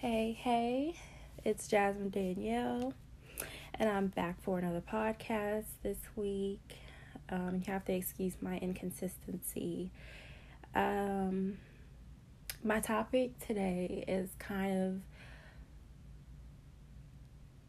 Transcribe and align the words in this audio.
Hey, 0.00 0.38
hey, 0.38 0.94
it's 1.42 1.68
Jasmine 1.68 2.10
Danielle, 2.10 2.92
and 3.76 3.88
I'm 3.88 4.08
back 4.08 4.38
for 4.42 4.58
another 4.58 4.82
podcast 4.82 5.64
this 5.82 5.96
week. 6.16 6.60
Um, 7.30 7.62
you 7.66 7.72
have 7.72 7.86
to 7.86 7.94
excuse 7.94 8.34
my 8.42 8.58
inconsistency. 8.58 9.90
Um, 10.74 11.56
my 12.62 12.80
topic 12.80 13.38
today 13.38 14.04
is 14.06 14.28
kind 14.38 14.82
of, 14.82 15.00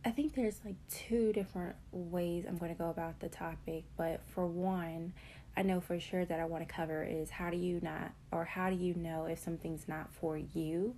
I 0.03 0.09
think 0.11 0.35
there's 0.35 0.59
like 0.65 0.75
two 0.91 1.31
different 1.31 1.77
ways 1.93 2.43
I'm 2.45 2.57
going 2.57 2.75
to 2.75 2.77
go 2.77 2.89
about 2.89 3.21
the 3.21 3.29
topic, 3.29 3.85
but 3.95 4.19
for 4.27 4.45
one, 4.45 5.13
I 5.55 5.61
know 5.61 5.79
for 5.79 5.97
sure 5.97 6.25
that 6.25 6.41
I 6.41 6.45
want 6.45 6.67
to 6.67 6.71
cover 6.71 7.05
is 7.05 7.29
how 7.29 7.49
do 7.51 7.57
you 7.57 7.79
not, 7.81 8.11
or 8.33 8.43
how 8.43 8.69
do 8.69 8.75
you 8.75 8.95
know 8.95 9.27
if 9.27 9.39
something's 9.39 9.87
not 9.87 10.11
for 10.11 10.37
you? 10.37 10.93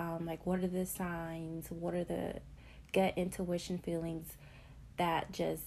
Um, 0.00 0.24
like, 0.24 0.46
what 0.46 0.60
are 0.60 0.66
the 0.66 0.86
signs? 0.86 1.70
What 1.70 1.92
are 1.92 2.04
the 2.04 2.40
gut 2.94 3.12
intuition 3.16 3.76
feelings 3.76 4.28
that 4.96 5.30
just 5.30 5.62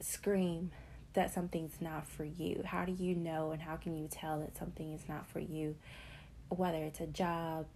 scream 0.00 0.70
that 1.14 1.34
something's 1.34 1.80
not 1.80 2.06
for 2.06 2.22
you? 2.22 2.62
How 2.64 2.84
do 2.84 2.92
you 2.92 3.16
know 3.16 3.50
and 3.50 3.60
how 3.60 3.74
can 3.74 3.96
you 3.96 4.06
tell 4.06 4.38
that 4.40 4.56
something 4.56 4.92
is 4.92 5.08
not 5.08 5.26
for 5.26 5.40
you? 5.40 5.74
Whether 6.50 6.84
it's 6.84 7.00
a 7.00 7.08
job, 7.08 7.66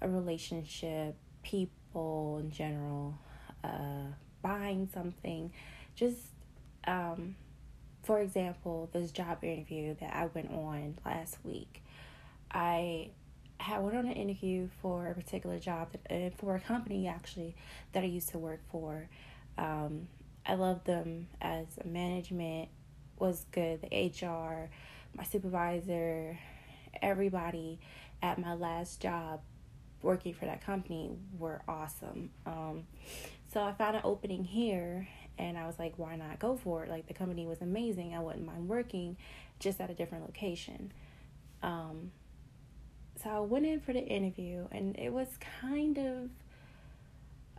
a 0.00 0.08
relationship, 0.08 1.14
people 1.42 2.38
in 2.40 2.50
general, 2.50 3.18
uh, 3.62 4.12
buying 4.40 4.88
something, 4.94 5.52
just 5.94 6.20
um, 6.86 7.36
for 8.02 8.20
example, 8.20 8.88
this 8.94 9.10
job 9.10 9.44
interview 9.44 9.94
that 10.00 10.14
I 10.16 10.26
went 10.32 10.50
on 10.52 10.96
last 11.04 11.36
week. 11.44 11.82
I 12.50 13.10
had 13.58 13.82
went 13.82 13.96
on 13.96 14.06
an 14.06 14.12
interview 14.12 14.68
for 14.82 15.08
a 15.08 15.14
particular 15.14 15.58
job 15.58 15.90
that, 15.92 16.12
uh, 16.12 16.30
for 16.36 16.54
a 16.56 16.60
company 16.60 17.06
actually 17.06 17.54
that 17.92 18.02
I 18.02 18.06
used 18.06 18.30
to 18.30 18.38
work 18.38 18.60
for. 18.70 19.08
Um, 19.56 20.08
I 20.46 20.54
loved 20.54 20.86
them 20.86 21.28
as 21.40 21.66
management 21.84 22.68
was 23.18 23.46
good. 23.52 23.80
The 23.82 24.26
HR, 24.26 24.70
my 25.16 25.24
supervisor, 25.24 26.38
everybody 27.00 27.78
at 28.22 28.38
my 28.38 28.54
last 28.54 29.00
job 29.00 29.40
working 30.02 30.34
for 30.34 30.44
that 30.44 30.64
company 30.64 31.16
were 31.38 31.62
awesome. 31.66 32.30
Um, 32.44 32.86
so 33.52 33.62
I 33.62 33.72
found 33.72 33.96
an 33.96 34.02
opening 34.04 34.44
here 34.44 35.08
and 35.38 35.56
I 35.56 35.66
was 35.66 35.78
like, 35.78 35.94
why 35.96 36.16
not 36.16 36.38
go 36.38 36.56
for 36.56 36.84
it? 36.84 36.90
Like 36.90 37.06
the 37.06 37.14
company 37.14 37.46
was 37.46 37.62
amazing. 37.62 38.14
I 38.14 38.20
wouldn't 38.20 38.44
mind 38.44 38.68
working 38.68 39.16
just 39.58 39.80
at 39.80 39.90
a 39.90 39.94
different 39.94 40.24
location. 40.24 40.92
Um, 41.62 42.10
so 43.24 43.30
I 43.30 43.40
went 43.40 43.64
in 43.64 43.80
for 43.80 43.94
the 43.94 44.04
interview, 44.04 44.66
and 44.70 44.98
it 44.98 45.10
was 45.10 45.28
kind 45.60 45.98
of, 45.98 46.30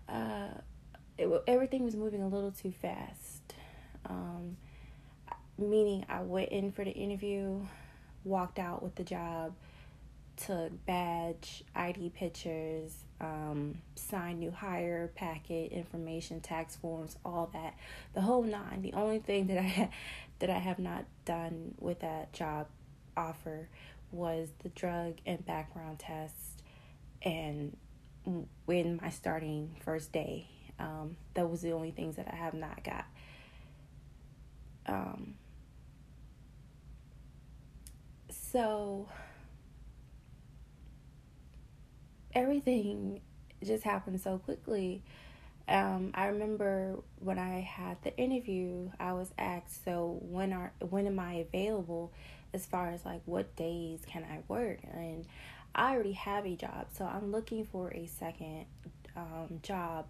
uh, 0.08 0.60
it 1.18 1.44
everything 1.48 1.84
was 1.84 1.96
moving 1.96 2.22
a 2.22 2.28
little 2.28 2.52
too 2.52 2.72
fast. 2.72 3.56
Um, 4.06 4.58
meaning 5.58 6.06
I 6.08 6.22
went 6.22 6.50
in 6.50 6.72
for 6.72 6.86
the 6.86 6.92
interview, 6.92 7.66
walked 8.24 8.60
out 8.60 8.84
with 8.84 8.94
the 8.94 9.04
job, 9.04 9.54
took 10.38 10.86
badge, 10.86 11.64
ID 11.76 12.10
pictures, 12.10 12.94
um, 13.20 13.80
signed 13.96 14.40
new 14.40 14.52
hire 14.52 15.12
packet 15.16 15.72
information, 15.72 16.42
tax 16.42 16.76
forms, 16.76 17.18
all 17.26 17.50
that, 17.54 17.76
the 18.14 18.22
whole 18.22 18.44
nine. 18.44 18.84
The 18.84 18.94
only 18.94 19.20
thing 19.20 19.48
that 19.48 19.58
I 19.58 19.90
that 20.40 20.52
I 20.52 20.60
have 20.60 20.78
not 20.78 21.06
done 21.24 21.74
with 21.80 22.02
that 22.02 22.34
job 22.34 22.68
offer 23.18 23.70
was 24.16 24.50
the 24.64 24.70
drug 24.70 25.18
and 25.26 25.46
background 25.46 26.00
test 26.00 26.64
and 27.22 27.76
when 28.66 29.00
my 29.02 29.10
starting 29.10 29.76
first 29.84 30.12
day. 30.12 30.48
Um, 30.80 31.16
that 31.36 31.50
was 31.50 31.62
the 31.62 31.72
only 31.72 31.92
things 31.92 32.18
that 32.18 32.28
i 32.32 32.36
have 32.36 32.54
not 32.54 32.84
got. 32.84 33.06
Um, 34.88 35.36
so 38.30 39.08
everything 42.34 43.22
just 43.64 43.84
happened 43.84 44.20
so 44.22 44.38
quickly. 44.38 45.02
Um, 45.68 46.12
I 46.14 46.28
remember 46.28 47.00
when 47.20 47.40
I 47.40 47.62
had 47.62 47.98
the 48.04 48.16
interview, 48.18 48.92
I 49.00 49.14
was 49.14 49.34
asked, 49.38 49.84
"So 49.84 50.20
when 50.22 50.54
are 50.54 50.74
when 50.80 51.08
am 51.08 51.20
I 51.20 51.34
available?" 51.36 52.12
As 52.56 52.66
far 52.66 52.90
as 52.90 53.06
like 53.06 53.22
what 53.26 53.56
days 53.56 54.00
can 54.08 54.24
I 54.24 54.40
work? 54.48 54.80
And 54.94 55.28
I 55.76 55.94
already 55.94 56.14
have 56.14 56.46
a 56.46 56.56
job 56.56 56.88
so 56.98 57.06
I'm 57.06 57.32
looking 57.32 57.66
for 57.66 57.92
a 57.94 58.08
second 58.08 58.66
um, 59.16 59.60
job 59.62 60.08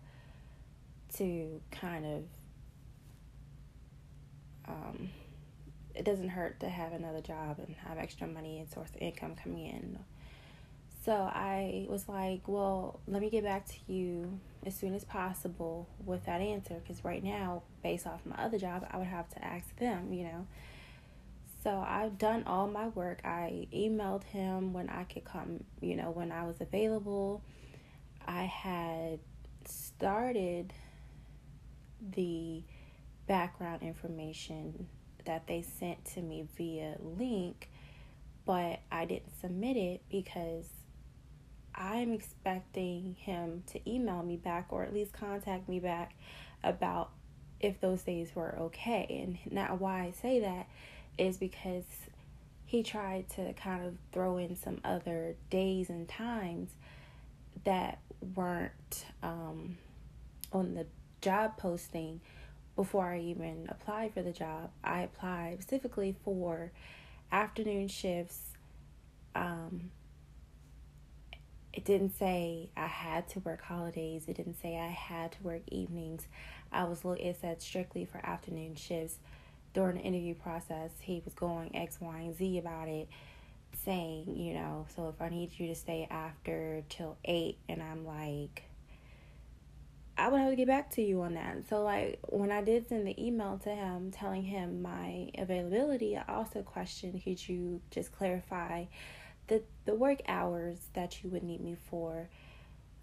to 1.17 1.59
kind 1.71 2.05
of 2.05 2.23
um, 4.67 5.09
it 5.95 6.05
doesn't 6.05 6.29
hurt 6.29 6.59
to 6.59 6.69
have 6.69 6.93
another 6.93 7.21
job 7.21 7.57
and 7.59 7.75
have 7.87 7.97
extra 7.97 8.27
money 8.27 8.59
and 8.59 8.69
source 8.69 8.89
of 8.89 9.01
income 9.01 9.35
coming 9.41 9.65
in. 9.65 9.99
So 11.03 11.13
I 11.13 11.87
was 11.89 12.07
like 12.07 12.47
well 12.47 12.99
let 13.07 13.21
me 13.21 13.31
get 13.31 13.43
back 13.43 13.65
to 13.65 13.91
you 13.91 14.39
as 14.65 14.75
soon 14.75 14.93
as 14.93 15.03
possible 15.03 15.87
with 16.05 16.25
that 16.25 16.41
answer 16.41 16.75
because 16.75 17.03
right 17.03 17.23
now 17.23 17.63
based 17.81 18.05
off 18.05 18.21
my 18.23 18.35
other 18.35 18.59
job 18.59 18.87
I 18.91 18.97
would 18.97 19.07
have 19.07 19.29
to 19.29 19.43
ask 19.43 19.75
them 19.77 20.13
you 20.13 20.25
know 20.25 20.47
so 21.65 21.83
I've 21.85 22.19
done 22.19 22.43
all 22.45 22.67
my 22.67 22.89
work. 22.89 23.21
I 23.25 23.67
emailed 23.73 24.23
him 24.25 24.71
when 24.71 24.87
I 24.87 25.03
could 25.05 25.25
come, 25.25 25.63
you 25.81 25.95
know, 25.95 26.11
when 26.11 26.31
I 26.31 26.43
was 26.43 26.61
available. 26.61 27.41
I 28.23 28.43
had 28.43 29.17
started 29.65 30.73
the 32.15 32.61
background 33.25 33.81
information 33.81 34.87
that 35.25 35.47
they 35.47 35.63
sent 35.63 36.05
to 36.13 36.21
me 36.21 36.47
via 36.55 36.97
link, 36.99 37.67
but 38.45 38.81
I 38.91 39.05
didn't 39.05 39.35
submit 39.41 39.75
it 39.75 40.03
because 40.11 40.69
I'm 41.73 42.13
expecting 42.13 43.15
him 43.15 43.63
to 43.71 43.91
email 43.91 44.21
me 44.21 44.37
back 44.37 44.67
or 44.69 44.83
at 44.83 44.93
least 44.93 45.13
contact 45.13 45.67
me 45.67 45.79
back 45.79 46.13
about 46.63 47.09
if 47.59 47.81
those 47.81 48.03
days 48.03 48.35
were 48.35 48.55
okay. 48.59 49.07
And 49.23 49.51
now, 49.51 49.75
why 49.79 50.03
I 50.03 50.11
say 50.11 50.41
that 50.41 50.67
is 51.17 51.37
because 51.37 51.85
he 52.65 52.83
tried 52.83 53.29
to 53.29 53.53
kind 53.53 53.85
of 53.85 53.95
throw 54.11 54.37
in 54.37 54.55
some 54.55 54.79
other 54.83 55.35
days 55.49 55.89
and 55.89 56.07
times 56.07 56.71
that 57.63 57.99
weren't 58.35 59.05
um, 59.21 59.77
on 60.51 60.73
the 60.73 60.85
job 61.21 61.57
posting 61.57 62.21
before 62.75 63.05
I 63.05 63.19
even 63.19 63.67
applied 63.69 64.13
for 64.13 64.21
the 64.21 64.31
job. 64.31 64.71
I 64.83 65.01
applied 65.01 65.61
specifically 65.61 66.15
for 66.23 66.71
afternoon 67.31 67.87
shifts. 67.87 68.39
Um, 69.35 69.91
it 71.71 71.83
didn't 71.83 72.17
say 72.17 72.69
I 72.75 72.87
had 72.87 73.27
to 73.29 73.39
work 73.41 73.61
holidays. 73.61 74.25
It 74.27 74.37
didn't 74.37 74.61
say 74.61 74.77
I 74.77 74.87
had 74.87 75.33
to 75.33 75.43
work 75.43 75.61
evenings. 75.67 76.27
I 76.71 76.85
was. 76.85 77.01
It 77.03 77.37
said 77.41 77.61
strictly 77.61 78.05
for 78.05 78.25
afternoon 78.25 78.75
shifts 78.75 79.17
during 79.75 79.97
the 79.97 80.01
interview 80.01 80.33
process, 80.33 80.89
he 81.01 81.21
was 81.23 81.33
going 81.35 81.75
X, 81.75 81.99
Y, 81.99 82.17
and 82.17 82.35
Z 82.35 82.57
about 82.57 82.87
it, 82.87 83.09
saying, 83.83 84.35
you 84.35 84.53
know, 84.53 84.87
so 84.95 85.09
if 85.09 85.21
I 85.21 85.29
need 85.29 85.51
you 85.59 85.67
to 85.67 85.75
stay 85.75 86.07
after 86.09 86.81
till 86.89 87.17
8, 87.25 87.57
and 87.67 87.83
I'm 87.83 88.07
like, 88.07 88.63
I 90.17 90.29
would 90.29 90.39
have 90.39 90.49
to 90.49 90.55
get 90.55 90.67
back 90.67 90.91
to 90.91 91.01
you 91.01 91.21
on 91.23 91.33
that. 91.33 91.67
So, 91.69 91.83
like, 91.83 92.19
when 92.29 92.53
I 92.53 92.63
did 92.63 92.87
send 92.87 93.05
the 93.05 93.21
email 93.21 93.59
to 93.65 93.69
him 93.69 94.11
telling 94.11 94.43
him 94.43 94.81
my 94.81 95.29
availability, 95.37 96.15
I 96.15 96.23
also 96.29 96.61
questioned 96.63 97.21
could 97.21 97.47
you 97.47 97.81
just 97.91 98.13
clarify 98.13 98.85
the, 99.47 99.61
the 99.83 99.93
work 99.93 100.21
hours 100.25 100.77
that 100.93 101.21
you 101.21 101.29
would 101.31 101.43
need 101.43 101.59
me 101.59 101.75
for? 101.89 102.29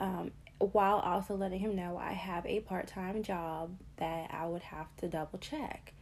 Um, 0.01 0.33
while 0.59 1.01
also 1.01 1.37
letting 1.37 1.59
him 1.59 1.77
know 1.77 1.99
I 1.99 2.13
have 2.13 2.47
a 2.47 2.61
part 2.61 2.87
time 2.87 3.23
job 3.23 3.77
that 3.99 4.31
I 4.33 4.47
would 4.47 4.63
have 4.63 4.87
to 4.99 5.09
double 5.09 5.39
check 5.39 5.93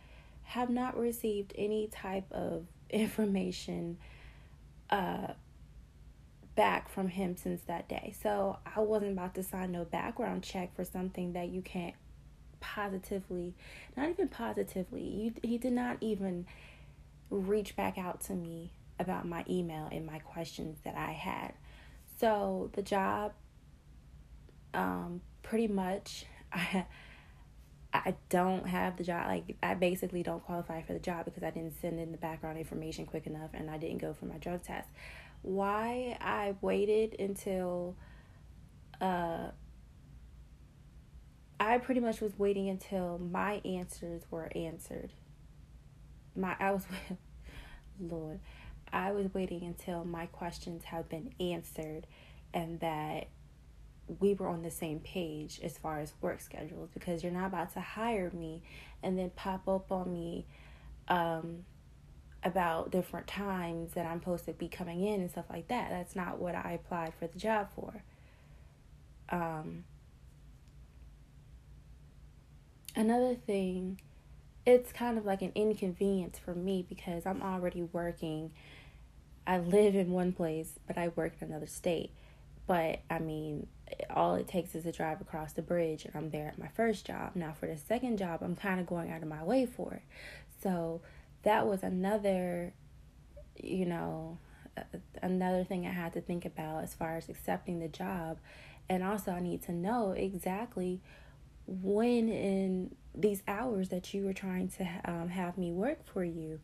have 0.51 0.69
not 0.69 0.99
received 0.99 1.53
any 1.57 1.87
type 1.87 2.25
of 2.33 2.67
information 2.91 3.97
uh, 4.91 5.29
back 6.57 6.89
from 6.89 7.07
him 7.07 7.37
since 7.37 7.63
that 7.63 7.89
day. 7.89 8.13
So 8.21 8.59
I 8.67 8.81
wasn't 8.81 9.13
about 9.13 9.37
to 9.37 9.45
sign 9.45 9.71
no 9.71 9.85
background 9.85 10.43
check 10.43 10.75
for 10.75 10.85
something 10.85 11.35
that 11.35 11.51
you 11.51 11.63
can't 11.63 11.95
positively, 12.59 13.55
not 13.97 14.11
even 14.11 14.27
positively, 14.27 15.03
you, 15.03 15.35
he 15.43 15.57
did 15.57 15.73
not 15.73 15.99
even 16.01 16.47
reach 17.31 17.77
back 17.77 17.97
out 17.97 18.21
to 18.23 18.33
me 18.33 18.73
about 18.99 19.29
my 19.29 19.45
email 19.49 19.89
and 19.93 20.05
my 20.05 20.19
questions 20.19 20.79
that 20.85 20.97
I 20.97 21.13
had. 21.13 21.53
So 22.19 22.71
the 22.73 22.83
job, 22.83 23.35
um, 24.75 25.21
pretty 25.45 25.69
much, 25.69 26.27
I 26.53 26.87
I 27.93 28.15
don't 28.29 28.67
have 28.67 28.97
the 28.97 29.05
job. 29.05 29.27
Like, 29.27 29.57
I 29.63 29.75
basically 29.75 30.23
don't 30.23 30.45
qualify 30.45 30.83
for 30.83 30.93
the 30.93 31.01
job 31.01 31.25
because 31.25 31.43
I 31.43 31.51
didn't 31.51 31.81
send 31.81 31.99
in 31.99 32.13
the 32.13 32.19
background 32.19 32.59
information 32.59 33.05
quick 33.05 33.27
enough 33.27 33.51
and 33.53 33.71
I 33.71 33.79
didn't 33.79 33.99
go 33.99 34.15
for 34.15 34.27
my 34.27 34.37
drug 34.37 34.63
test. 34.63 34.89
Why 35.43 36.17
I 36.21 36.55
waited 36.61 37.19
until 37.19 37.97
uh, 39.01 39.49
I 41.59 41.79
pretty 41.79 42.01
much 42.01 42.21
was 42.21 42.39
waiting 42.39 42.69
until 42.69 43.19
my 43.19 43.61
answers 43.65 44.23
were 44.31 44.51
answered. 44.55 45.13
My 46.37 46.55
I 46.61 46.71
was 46.71 46.85
Lord, 48.01 48.41
I 48.93 49.13
was 49.13 49.33
waiting 49.35 49.65
until 49.65 50.05
my 50.05 50.27
questions 50.27 50.85
have 50.85 51.09
been 51.09 51.33
answered 51.41 52.07
and 52.55 52.81
that 52.81 53.29
we 54.19 54.35
were 54.35 54.49
on 54.49 54.63
the 54.63 54.71
same 54.71 55.01
page 55.01 55.61
as 55.63 55.79
far 55.79 56.01
as 56.01 56.13
work 56.21 56.41
schedules 56.41 56.91
because 56.93 57.23
you're 57.23 57.33
not 57.33 57.47
about 57.47 57.73
to 57.75 57.81
hire 57.81 58.31
me 58.33 58.63
and 59.03 59.19
then 59.19 59.31
pop 59.37 59.69
up 59.69 59.93
on 59.93 60.13
me 60.13 60.47
um, 61.09 61.65
about 62.43 62.91
different 62.91 63.27
times 63.27 63.93
that 63.93 64.07
I'm 64.07 64.21
supposed 64.21 64.47
to 64.47 64.53
be 64.53 64.69
coming 64.69 65.05
in 65.05 65.21
and 65.21 65.31
stuff 65.31 65.47
like 65.51 65.69
that. 65.69 65.91
That's 65.91 66.17
not 66.17 66.39
what 66.39 66.55
I 66.55 66.73
applied 66.73 67.13
for 67.19 67.27
the 67.27 67.39
job 67.39 67.69
for. 67.75 68.03
Um, 69.29 69.85
another 72.97 73.35
thing, 73.35 74.01
it's 74.67 74.93
kind 74.93 75.19
of 75.19 75.25
like 75.25 75.43
an 75.43 75.53
inconvenience 75.55 76.39
for 76.39 76.55
me 76.55 76.85
because 76.89 77.27
I'm 77.27 77.43
already 77.43 77.83
working. 77.83 78.51
I 79.47 79.59
live 79.59 79.95
in 79.95 80.11
one 80.11 80.33
place, 80.33 80.79
but 80.87 80.99
I 80.99 81.09
work 81.09 81.35
in 81.41 81.49
another 81.49 81.67
state. 81.67 82.11
But 82.67 83.01
I 83.11 83.19
mean, 83.19 83.67
all 84.11 84.35
it 84.35 84.49
takes 84.49 84.75
is 84.75 84.87
a 84.87 84.93
drive 84.93 85.21
across 85.21 85.53
the 85.53 85.63
bridge, 85.63 86.05
and 86.05 86.15
I'm 86.15 86.31
there 86.31 86.49
at 86.49 86.59
my 86.59 86.69
first 86.69 87.07
job. 87.07 87.33
Now, 87.35 87.53
for 87.53 87.67
the 87.67 87.77
second 87.77 88.19
job, 88.19 88.41
I'm 88.43 88.57
kind 88.57 88.81
of 88.81 88.87
going 88.87 89.11
out 89.11 89.23
of 89.23 89.29
my 89.29 89.43
way 89.43 89.67
for 89.67 89.95
it. 89.95 90.03
So, 90.63 91.01
that 91.43 91.67
was 91.67 91.83
another, 91.83 92.75
you 93.57 93.87
know, 93.87 94.39
another 95.23 95.65
thing 95.65 95.87
I 95.87 95.91
had 95.91 96.13
to 96.15 96.21
think 96.21 96.45
about 96.45 96.85
as 96.85 96.95
far 96.95 97.17
as 97.17 97.29
accepting 97.29 97.81
the 97.81 97.89
job. 97.89 98.39
And 98.89 99.03
also, 99.03 99.33
I 99.33 99.41
need 99.41 99.63
to 99.65 99.73
know 99.73 100.13
exactly 100.13 101.01
when 101.67 102.29
in 102.29 102.95
these 103.15 103.43
hours 103.47 103.89
that 103.91 104.13
you 104.13 104.25
were 104.25 104.33
trying 104.33 104.69
to 104.69 104.89
um, 105.05 105.29
have 105.29 105.57
me 105.57 105.73
work 105.73 106.05
for 106.13 106.25
you. 106.25 106.61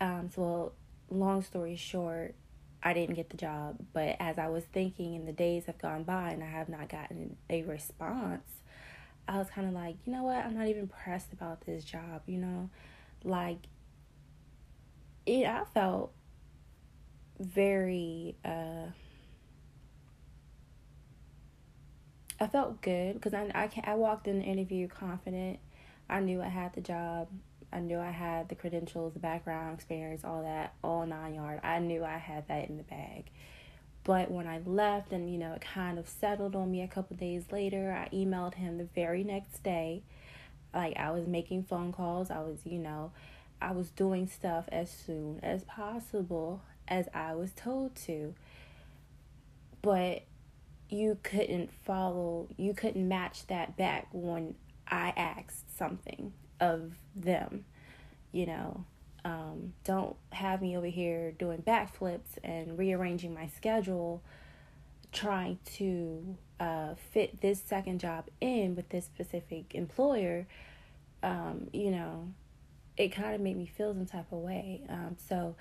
Um, 0.00 0.30
so, 0.34 0.72
long 1.10 1.42
story 1.42 1.76
short, 1.76 2.34
I 2.82 2.92
didn't 2.92 3.16
get 3.16 3.30
the 3.30 3.36
job. 3.36 3.76
But 3.92 4.16
as 4.20 4.38
I 4.38 4.48
was 4.48 4.64
thinking, 4.64 5.16
and 5.16 5.26
the 5.26 5.32
days 5.32 5.66
have 5.66 5.78
gone 5.78 6.04
by, 6.04 6.30
and 6.30 6.42
I 6.42 6.48
have 6.48 6.68
not 6.68 6.88
gotten 6.88 7.36
a 7.50 7.62
response, 7.62 8.48
I 9.26 9.38
was 9.38 9.50
kind 9.50 9.66
of 9.66 9.74
like, 9.74 9.96
you 10.04 10.12
know 10.12 10.22
what? 10.22 10.36
I'm 10.36 10.56
not 10.56 10.68
even 10.68 10.88
pressed 10.88 11.32
about 11.32 11.62
this 11.66 11.84
job, 11.84 12.22
you 12.26 12.38
know? 12.38 12.70
Like, 13.24 13.58
it, 15.26 15.46
I 15.46 15.64
felt 15.74 16.12
very, 17.38 18.36
uh, 18.44 18.86
I 22.40 22.46
felt 22.46 22.80
good 22.80 23.14
because 23.14 23.34
I, 23.34 23.50
I, 23.54 23.70
I 23.84 23.94
walked 23.94 24.28
in 24.28 24.38
the 24.38 24.44
interview 24.44 24.88
confident. 24.88 25.58
I 26.08 26.20
knew 26.20 26.40
I 26.40 26.48
had 26.48 26.72
the 26.74 26.80
job. 26.80 27.28
I 27.72 27.80
knew 27.80 27.98
I 27.98 28.10
had 28.10 28.48
the 28.48 28.54
credentials, 28.54 29.12
the 29.12 29.18
background 29.18 29.74
experience, 29.74 30.24
all 30.24 30.42
that, 30.42 30.74
all 30.82 31.04
nine 31.06 31.34
yard. 31.34 31.60
I 31.62 31.78
knew 31.80 32.04
I 32.04 32.16
had 32.16 32.48
that 32.48 32.68
in 32.68 32.76
the 32.78 32.82
bag. 32.82 33.30
But 34.04 34.30
when 34.30 34.46
I 34.46 34.60
left 34.64 35.12
and, 35.12 35.30
you 35.30 35.38
know, 35.38 35.52
it 35.52 35.60
kind 35.60 35.98
of 35.98 36.08
settled 36.08 36.56
on 36.56 36.70
me 36.70 36.80
a 36.80 36.88
couple 36.88 37.16
days 37.16 37.44
later, 37.52 37.92
I 37.92 38.14
emailed 38.14 38.54
him 38.54 38.78
the 38.78 38.88
very 38.94 39.22
next 39.22 39.62
day. 39.62 40.02
Like, 40.72 40.96
I 40.96 41.10
was 41.10 41.26
making 41.26 41.64
phone 41.64 41.92
calls. 41.92 42.30
I 42.30 42.40
was, 42.40 42.60
you 42.64 42.78
know, 42.78 43.12
I 43.60 43.72
was 43.72 43.90
doing 43.90 44.26
stuff 44.26 44.66
as 44.72 44.90
soon 44.90 45.40
as 45.42 45.64
possible 45.64 46.62
as 46.86 47.08
I 47.12 47.34
was 47.34 47.52
told 47.52 47.96
to. 48.06 48.34
But 49.82 50.22
you 50.88 51.18
couldn't 51.22 51.70
follow, 51.84 52.48
you 52.56 52.72
couldn't 52.72 53.06
match 53.06 53.46
that 53.48 53.76
back 53.76 54.08
when 54.12 54.54
I 54.90 55.12
asked 55.16 55.76
something 55.76 56.32
of 56.60 56.92
them, 57.14 57.64
you 58.32 58.46
know. 58.46 58.84
Um, 59.24 59.74
don't 59.84 60.16
have 60.30 60.62
me 60.62 60.76
over 60.76 60.86
here 60.86 61.32
doing 61.32 61.62
backflips 61.62 62.38
and 62.42 62.78
rearranging 62.78 63.34
my 63.34 63.48
schedule, 63.48 64.22
trying 65.12 65.58
to 65.76 66.36
uh, 66.60 66.94
fit 67.12 67.40
this 67.40 67.60
second 67.60 68.00
job 68.00 68.26
in 68.40 68.74
with 68.74 68.88
this 68.88 69.04
specific 69.04 69.74
employer. 69.74 70.46
Um, 71.22 71.68
you 71.72 71.90
know, 71.90 72.28
it 72.96 73.08
kind 73.08 73.34
of 73.34 73.40
made 73.40 73.56
me 73.56 73.66
feel 73.66 73.92
some 73.92 74.06
type 74.06 74.32
of 74.32 74.38
way. 74.38 74.82
Um, 74.88 75.16
so, 75.28 75.56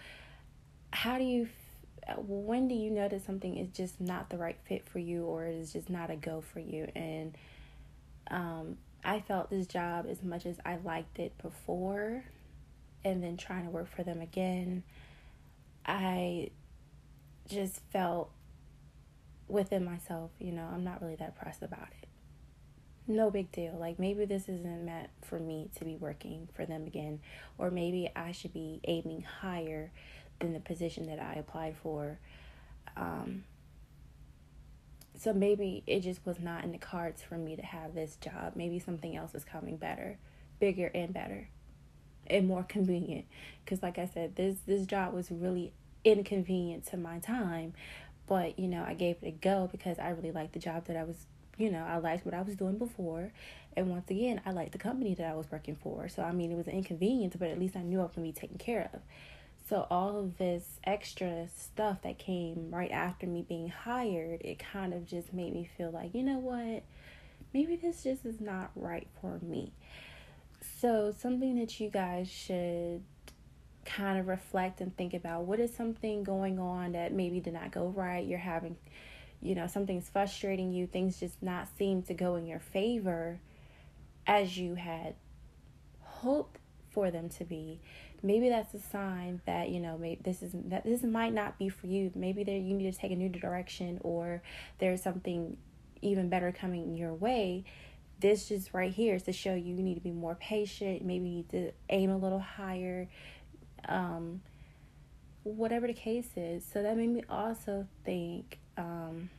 how 0.92 1.18
do 1.18 1.24
you, 1.24 1.50
when 2.18 2.68
do 2.68 2.76
you 2.76 2.90
know 2.90 3.08
that 3.08 3.26
something 3.26 3.58
is 3.58 3.70
just 3.70 4.00
not 4.00 4.30
the 4.30 4.38
right 4.38 4.58
fit 4.66 4.88
for 4.88 5.00
you 5.00 5.24
or 5.24 5.46
is 5.46 5.74
just 5.74 5.90
not 5.90 6.10
a 6.10 6.16
go 6.16 6.42
for 6.42 6.60
you? 6.60 6.88
And 6.96 7.36
um, 8.32 8.78
I 9.04 9.20
felt 9.22 9.50
this 9.50 9.68
job 9.68 10.06
as 10.10 10.24
much 10.24 10.46
as 10.46 10.58
I 10.66 10.78
liked 10.84 11.20
it 11.20 11.38
before 11.42 12.26
and 13.04 13.24
then 13.24 13.38
trying 13.38 13.66
to 13.66 13.70
work 13.70 13.90
for 13.96 14.04
them 14.04 14.22
again. 14.22 14.84
I 15.86 16.52
just 17.48 17.82
felt 17.92 18.30
within 19.48 19.86
myself, 19.86 20.32
you 20.40 20.52
know, 20.52 20.68
I'm 20.72 20.84
not 20.84 21.02
really 21.02 21.16
that 21.16 21.38
pressed 21.38 21.64
about 21.64 21.88
it. 22.02 22.08
No 23.08 23.32
big 23.32 23.52
deal. 23.54 23.78
Like 23.80 24.00
maybe 24.00 24.26
this 24.26 24.44
isn't 24.50 24.86
meant 24.86 25.10
for 25.22 25.40
me 25.40 25.70
to 25.78 25.86
be 25.86 25.96
working 25.96 26.50
for 26.54 26.66
them 26.66 26.86
again, 26.86 27.22
or 27.58 27.72
maybe 27.72 28.10
I 28.16 28.34
should 28.34 28.54
be 28.54 28.82
aiming 28.84 29.22
higher 29.22 29.92
than 30.40 30.54
the 30.54 30.60
position 30.60 31.08
that 31.08 31.20
I 31.20 31.36
applied 31.36 31.76
for. 31.82 32.20
Um, 32.98 33.46
so 35.20 35.34
maybe 35.34 35.84
it 35.88 36.02
just 36.02 36.26
was 36.26 36.40
not 36.40 36.64
in 36.64 36.72
the 36.72 36.78
cards 36.78 37.22
for 37.22 37.38
me 37.38 37.56
to 37.56 37.62
have 37.62 37.96
this 37.96 38.18
job. 38.18 38.54
Maybe 38.56 38.80
something 38.80 39.16
else 39.16 39.34
is 39.34 39.44
coming 39.44 39.78
better, 39.78 40.18
bigger 40.60 40.92
and 40.94 41.14
better, 41.14 41.50
and 42.28 42.48
more 42.48 42.64
convenient. 42.64 43.26
Because 43.64 43.82
like 43.82 43.98
I 43.98 44.06
said, 44.06 44.36
this 44.36 44.58
this 44.66 44.86
job 44.86 45.14
was 45.14 45.32
really 45.32 45.74
inconvenient 46.04 46.86
to 46.88 46.98
my 46.98 47.20
time, 47.20 47.74
but 48.28 48.60
you 48.60 48.68
know 48.68 48.84
I 48.88 48.94
gave 48.94 49.18
it 49.22 49.28
a 49.28 49.32
go 49.32 49.68
because 49.72 50.00
I 50.00 50.10
really 50.10 50.32
liked 50.32 50.54
the 50.54 50.60
job 50.60 50.86
that 50.86 50.98
I 50.98 51.04
was. 51.04 51.26
You 51.58 51.72
know, 51.72 51.84
I 51.84 51.98
liked 51.98 52.24
what 52.24 52.36
I 52.36 52.44
was 52.44 52.56
doing 52.56 52.78
before, 52.78 53.32
and 53.76 53.90
once 53.90 54.12
again, 54.12 54.42
I 54.46 54.52
liked 54.52 54.74
the 54.74 54.78
company 54.78 55.16
that 55.16 55.26
I 55.26 55.34
was 55.34 55.48
working 55.52 55.76
for. 55.76 56.08
So 56.08 56.22
I 56.22 56.32
mean, 56.32 56.52
it 56.52 56.56
was 56.56 56.68
an 56.68 56.74
inconvenience, 56.74 57.36
but 57.36 57.48
at 57.48 57.60
least 57.60 57.76
I 57.76 57.82
knew 57.82 58.00
I 58.00 58.04
was 58.04 58.12
gonna 58.12 58.28
be 58.28 58.32
taken 58.32 58.60
care 58.60 58.92
of. 58.94 59.00
So 59.68 59.86
all 59.90 60.18
of 60.18 60.38
this 60.38 60.80
extra 60.86 61.48
stuff 61.54 62.02
that 62.04 62.18
came 62.18 62.70
right 62.72 62.92
after 62.92 63.28
me 63.28 63.46
being 63.48 63.68
hired, 63.68 64.42
it 64.42 64.60
kind 64.60 64.94
of 64.94 65.06
just 65.06 65.34
made 65.34 65.54
me 65.54 65.70
feel 65.78 65.92
like, 65.92 66.16
you 66.16 66.24
know 66.24 66.40
what? 66.40 66.84
Maybe 67.54 67.76
this 67.76 68.04
just 68.04 68.26
is 68.26 68.40
not 68.40 68.72
right 68.76 69.08
for 69.20 69.40
me. 69.42 69.74
So 70.80 71.14
something 71.18 71.60
that 71.60 71.80
you 71.80 71.90
guys 71.90 72.30
should 72.30 73.04
kind 73.84 74.20
of 74.20 74.28
reflect 74.28 74.80
and 74.80 74.96
think 74.96 75.14
about 75.14 75.44
what 75.44 75.60
is 75.60 75.74
something 75.74 76.24
going 76.24 76.60
on 76.60 76.94
that 76.94 77.14
maybe 77.14 77.40
did 77.40 77.54
not 77.54 77.72
go 77.72 77.88
right 77.88 78.28
you're 78.28 78.38
having 78.38 78.76
you 79.42 79.56
know 79.56 79.66
something's 79.66 80.10
frustrating 80.10 80.74
you 80.74 80.86
things 80.86 81.18
just 81.22 81.42
not 81.42 81.70
seem 81.78 82.04
to 82.04 82.14
go 82.14 82.36
in 82.36 82.46
your 82.46 82.60
favor 82.60 83.40
as 84.28 84.58
you 84.58 84.76
had 84.76 85.16
hoped 86.02 86.60
for 86.92 87.10
them 87.12 87.30
to 87.30 87.46
be 87.46 87.80
maybe 88.24 88.50
that's 88.50 88.74
a 88.74 88.80
sign 88.80 89.42
that 89.46 89.70
you 89.70 89.80
know 89.80 89.98
maybe 89.98 90.22
this 90.24 90.42
is 90.42 90.52
that 90.66 90.84
this 90.84 91.04
might 91.04 91.34
not 91.34 91.58
be 91.58 91.70
for 91.70 91.88
you. 91.88 92.12
Maybe 92.16 92.44
there 92.44 92.58
you 92.58 92.74
need 92.74 92.92
to 92.92 92.98
take 92.98 93.12
a 93.12 93.16
new 93.16 93.30
direction 93.30 94.00
or 94.02 94.42
there's 94.80 95.02
something 95.02 95.58
even 96.02 96.30
better 96.30 96.52
coming 96.52 96.96
your 96.96 97.14
way. 97.14 97.66
This 98.20 98.50
just 98.50 98.74
right 98.74 98.92
here 98.92 99.16
is 99.16 99.24
to 99.24 99.34
show 99.34 99.54
you 99.54 99.76
you 99.76 99.84
need 99.84 99.96
to 99.96 100.02
be 100.02 100.12
more 100.12 100.36
patient. 100.36 101.04
Maybe 101.04 101.28
you 101.28 101.36
need 101.38 101.50
to 101.50 101.72
aim 101.90 102.10
a 102.10 102.18
little 102.18 102.40
higher. 102.40 103.10
Um 103.88 104.42
whatever 105.44 105.88
the 105.88 105.94
case 105.94 106.30
is. 106.36 106.66
So 106.66 106.84
that 106.84 106.98
made 106.98 107.10
me 107.10 107.24
also 107.30 107.88
think 108.04 108.60
um 108.78 109.30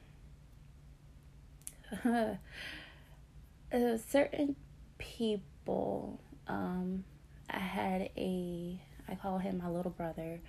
uh, 2.05 2.37
certain 4.09 4.57
people 4.99 6.21
um 6.47 7.05
I 7.51 7.59
had 7.59 8.11
a, 8.17 8.81
I 9.09 9.15
call 9.15 9.39
him 9.39 9.59
my 9.59 9.69
little 9.69 9.91
brother. 9.91 10.41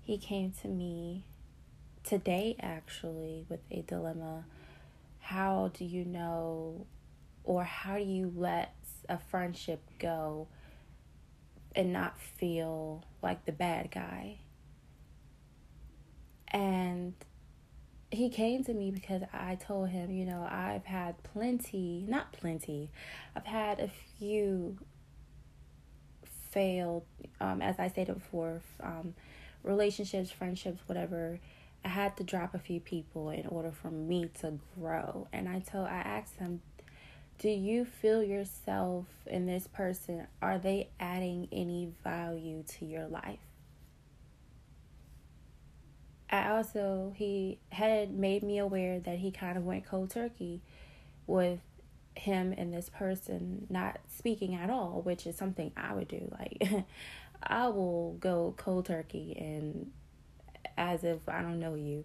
He 0.00 0.18
came 0.18 0.52
to 0.62 0.68
me 0.68 1.24
today 2.02 2.56
actually 2.60 3.46
with 3.48 3.60
a 3.70 3.82
dilemma. 3.82 4.44
How 5.20 5.70
do 5.74 5.84
you 5.84 6.04
know, 6.04 6.86
or 7.44 7.64
how 7.64 7.98
do 7.98 8.04
you 8.04 8.32
let 8.34 8.74
a 9.08 9.18
friendship 9.18 9.82
go 9.98 10.48
and 11.76 11.92
not 11.92 12.18
feel 12.18 13.04
like 13.22 13.44
the 13.44 13.52
bad 13.52 13.90
guy? 13.90 14.38
And 16.48 17.14
he 18.10 18.28
came 18.28 18.64
to 18.64 18.74
me 18.74 18.90
because 18.90 19.22
I 19.32 19.54
told 19.54 19.90
him, 19.90 20.10
you 20.10 20.24
know, 20.24 20.46
I've 20.50 20.84
had 20.84 21.22
plenty, 21.22 22.04
not 22.08 22.32
plenty, 22.32 22.90
I've 23.36 23.46
had 23.46 23.78
a 23.78 23.90
few 24.18 24.78
failed, 26.50 27.04
um, 27.40 27.62
as 27.62 27.78
I 27.78 27.88
stated 27.88 28.14
before, 28.14 28.60
um, 28.82 29.14
relationships, 29.62 30.30
friendships, 30.30 30.80
whatever. 30.86 31.38
I 31.84 31.88
had 31.88 32.16
to 32.18 32.24
drop 32.24 32.54
a 32.54 32.58
few 32.58 32.78
people 32.78 33.30
in 33.30 33.46
order 33.46 33.72
for 33.72 33.90
me 33.90 34.30
to 34.40 34.58
grow. 34.78 35.28
And 35.32 35.48
I 35.48 35.60
told, 35.60 35.86
I 35.86 36.00
asked 36.00 36.36
him, 36.36 36.60
do 37.40 37.48
you 37.48 37.86
feel 37.86 38.22
yourself 38.22 39.06
in 39.26 39.46
this 39.46 39.66
person 39.66 40.26
are 40.42 40.58
they 40.58 40.90
adding 41.00 41.48
any 41.50 41.90
value 42.04 42.62
to 42.64 42.84
your 42.84 43.06
life 43.08 43.38
i 46.28 46.50
also 46.50 47.12
he 47.16 47.58
had 47.72 48.10
made 48.10 48.42
me 48.42 48.58
aware 48.58 49.00
that 49.00 49.18
he 49.18 49.30
kind 49.30 49.56
of 49.56 49.64
went 49.64 49.86
cold 49.86 50.10
turkey 50.10 50.60
with 51.26 51.60
him 52.20 52.54
and 52.56 52.72
this 52.72 52.88
person 52.88 53.66
not 53.70 53.98
speaking 54.08 54.54
at 54.54 54.70
all 54.70 55.00
which 55.02 55.26
is 55.26 55.36
something 55.36 55.72
i 55.76 55.92
would 55.92 56.08
do 56.08 56.32
like 56.38 56.84
i 57.42 57.66
will 57.68 58.16
go 58.20 58.54
cold 58.56 58.86
turkey 58.86 59.36
and 59.38 59.90
as 60.76 61.04
if 61.04 61.28
i 61.28 61.40
don't 61.42 61.58
know 61.58 61.74
you 61.74 62.04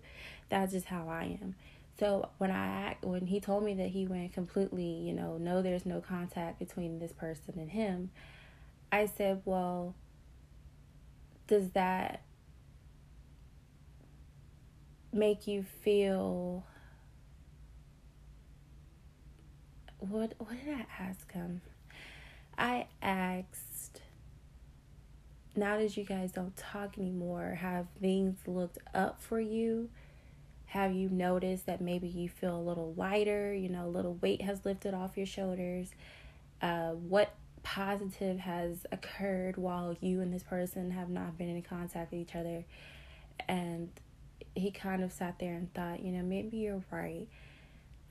that's 0.50 0.72
just 0.72 0.86
how 0.88 1.08
i 1.08 1.38
am 1.42 1.56
so 1.98 2.30
when 2.40 2.52
I 2.52 2.98
when 3.02 3.26
he 3.26 3.40
told 3.40 3.64
me 3.64 3.74
that 3.76 3.88
he 3.88 4.06
went 4.06 4.34
completely, 4.34 4.84
you 4.84 5.14
know, 5.14 5.38
no, 5.38 5.62
there's 5.62 5.86
no 5.86 6.02
contact 6.02 6.60
between 6.60 7.00
this 7.00 7.14
person 7.14 7.54
and 7.58 7.70
him, 7.72 8.12
I 8.92 9.06
said, 9.06 9.42
well, 9.46 9.96
does 11.48 11.70
that 11.72 12.22
make 15.14 15.48
you 15.48 15.64
feel? 15.64 16.66
What 20.00 20.34
what 20.38 20.52
did 20.64 20.74
I 20.74 20.86
ask 21.00 21.32
him? 21.32 21.62
I 22.58 22.88
asked. 23.02 24.02
Now 25.56 25.78
that 25.78 25.96
you 25.96 26.04
guys 26.04 26.32
don't 26.32 26.56
talk 26.58 26.98
anymore, 26.98 27.58
have 27.62 27.88
things 28.02 28.38
looked 28.46 28.78
up 28.94 29.22
for 29.22 29.40
you? 29.40 29.90
Have 30.68 30.94
you 30.94 31.08
noticed 31.10 31.66
that 31.68 31.80
maybe 31.80 32.08
you 32.08 32.28
feel 32.28 32.58
a 32.58 32.62
little 32.62 32.94
lighter? 32.98 33.54
You 33.54 33.70
know, 33.70 33.86
a 33.86 33.88
little 33.88 34.16
weight 34.16 34.42
has 34.42 34.66
lifted 34.66 34.94
off 34.94 35.16
your 35.16 35.26
shoulders? 35.26 35.92
Uh, 36.62 36.90
what 36.92 37.34
positive 37.64 38.40
has 38.40 38.86
occurred 38.92 39.56
while 39.56 39.96
you 40.02 40.20
and 40.20 40.34
this 40.34 40.44
person 40.44 40.92
have 40.92 41.10
not 41.10 41.38
been 41.38 41.50
in 41.50 41.62
contact 41.62 42.12
with 42.12 42.20
each 42.20 42.36
other? 42.36 42.66
And 43.48 43.90
he 44.56 44.72
kind 44.72 45.04
of 45.04 45.14
sat 45.14 45.40
there 45.40 45.54
and 45.54 45.74
thought, 45.74 46.02
you 46.04 46.12
know, 46.12 46.24
maybe 46.24 46.58
you're 46.58 46.84
right. 46.92 47.28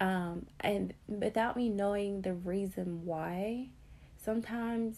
Um, 0.01 0.47
and 0.61 0.93
without 1.07 1.57
me 1.57 1.69
knowing 1.69 2.23
the 2.23 2.35
reason 2.35 3.05
why, 3.05 3.69
sometimes 4.23 4.97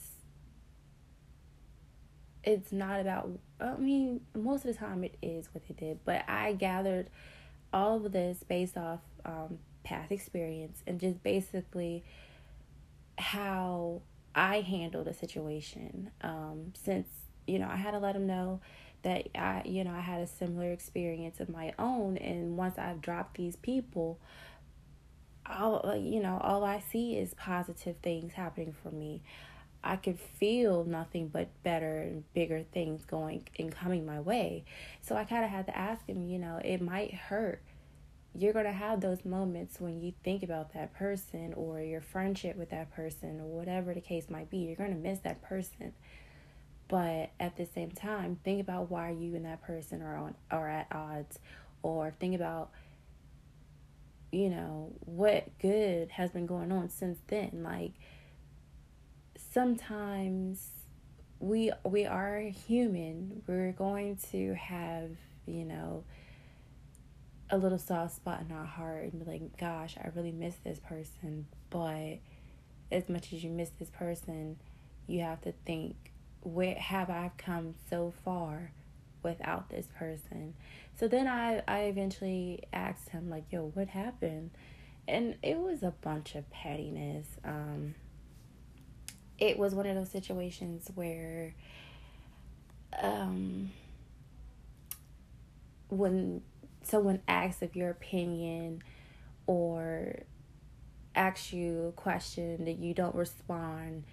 it's 2.43 2.73
not 2.73 3.01
about, 3.01 3.31
I 3.61 3.77
mean, 3.77 4.21
most 4.35 4.65
of 4.65 4.73
the 4.73 4.79
time 4.79 5.05
it 5.05 5.17
is 5.21 5.49
what 5.53 5.67
they 5.69 5.75
did, 5.75 6.01
but 6.05 6.25
I 6.29 6.53
gathered 6.55 7.11
all 7.73 8.05
of 8.05 8.13
this 8.13 8.43
based 8.49 8.77
off 8.77 9.01
um, 9.25 9.59
past 9.85 10.13
experience 10.13 10.83
and 10.87 10.99
just 10.99 11.23
basically 11.23 12.05
how 13.19 14.03
I 14.35 14.61
handled 14.61 15.09
a 15.09 15.15
situation. 15.15 16.11
Um, 16.23 16.73
since 16.75 17.09
you 17.47 17.59
know, 17.59 17.69
I 17.71 17.77
had 17.77 17.93
to 17.93 17.99
let 17.99 18.15
them 18.15 18.27
know 18.27 18.61
that 19.03 19.29
I, 19.37 19.63
you 19.65 19.85
know, 19.85 19.93
I 19.93 20.01
had 20.01 20.21
a 20.21 20.27
similar 20.27 20.73
experience 20.73 21.41
of 21.41 21.49
my 21.49 21.73
own, 21.79 22.17
and 22.17 22.57
once 22.57 22.79
I've 22.79 23.01
dropped 23.01 23.37
these 23.37 23.57
people, 23.57 24.19
all 25.49 25.97
you 25.97 26.21
know, 26.21 26.39
all 26.43 26.65
I 26.65 26.81
see 26.81 27.17
is 27.17 27.35
positive 27.35 27.97
things 28.03 28.33
happening 28.33 28.75
for 28.83 28.91
me. 28.91 29.23
I 29.83 29.97
could 29.97 30.19
feel 30.19 30.85
nothing 30.85 31.29
but 31.29 31.49
better 31.63 31.99
and 31.99 32.25
bigger 32.35 32.65
things 32.73 33.05
going 33.05 33.47
and 33.59 33.71
coming 33.71 34.05
my 34.05 34.21
way. 34.21 34.65
So 35.01 35.15
I 35.15 35.25
kind 35.25 35.45
of 35.45 35.51
had 35.51 35.67
to 35.67 35.77
ask 35.77 36.05
him, 36.09 36.25
you 36.25 36.39
know, 36.39 36.61
it 36.65 36.81
might 36.81 37.15
hurt. 37.15 37.63
You're 38.35 38.53
going 38.53 38.67
to 38.67 38.73
have 38.73 39.01
those 39.01 39.25
moments 39.25 39.81
when 39.81 40.01
you 40.01 40.13
think 40.25 40.43
about 40.43 40.75
that 40.75 40.93
person 40.95 41.55
or 41.55 41.81
your 41.81 42.01
friendship 42.01 42.57
with 42.57 42.71
that 42.71 42.95
person 42.95 43.41
or 43.41 43.47
whatever 43.47 43.95
the 43.95 44.01
case 44.01 44.29
might 44.29 44.51
be. 44.51 44.59
You're 44.59 44.77
going 44.77 44.91
to 44.91 44.97
miss 44.97 45.21
that 45.21 45.41
person. 45.43 45.93
But 46.89 47.31
at 47.41 47.57
the 47.57 47.67
same 47.67 47.91
time, 47.93 48.39
think 48.45 48.61
about 48.61 48.91
why 48.91 49.11
you 49.11 49.35
and 49.37 49.45
that 49.45 49.63
person 49.63 50.03
are 50.03 50.17
on 50.17 50.35
are 50.51 50.69
at 50.69 50.89
odds 50.93 51.39
or 51.83 52.13
think 52.19 52.35
about 52.35 52.71
you 54.33 54.49
know 54.49 54.93
what 55.01 55.47
good 55.59 56.11
has 56.11 56.31
been 56.31 56.47
going 56.47 56.73
on 56.73 56.89
since 56.89 57.19
then 57.29 57.63
like 57.63 57.93
sometimes 59.53 60.69
we 61.39 61.73
we 61.85 62.07
are 62.07 62.41
human. 62.41 63.43
We're 63.47 63.73
going 63.73 64.19
to 64.33 64.55
have, 64.55 65.11
you 65.47 65.65
know, 65.65 66.05
a 67.51 67.59
little 67.59 67.79
soft 67.79 68.17
spot 68.17 68.43
in 68.47 68.55
our 68.55 68.65
heart 68.65 69.13
and 69.13 69.25
be 69.25 69.31
like, 69.31 69.59
gosh, 69.59 69.97
I 70.03 70.11
really 70.15 70.33
miss 70.33 70.57
this 70.65 70.79
person. 70.79 71.47
But 71.71 72.19
as 72.91 73.09
much 73.09 73.33
as 73.33 73.45
you 73.45 73.51
miss 73.51 73.71
this 73.79 73.91
person, 73.91 74.57
you 75.07 75.21
have 75.21 75.41
to 75.43 75.53
think, 75.65 75.97
where 76.41 76.75
have 76.75 77.11
I 77.11 77.33
come 77.37 77.75
so 77.91 78.13
far 78.25 78.73
without 79.27 79.69
this 79.69 79.89
person? 79.99 80.55
So 80.99 81.09
then 81.09 81.27
I, 81.27 81.63
I 81.69 81.81
eventually 81.81 82.63
asked 82.73 83.11
him, 83.11 83.29
like, 83.29 83.45
yo, 83.51 83.71
what 83.75 83.89
happened? 83.89 84.51
And 85.07 85.37
it 85.43 85.59
was 85.59 85.83
a 85.83 85.93
bunch 86.01 86.35
of 86.35 86.49
pettiness. 86.51 87.27
Um, 87.45 87.95
it 89.39 89.59
was 89.59 89.75
one 89.75 89.87
of 89.87 89.95
those 89.95 90.11
situations 90.11 90.91
where 90.95 91.55
um 93.03 93.71
when 95.89 96.41
someone 96.83 97.21
asks 97.29 97.63
of 97.63 97.77
your 97.77 97.91
opinion 97.91 98.83
or 99.47 100.21
asks 101.15 101.53
you 101.53 101.87
a 101.89 101.93
question 101.93 102.65
that 102.65 102.79
you 102.79 102.95
don't 102.95 103.15
respond 103.15 104.05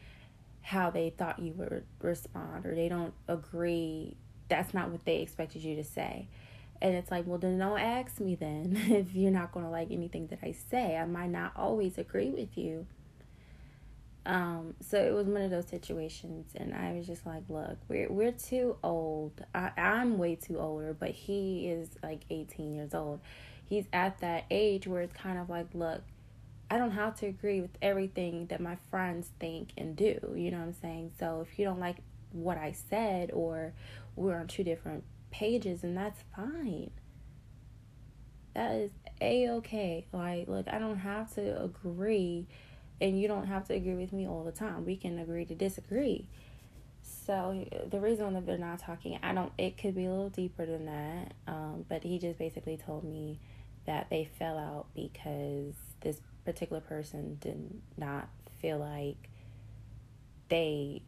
how 0.62 0.90
they 0.90 1.10
thought 1.10 1.40
you 1.40 1.54
would 1.54 1.84
respond 2.02 2.66
or 2.66 2.76
they 2.76 2.88
don't 2.88 3.14
agree 3.28 4.16
that's 4.50 4.74
not 4.74 4.90
what 4.90 5.04
they 5.06 5.18
expected 5.18 5.64
you 5.64 5.76
to 5.76 5.84
say 5.84 6.28
and 6.82 6.96
it's 6.96 7.12
like 7.12 7.26
well 7.28 7.38
then 7.38 7.58
don't 7.58 7.80
ask 7.80 8.20
me 8.20 8.36
then 8.36 8.76
if 8.90 9.14
you're 9.14 9.32
not 9.32 9.52
going 9.52 9.66
to 9.66 9.72
like 9.72 9.92
anything 9.92 10.28
that 10.28 10.40
i 10.44 10.52
say 10.52 10.98
i 10.98 11.06
might 11.06 11.30
not 11.30 11.52
always 11.56 11.98
agree 11.98 12.30
with 12.30 12.58
you 12.58 12.86
um, 14.26 14.76
so 14.80 14.98
it 14.98 15.14
was 15.14 15.28
one 15.28 15.42
of 15.42 15.52
those 15.52 15.68
situations, 15.68 16.52
and 16.56 16.74
I 16.74 16.94
was 16.94 17.06
just 17.06 17.26
like, 17.26 17.44
"Look, 17.50 17.78
we're 17.90 18.10
we're 18.10 18.32
too 18.32 18.78
old. 18.82 19.44
I, 19.54 19.72
I'm 19.76 20.18
way 20.18 20.36
too 20.36 20.60
older, 20.60 20.96
but 20.98 21.10
he 21.10 21.68
is 21.68 21.90
like 22.02 22.22
18 22.30 22.74
years 22.74 22.94
old. 22.94 23.20
He's 23.66 23.86
at 23.92 24.20
that 24.20 24.46
age 24.50 24.88
where 24.88 25.02
it's 25.02 25.14
kind 25.14 25.38
of 25.40 25.50
like, 25.50 25.68
look, 25.74 26.02
I 26.70 26.78
don't 26.78 26.92
have 26.92 27.16
to 27.20 27.28
agree 27.28 27.60
with 27.60 27.72
everything 27.82 28.48
that 28.48 28.62
my 28.62 28.78
friends 28.90 29.30
think 29.40 29.72
and 29.78 29.96
do. 29.96 30.34
You 30.36 30.52
know 30.52 30.60
what 30.60 30.68
I'm 30.68 30.74
saying? 30.74 31.12
So 31.20 31.46
if 31.50 31.60
you 31.60 31.66
don't 31.66 31.80
like 31.80 31.98
what 32.32 32.58
I 32.58 32.72
said, 32.90 33.32
or 33.34 33.74
we're 34.16 34.38
on 34.38 34.48
two 34.48 34.64
different 34.64 35.04
pages, 35.32 35.84
and 35.84 35.98
that's 35.98 36.24
fine. 36.36 36.92
That 38.54 38.72
is 38.76 38.92
a 39.20 39.50
okay. 39.50 40.06
Like, 40.12 40.48
look, 40.48 40.68
I 40.68 40.80
don't 40.80 41.00
have 41.00 41.34
to 41.36 41.64
agree." 41.64 42.48
and 43.04 43.20
you 43.20 43.28
don't 43.28 43.48
have 43.48 43.68
to 43.68 43.74
agree 43.74 43.96
with 43.96 44.14
me 44.14 44.28
all 44.28 44.44
the 44.46 44.52
time. 44.52 44.86
We 44.86 44.96
can 44.96 45.20
agree 45.20 45.44
to 45.46 45.56
disagree. 45.56 46.26
So 47.02 47.66
the 47.90 48.00
reason 48.00 48.34
that 48.34 48.46
they're 48.46 48.58
not 48.58 48.80
talking, 48.80 49.20
I 49.22 49.34
don't. 49.34 49.52
It 49.58 49.78
could 49.78 49.94
be 49.94 50.06
a 50.06 50.10
little 50.10 50.30
deeper 50.30 50.66
than 50.66 50.86
that. 50.86 51.34
Um, 51.48 51.86
but 51.90 52.04
he 52.04 52.18
just 52.18 52.40
basically 52.40 52.78
told 52.78 53.04
me 53.04 53.40
that 53.86 54.10
they 54.10 54.30
fell 54.40 54.58
out 54.58 54.88
because 54.96 55.76
this 56.00 56.22
particular 56.46 56.82
person 56.82 57.38
did 57.42 57.82
not 57.98 58.30
feel 58.62 58.78
like 58.78 59.30
they 60.48 61.02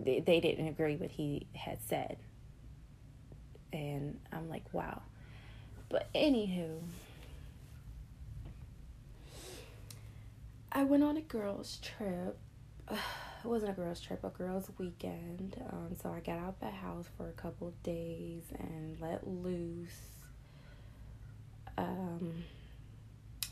they, 0.00 0.20
they 0.20 0.40
didn't 0.40 0.68
agree 0.68 0.96
with 0.96 1.10
he 1.10 1.46
had 1.54 1.78
said. 1.86 2.18
And 3.72 4.18
I'm 4.32 4.48
like, 4.48 4.64
wow. 4.72 5.02
But 5.88 6.12
anywho, 6.14 6.80
I 10.72 10.84
went 10.84 11.02
on 11.02 11.16
a 11.16 11.22
girls' 11.22 11.78
trip. 11.82 12.38
It 13.44 13.48
wasn't 13.48 13.72
a 13.72 13.74
girls' 13.74 14.00
trip, 14.00 14.24
a 14.24 14.30
girls' 14.30 14.68
weekend. 14.76 15.62
Um, 15.70 15.94
so 16.02 16.10
I 16.10 16.18
got 16.18 16.38
out 16.38 16.58
the 16.58 16.68
house 16.68 17.06
for 17.16 17.28
a 17.28 17.32
couple 17.32 17.68
of 17.68 17.80
days 17.84 18.42
and 18.58 18.98
let 19.00 19.24
loose. 19.24 20.00
Um, 21.78 22.42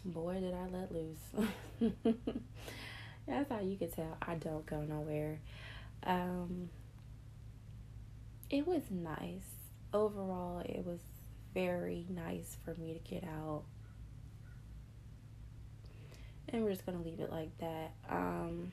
boy, 0.05 0.41
did 0.41 0.53
I 0.53 0.67
let 0.67 0.91
loose. 0.91 1.95
That's 3.29 3.51
how 3.51 3.61
you 3.61 3.77
can 3.77 3.91
tell 3.91 4.17
I 4.21 4.35
don't 4.35 4.67
go 4.67 4.83
nowhere. 4.83 5.39
Um, 6.05 6.69
it 8.51 8.67
was 8.67 8.83
nice. 8.91 9.49
Overall, 9.93 10.61
it 10.61 10.85
was 10.85 11.01
very 11.55 12.07
nice 12.09 12.57
for 12.65 12.75
me 12.75 12.93
to 12.93 12.99
get 12.99 13.25
out 13.25 13.65
and 16.55 16.63
we're 16.63 16.71
just 16.71 16.87
gonna 16.87 17.03
leave 17.03 17.21
it 17.21 17.31
like 17.31 17.57
that. 17.59 17.93
Um, 18.09 18.73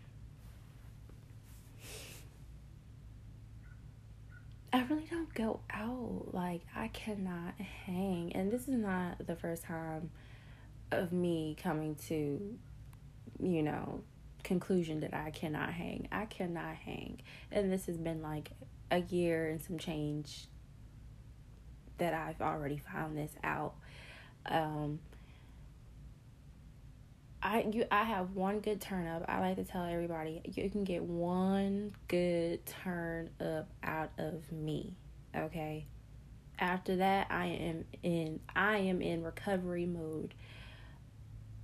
I 4.74 4.84
really 4.84 5.08
don't 5.10 5.34
go 5.34 5.60
out. 5.72 6.30
Like 6.32 6.62
I 6.76 6.90
cannot 6.90 7.56
hang, 7.86 8.34
and 8.36 8.52
this 8.52 8.62
is 8.64 8.76
not 8.76 9.26
the 9.26 9.36
first 9.36 9.64
time 9.64 10.12
of 10.92 11.12
me 11.12 11.58
coming 11.62 11.96
to 12.08 12.58
you 13.40 13.64
know, 13.64 14.02
conclusion 14.44 15.00
that 15.02 15.14
I 15.14 15.32
cannot 15.32 15.74
hang. 15.74 16.08
I 16.12 16.26
cannot 16.26 16.76
hang. 16.76 17.22
And 17.52 17.72
this 17.72 17.86
has 17.86 17.98
been 17.98 18.22
like 18.22 18.52
a 18.90 19.00
year 19.00 19.50
and 19.50 19.62
some 19.62 19.78
change 19.78 20.48
that 21.98 22.14
I've 22.14 22.42
already 22.42 22.78
found 22.78 23.18
this 23.18 23.32
out. 23.44 23.76
Um, 24.46 25.00
I 27.44 27.66
you 27.72 27.86
I 27.92 28.04
have 28.04 28.36
one 28.36 28.60
good 28.60 28.82
turn 28.82 29.08
up. 29.08 29.24
I 29.28 29.40
like 29.40 29.56
to 29.56 29.64
tell 29.64 29.86
everybody 29.86 30.42
you 30.54 30.70
can 30.70 30.84
get 30.84 31.04
one 31.04 31.94
good 32.08 32.66
turn 32.66 33.30
up 33.40 33.68
out 33.84 34.12
of 34.18 34.52
me. 34.52 34.94
Okay? 35.36 35.86
After 36.60 36.98
that, 36.98 37.28
I 37.32 37.46
am 37.48 37.86
in 38.04 38.40
I 38.56 38.78
am 38.78 39.02
in 39.02 39.24
recovery 39.24 39.86
mode. 39.86 40.34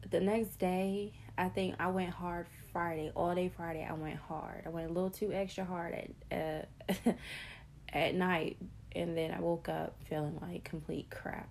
The 0.09 0.19
next 0.19 0.57
day, 0.57 1.13
I 1.37 1.49
think 1.49 1.75
I 1.79 1.87
went 1.87 2.11
hard 2.11 2.47
Friday, 2.71 3.11
all 3.15 3.35
day 3.35 3.51
Friday. 3.55 3.85
I 3.87 3.93
went 3.93 4.17
hard. 4.17 4.63
I 4.65 4.69
went 4.69 4.89
a 4.89 4.93
little 4.93 5.09
too 5.09 5.33
extra 5.33 5.65
hard 5.65 6.11
at 6.31 6.69
uh, 7.07 7.11
at 7.93 8.15
night, 8.15 8.57
and 8.95 9.17
then 9.17 9.31
I 9.31 9.39
woke 9.39 9.67
up 9.69 9.95
feeling 10.09 10.39
like 10.41 10.63
complete 10.63 11.09
crap. 11.09 11.49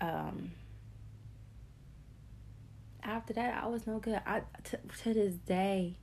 Um, 0.00 0.52
after 3.02 3.32
that, 3.34 3.62
I 3.62 3.66
was 3.66 3.86
no 3.86 3.98
good. 3.98 4.20
I 4.26 4.42
t- 4.64 4.76
to 5.02 5.14
this 5.14 5.34
day, 5.34 5.96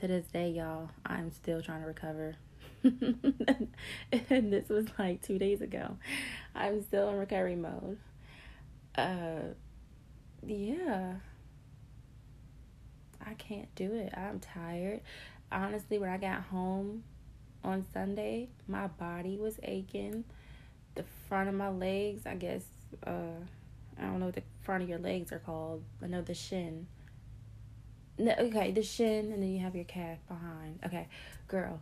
to 0.00 0.08
this 0.08 0.26
day, 0.26 0.50
y'all, 0.50 0.90
I'm 1.04 1.30
still 1.30 1.62
trying 1.62 1.82
to 1.82 1.86
recover. 1.86 2.36
and 2.82 3.72
this 4.52 4.68
was 4.68 4.86
like 4.98 5.22
two 5.22 5.38
days 5.38 5.60
ago. 5.60 5.96
I'm 6.54 6.82
still 6.82 7.08
in 7.10 7.16
recovery 7.16 7.56
mode. 7.56 7.98
Uh, 8.96 9.54
yeah. 10.46 11.14
I 13.24 13.34
can't 13.34 13.72
do 13.74 13.92
it. 13.94 14.12
I'm 14.16 14.40
tired. 14.40 15.00
Honestly, 15.50 15.98
when 15.98 16.10
I 16.10 16.16
got 16.16 16.42
home 16.42 17.02
on 17.64 17.84
Sunday, 17.92 18.48
my 18.68 18.86
body 18.86 19.36
was 19.36 19.58
aching. 19.62 20.24
The 20.94 21.04
front 21.28 21.48
of 21.48 21.54
my 21.54 21.68
legs, 21.68 22.26
I 22.26 22.34
guess, 22.36 22.64
uh, 23.06 23.40
I 23.98 24.02
don't 24.02 24.20
know 24.20 24.26
what 24.26 24.36
the 24.36 24.42
front 24.62 24.82
of 24.82 24.88
your 24.88 24.98
legs 24.98 25.32
are 25.32 25.38
called. 25.38 25.82
I 26.02 26.06
know 26.06 26.22
the 26.22 26.34
shin. 26.34 26.86
No, 28.18 28.32
okay, 28.38 28.70
the 28.70 28.82
shin, 28.82 29.32
and 29.32 29.42
then 29.42 29.52
you 29.52 29.60
have 29.60 29.74
your 29.74 29.84
calf 29.84 30.18
behind. 30.26 30.78
Okay, 30.86 31.08
girl, 31.48 31.80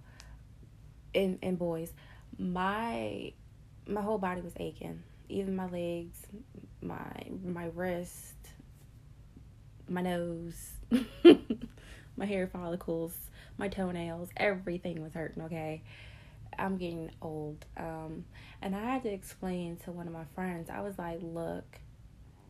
and 1.14 1.38
and 1.42 1.56
boys, 1.56 1.92
my 2.38 3.32
my 3.86 4.00
whole 4.00 4.18
body 4.18 4.40
was 4.40 4.52
aching. 4.56 5.02
Even 5.28 5.54
my 5.54 5.68
legs, 5.68 6.18
my 6.82 7.12
my 7.44 7.66
wrist, 7.66 8.33
my 9.88 10.02
nose, 10.02 10.72
my 12.16 12.26
hair 12.26 12.46
follicles, 12.46 13.14
my 13.58 13.68
toenails, 13.68 14.28
everything 14.36 15.02
was 15.02 15.14
hurting. 15.14 15.42
Okay, 15.44 15.82
I'm 16.58 16.76
getting 16.76 17.10
old. 17.22 17.64
Um, 17.76 18.24
and 18.62 18.74
I 18.74 18.92
had 18.92 19.02
to 19.04 19.12
explain 19.12 19.76
to 19.84 19.92
one 19.92 20.06
of 20.06 20.12
my 20.12 20.24
friends. 20.34 20.70
I 20.70 20.80
was 20.80 20.98
like, 20.98 21.18
"Look, 21.22 21.80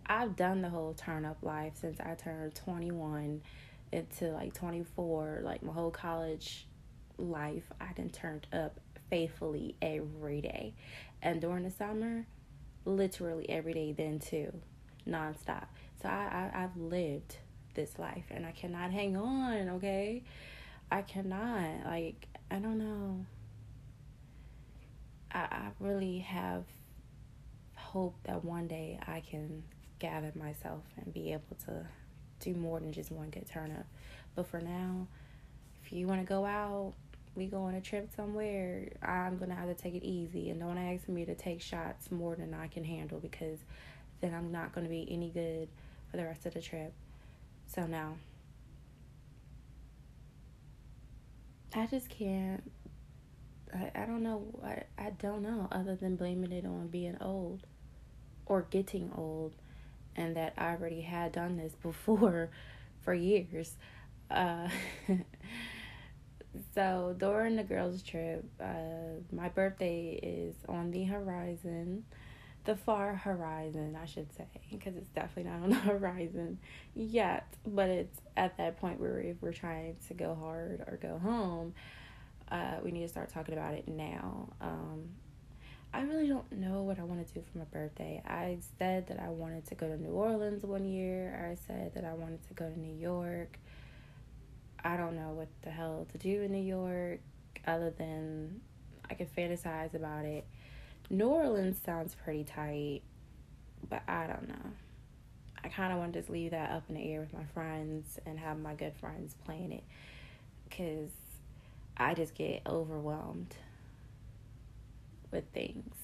I've 0.06 0.36
done 0.36 0.62
the 0.62 0.68
whole 0.68 0.94
turn 0.94 1.24
up 1.24 1.38
life 1.42 1.74
since 1.80 1.98
I 2.00 2.14
turned 2.14 2.54
21 2.54 3.42
into 3.92 4.28
like 4.32 4.52
24, 4.52 5.40
like 5.42 5.62
my 5.62 5.72
whole 5.72 5.90
college 5.90 6.66
life. 7.16 7.64
I 7.80 7.92
done 7.92 8.10
turned 8.10 8.46
up 8.52 8.80
faithfully 9.08 9.76
every 9.80 10.40
day. 10.40 10.74
And 11.22 11.40
during 11.40 11.64
the 11.64 11.70
summer, 11.70 12.26
literally 12.84 13.48
every 13.48 13.72
day 13.72 13.92
then 13.92 14.18
too, 14.18 14.52
nonstop. 15.08 15.66
So 16.04 16.10
I, 16.10 16.50
I 16.52 16.64
I've 16.64 16.76
lived 16.76 17.38
this 17.72 17.98
life 17.98 18.26
and 18.30 18.44
I 18.44 18.52
cannot 18.52 18.90
hang 18.90 19.16
on, 19.16 19.70
okay? 19.70 20.22
I 20.90 21.00
cannot. 21.00 21.86
Like, 21.86 22.28
I 22.50 22.56
don't 22.56 22.76
know. 22.76 23.24
I, 25.32 25.38
I 25.38 25.68
really 25.80 26.18
have 26.18 26.64
hope 27.74 28.16
that 28.24 28.44
one 28.44 28.68
day 28.68 29.00
I 29.06 29.20
can 29.20 29.62
gather 29.98 30.30
myself 30.34 30.82
and 30.98 31.10
be 31.14 31.32
able 31.32 31.56
to 31.64 31.86
do 32.40 32.52
more 32.52 32.80
than 32.80 32.92
just 32.92 33.10
one 33.10 33.30
good 33.30 33.48
turn 33.48 33.72
up. 33.72 33.86
But 34.34 34.46
for 34.46 34.60
now, 34.60 35.06
if 35.82 35.90
you 35.90 36.06
want 36.06 36.20
to 36.20 36.26
go 36.26 36.44
out, 36.44 36.92
we 37.34 37.46
go 37.46 37.62
on 37.62 37.76
a 37.76 37.80
trip 37.80 38.10
somewhere, 38.14 38.90
I'm 39.02 39.38
going 39.38 39.48
to 39.48 39.56
have 39.56 39.74
to 39.74 39.74
take 39.74 39.94
it 39.94 40.04
easy. 40.04 40.50
And 40.50 40.60
don't 40.60 40.76
ask 40.76 41.08
me 41.08 41.24
to 41.24 41.34
take 41.34 41.62
shots 41.62 42.10
more 42.10 42.36
than 42.36 42.52
I 42.52 42.66
can 42.66 42.84
handle 42.84 43.20
because 43.20 43.58
then 44.20 44.34
I'm 44.34 44.52
not 44.52 44.74
going 44.74 44.84
to 44.84 44.90
be 44.90 45.08
any 45.10 45.30
good 45.30 45.68
for 46.14 46.18
the 46.18 46.26
rest 46.26 46.46
of 46.46 46.54
the 46.54 46.60
trip. 46.60 46.92
So 47.66 47.86
now, 47.86 48.14
I 51.74 51.86
just 51.86 52.08
can't. 52.08 52.62
I, 53.74 53.90
I 53.96 54.06
don't 54.06 54.22
know. 54.22 54.44
I, 54.64 54.84
I 54.96 55.10
don't 55.10 55.42
know 55.42 55.66
other 55.72 55.96
than 55.96 56.14
blaming 56.14 56.52
it 56.52 56.64
on 56.64 56.86
being 56.86 57.16
old 57.20 57.66
or 58.46 58.62
getting 58.70 59.10
old 59.16 59.54
and 60.14 60.36
that 60.36 60.54
I 60.56 60.74
already 60.74 61.00
had 61.00 61.32
done 61.32 61.56
this 61.56 61.74
before 61.82 62.50
for 63.02 63.12
years. 63.12 63.76
Uh, 64.30 64.68
so 66.76 67.16
during 67.18 67.56
the 67.56 67.64
girls' 67.64 68.02
trip, 68.02 68.44
uh, 68.60 69.18
my 69.32 69.48
birthday 69.48 70.20
is 70.22 70.54
on 70.68 70.92
the 70.92 71.02
horizon, 71.02 72.04
the 72.64 72.76
far 72.76 73.14
horizon, 73.14 73.96
I 74.00 74.06
should 74.06 74.32
say, 74.34 74.46
because 74.70 74.96
it's 74.96 75.08
definitely 75.10 75.50
not 75.50 75.62
on 75.62 75.70
the 75.70 75.76
horizon 75.92 76.58
yet. 76.94 77.46
But 77.66 77.88
it's 77.88 78.20
at 78.36 78.56
that 78.58 78.78
point 78.78 79.00
where 79.00 79.20
if 79.20 79.36
we're 79.40 79.52
trying 79.52 79.96
to 80.08 80.14
go 80.14 80.34
hard 80.34 80.80
or 80.86 80.98
go 81.00 81.18
home, 81.18 81.74
uh, 82.50 82.76
we 82.82 82.90
need 82.90 83.02
to 83.02 83.08
start 83.08 83.30
talking 83.30 83.54
about 83.54 83.74
it 83.74 83.88
now. 83.88 84.48
Um, 84.60 85.08
I 85.92 86.02
really 86.02 86.26
don't 86.26 86.50
know 86.50 86.82
what 86.82 86.98
I 86.98 87.04
want 87.04 87.26
to 87.26 87.34
do 87.34 87.44
for 87.52 87.58
my 87.58 87.64
birthday. 87.66 88.20
I 88.26 88.58
said 88.78 89.06
that 89.08 89.20
I 89.20 89.28
wanted 89.28 89.66
to 89.68 89.76
go 89.76 89.86
to 89.86 89.96
New 89.96 90.10
Orleans 90.10 90.64
one 90.64 90.84
year. 90.84 91.48
I 91.50 91.56
said 91.66 91.94
that 91.94 92.04
I 92.04 92.14
wanted 92.14 92.46
to 92.48 92.54
go 92.54 92.68
to 92.68 92.78
New 92.78 92.94
York. 92.94 93.58
I 94.82 94.96
don't 94.96 95.14
know 95.14 95.30
what 95.30 95.48
the 95.62 95.70
hell 95.70 96.06
to 96.10 96.18
do 96.18 96.42
in 96.42 96.50
New 96.50 96.62
York 96.62 97.20
other 97.66 97.90
than 97.90 98.60
I 99.08 99.14
can 99.14 99.26
fantasize 99.26 99.94
about 99.94 100.24
it. 100.24 100.44
New 101.10 101.28
Orleans 101.28 101.78
sounds 101.84 102.14
pretty 102.14 102.44
tight, 102.44 103.02
but 103.88 104.02
I 104.08 104.26
don't 104.26 104.48
know. 104.48 104.70
I 105.62 105.68
kind 105.68 105.92
of 105.92 105.98
want 105.98 106.12
to 106.12 106.20
just 106.20 106.30
leave 106.30 106.50
that 106.50 106.70
up 106.70 106.84
in 106.88 106.94
the 106.94 107.12
air 107.12 107.20
with 107.20 107.32
my 107.32 107.44
friends 107.54 108.18
and 108.26 108.38
have 108.38 108.58
my 108.58 108.74
good 108.74 108.94
friends 108.96 109.34
playing 109.44 109.72
it 109.72 109.84
because 110.68 111.10
I 111.96 112.14
just 112.14 112.34
get 112.34 112.62
overwhelmed 112.66 113.54
with 115.30 115.44
things. 115.52 115.94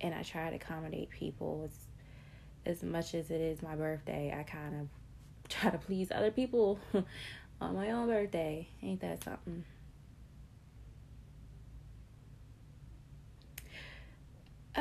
And 0.00 0.14
I 0.14 0.22
try 0.22 0.50
to 0.50 0.56
accommodate 0.56 1.10
people 1.10 1.68
as, 2.66 2.72
as 2.74 2.82
much 2.82 3.14
as 3.14 3.30
it 3.30 3.40
is 3.40 3.62
my 3.62 3.74
birthday. 3.74 4.34
I 4.36 4.42
kind 4.42 4.80
of 4.80 4.88
try 5.48 5.70
to 5.70 5.78
please 5.78 6.08
other 6.10 6.30
people 6.30 6.78
on 7.60 7.74
my 7.74 7.90
own 7.90 8.08
birthday. 8.08 8.66
Ain't 8.82 9.00
that 9.00 9.22
something? 9.24 9.64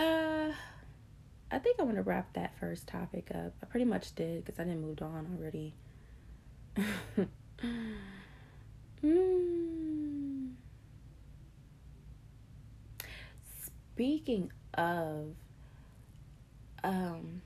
Uh, 0.01 0.51
I 1.51 1.59
think 1.59 1.79
I 1.79 1.83
want 1.83 1.97
to 1.97 2.01
wrap 2.01 2.33
that 2.33 2.57
first 2.59 2.87
topic 2.87 3.29
up. 3.35 3.53
I 3.61 3.65
pretty 3.67 3.85
much 3.85 4.15
did 4.15 4.43
because 4.43 4.59
I 4.59 4.63
didn't 4.63 4.81
moved 4.81 5.03
on 5.03 5.37
already. 5.37 5.75
mm. 9.03 10.51
speaking 13.93 14.49
of 14.75 15.35
um 16.83 17.41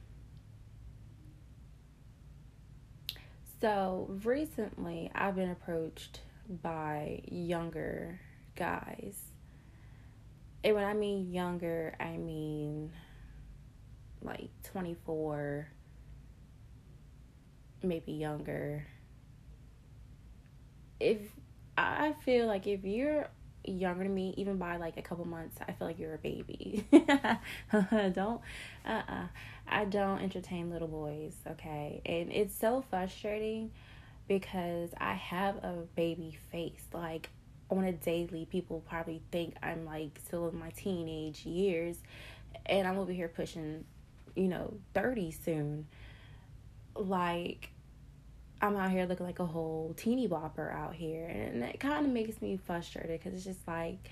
so 3.60 4.08
recently 4.24 5.12
I've 5.16 5.36
been 5.36 5.50
approached 5.50 6.22
by 6.62 7.22
younger 7.26 8.22
guys. 8.56 9.20
And 10.66 10.74
when 10.76 10.84
I 10.84 10.96
mean 10.96 11.32
younger, 11.32 11.96
I 12.00 12.18
mean 12.18 12.92
like 14.24 14.50
24 14.64 15.68
maybe 17.84 18.14
younger. 18.14 18.88
If 21.00 21.20
I 21.78 22.16
feel 22.24 22.48
like 22.48 22.66
if 22.66 22.84
you're 22.84 23.28
younger 23.64 24.06
than 24.06 24.16
me, 24.16 24.34
even 24.38 24.58
by 24.58 24.78
like 24.78 24.98
a 24.98 25.04
couple 25.04 25.26
months, 25.26 25.56
I 25.62 25.72
feel 25.74 25.86
like 25.86 26.00
you're 26.00 26.16
a 26.16 26.18
baby. 26.18 26.88
don't, 26.92 28.16
uh 28.16 28.90
uh-uh. 28.90 29.04
uh 29.08 29.28
I 29.68 29.86
don't 29.86 30.20
entertain 30.20 30.72
little 30.72 30.88
boys, 30.88 31.36
okay? 31.48 32.02
And 32.08 32.32
it's 32.32 32.56
so 32.56 32.84
frustrating 32.90 33.72
because 34.28 34.90
I 35.00 35.14
have 35.14 35.58
a 35.58 35.84
baby 35.96 36.40
face. 36.52 36.86
Like, 36.92 37.30
on 37.70 37.84
a 37.84 37.92
daily, 37.92 38.46
people 38.46 38.84
probably 38.88 39.22
think 39.32 39.56
I'm 39.64 39.86
like 39.86 40.20
still 40.26 40.50
in 40.50 40.60
my 40.60 40.70
teenage 40.72 41.46
years, 41.46 41.98
and 42.66 42.88
I'm 42.88 42.98
over 42.98 43.12
here 43.12 43.28
pushing, 43.28 43.86
you 44.36 44.48
know, 44.48 44.74
30 44.94 45.32
soon. 45.32 45.88
Like, 46.96 47.72
I'm 48.62 48.76
out 48.78 48.92
here 48.92 49.06
looking 49.06 49.26
like 49.26 49.40
a 49.40 49.46
whole 49.46 49.94
teeny 49.98 50.28
bopper 50.28 50.74
out 50.74 50.96
here. 50.96 51.28
And 51.28 51.64
it 51.64 51.80
kind 51.80 52.06
of 52.06 52.12
makes 52.12 52.42
me 52.42 52.58
frustrated 52.58 53.20
because 53.20 53.34
it's 53.34 53.44
just 53.44 53.68
like, 53.68 54.10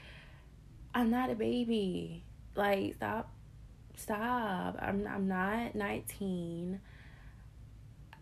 I'm 0.94 1.10
not 1.10 1.30
a 1.30 1.36
baby. 1.36 2.24
Like, 2.56 2.96
stop. 2.96 3.32
Stop. 3.96 4.78
I'm, 4.80 5.08
I'm 5.08 5.28
not 5.28 5.76
19. 5.76 6.80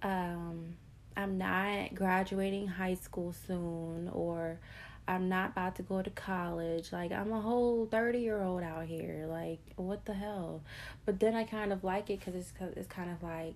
Um, 0.03 0.75
I'm 1.17 1.37
not 1.37 1.95
graduating 1.95 2.67
high 2.67 2.95
school 2.95 3.33
soon 3.47 4.09
or 4.13 4.59
I'm 5.07 5.29
not 5.29 5.51
about 5.51 5.75
to 5.77 5.83
go 5.83 6.01
to 6.01 6.09
college. 6.09 6.91
Like 6.91 7.11
I'm 7.11 7.31
a 7.31 7.41
whole 7.41 7.85
30 7.85 8.19
year 8.19 8.41
old 8.41 8.63
out 8.63 8.85
here. 8.85 9.25
Like 9.29 9.59
what 9.75 10.05
the 10.05 10.13
hell? 10.13 10.61
But 11.05 11.19
then 11.19 11.35
I 11.35 11.43
kind 11.43 11.73
of 11.73 11.83
like 11.83 12.09
it 12.09 12.21
cuz 12.21 12.35
it's 12.35 12.53
it's 12.77 12.87
kind 12.87 13.11
of 13.11 13.21
like 13.23 13.55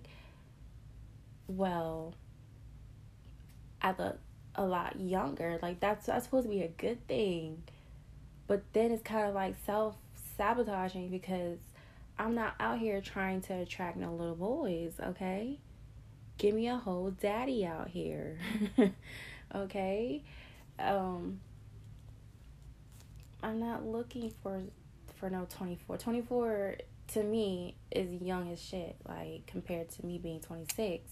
well 1.48 2.14
I 3.80 3.94
look 3.96 4.18
a 4.54 4.64
lot 4.64 5.00
younger. 5.00 5.58
Like 5.62 5.80
that's 5.80 6.06
that's 6.06 6.24
supposed 6.24 6.46
to 6.46 6.50
be 6.50 6.62
a 6.62 6.68
good 6.68 7.06
thing. 7.06 7.62
But 8.46 8.62
then 8.72 8.90
it's 8.90 9.02
kind 9.02 9.28
of 9.28 9.34
like 9.34 9.54
self 9.64 9.96
sabotaging 10.36 11.08
because 11.08 11.58
I'm 12.18 12.34
not 12.34 12.54
out 12.58 12.78
here 12.78 13.00
trying 13.00 13.42
to 13.42 13.54
attract 13.54 13.96
no 13.96 14.12
little 14.12 14.34
boys, 14.34 14.94
okay? 15.00 15.58
Give 16.38 16.54
me 16.54 16.68
a 16.68 16.76
whole 16.76 17.10
daddy 17.10 17.64
out 17.66 17.88
here. 17.88 18.38
okay? 19.54 20.22
Um 20.78 21.40
I'm 23.42 23.60
not 23.60 23.86
looking 23.86 24.32
for 24.42 24.62
for 25.16 25.30
no 25.30 25.46
24. 25.48 25.96
24 25.98 26.76
to 27.08 27.22
me 27.22 27.76
is 27.90 28.12
young 28.20 28.50
as 28.50 28.60
shit 28.60 28.96
like 29.08 29.46
compared 29.46 29.88
to 29.90 30.04
me 30.04 30.18
being 30.18 30.40
26. 30.40 31.10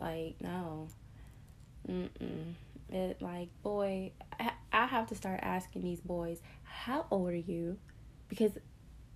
Like 0.00 0.36
no. 0.40 0.88
Mm-mm. 1.88 2.54
It 2.90 3.22
like 3.22 3.48
boy, 3.62 4.12
I, 4.38 4.52
I 4.72 4.86
have 4.86 5.08
to 5.08 5.14
start 5.14 5.40
asking 5.42 5.82
these 5.82 6.00
boys, 6.00 6.40
how 6.64 7.06
old 7.10 7.30
are 7.30 7.34
you? 7.34 7.78
Because 8.28 8.52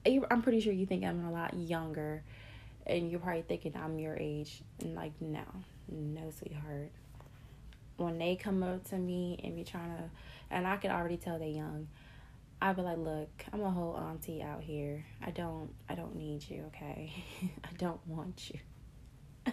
I'm 0.06 0.42
pretty 0.42 0.60
sure 0.60 0.72
you 0.72 0.86
think 0.86 1.04
I'm 1.04 1.24
a 1.26 1.32
lot 1.32 1.54
younger, 1.54 2.22
and 2.86 3.10
you're 3.10 3.20
probably 3.20 3.42
thinking 3.42 3.74
I'm 3.76 3.98
your 3.98 4.16
age. 4.16 4.62
And 4.80 4.94
like, 4.94 5.12
no, 5.20 5.42
no, 5.88 6.30
sweetheart. 6.38 6.92
When 7.96 8.18
they 8.18 8.36
come 8.36 8.62
up 8.62 8.84
to 8.90 8.96
me 8.96 9.40
and 9.42 9.56
be 9.56 9.64
trying 9.64 9.96
to, 9.96 10.10
and 10.50 10.66
I 10.66 10.76
can 10.76 10.90
already 10.90 11.16
tell 11.16 11.38
they're 11.38 11.48
young. 11.48 11.88
I'd 12.60 12.76
be 12.76 12.82
like, 12.82 12.98
look, 12.98 13.28
I'm 13.52 13.62
a 13.62 13.70
whole 13.70 13.96
auntie 13.96 14.42
out 14.42 14.62
here. 14.62 15.04
I 15.24 15.30
don't, 15.30 15.70
I 15.88 15.94
don't 15.94 16.16
need 16.16 16.48
you, 16.48 16.64
okay? 16.68 17.12
I 17.64 17.68
don't 17.76 18.00
want 18.06 18.50
you. 18.52 19.52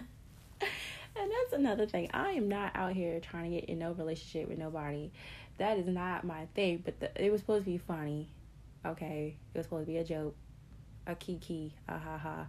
And 1.16 1.30
that's 1.30 1.52
another 1.52 1.86
thing. 1.86 2.10
I 2.12 2.32
am 2.32 2.48
not 2.48 2.72
out 2.74 2.92
here 2.92 3.20
trying 3.20 3.44
to 3.44 3.60
get 3.60 3.68
in 3.68 3.78
no 3.78 3.92
relationship 3.92 4.48
with 4.48 4.58
nobody. 4.58 5.12
That 5.58 5.78
is 5.78 5.86
not 5.86 6.24
my 6.24 6.46
thing. 6.54 6.82
But 6.84 6.98
the, 6.98 7.24
it 7.24 7.30
was 7.30 7.40
supposed 7.40 7.64
to 7.64 7.70
be 7.70 7.78
funny. 7.78 8.28
Okay, 8.84 9.36
it 9.54 9.58
was 9.58 9.66
supposed 9.66 9.86
to 9.86 9.92
be 9.92 9.98
a 9.98 10.04
joke, 10.04 10.34
a 11.06 11.14
kiki, 11.14 11.72
a 11.88 11.98
ha 11.98 12.18
ha. 12.18 12.46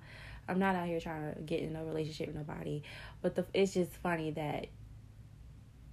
I'm 0.47 0.59
not 0.59 0.75
out 0.75 0.87
here 0.87 0.99
trying 0.99 1.33
to 1.33 1.41
get 1.41 1.61
in 1.61 1.75
a 1.75 1.85
relationship 1.85 2.27
with 2.27 2.35
nobody. 2.35 2.81
But 3.21 3.35
the 3.35 3.45
it's 3.53 3.73
just 3.73 3.91
funny 3.91 4.31
that 4.31 4.67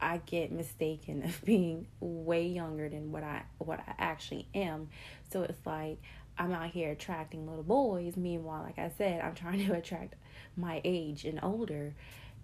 I 0.03 0.21
get 0.27 0.53
mistaken 0.53 1.23
of 1.25 1.43
being 1.45 1.87
way 2.01 2.47
younger 2.47 2.88
than 2.88 3.12
what 3.12 3.23
I 3.23 3.45
what 3.59 3.81
I 3.81 3.95
actually 3.99 4.49
am. 4.55 4.88
So 5.33 5.43
it's 5.43 5.65
like 5.65 5.99
I'm 6.37 6.53
out 6.53 6.71
here 6.71 6.91
attracting 6.91 7.47
little 7.47 7.62
boys. 7.62 8.17
Meanwhile, 8.17 8.62
like 8.62 8.79
I 8.79 8.91
said, 8.99 9.21
I'm 9.21 9.35
trying 9.35 9.67
to 9.67 9.73
attract 9.79 10.15
my 10.57 10.81
age 10.85 11.25
and 11.25 11.41
older 11.43 11.95